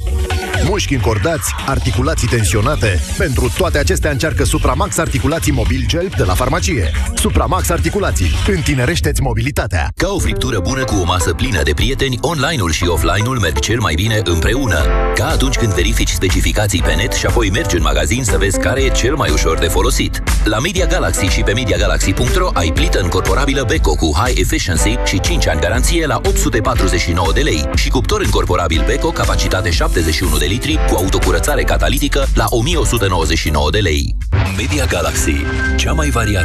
Mușchi 0.64 0.94
încordați, 0.94 1.54
articulații 1.66 2.28
tensionate. 2.28 3.00
Pentru 3.18 3.52
toate 3.56 3.78
acestea 3.78 4.11
încearcă 4.11 4.44
Supramax 4.44 4.98
Articulații 4.98 5.52
Mobil 5.52 5.84
Gel 5.86 6.08
de 6.16 6.22
la 6.22 6.34
farmacie. 6.34 6.90
Supramax 7.14 7.70
Articulații. 7.70 8.30
Întinerește-ți 8.46 9.22
mobilitatea. 9.22 9.88
Ca 9.96 10.08
o 10.08 10.18
friptură 10.18 10.61
bună 10.61 10.84
cu 10.84 10.94
o 10.94 11.04
masă 11.04 11.32
plină 11.32 11.62
de 11.62 11.72
prieteni, 11.74 12.18
online-ul 12.20 12.70
și 12.70 12.86
offline-ul 12.86 13.38
merg 13.38 13.58
cel 13.58 13.80
mai 13.80 13.94
bine 13.94 14.20
împreună. 14.24 14.84
Ca 15.14 15.26
atunci 15.26 15.56
când 15.56 15.72
verifici 15.72 16.11
specificații 16.11 16.82
pe 16.82 16.94
net 16.94 17.12
și 17.12 17.26
apoi 17.26 17.50
mergi 17.50 17.76
în 17.76 17.82
magazin 17.82 18.24
să 18.24 18.36
vezi 18.38 18.58
care 18.58 18.82
e 18.82 18.88
cel 18.88 19.14
mai 19.14 19.30
ușor 19.30 19.58
de 19.58 19.66
folosit. 19.66 20.22
La 20.44 20.58
Media 20.58 20.86
Galaxy 20.86 21.26
și 21.26 21.40
pe 21.40 21.52
MediaGalaxy.ro 21.52 22.50
ai 22.52 22.72
plită 22.72 23.00
încorporabilă 23.00 23.64
Beko 23.66 23.94
cu 23.94 24.12
High 24.24 24.38
Efficiency 24.38 24.98
și 25.04 25.20
5 25.20 25.48
ani 25.48 25.61
garanție 25.61 26.06
la 26.06 26.20
849 26.24 27.32
de 27.32 27.40
lei 27.40 27.68
și 27.74 27.90
cuptor 27.90 28.20
încorporabil 28.20 28.82
Beko 28.86 29.08
capacitate 29.08 29.70
71 29.70 30.36
de 30.36 30.44
litri 30.51 30.78
cu 30.88 30.94
autocurățare 30.96 31.62
catalitică 31.62 32.26
la 32.34 32.44
1199 32.48 33.70
de 33.70 33.78
lei. 33.78 34.16
Media 34.57 34.84
Galaxy, 34.84 35.36
cea 35.76 35.92
mai 35.92 36.09
variată 36.09 36.40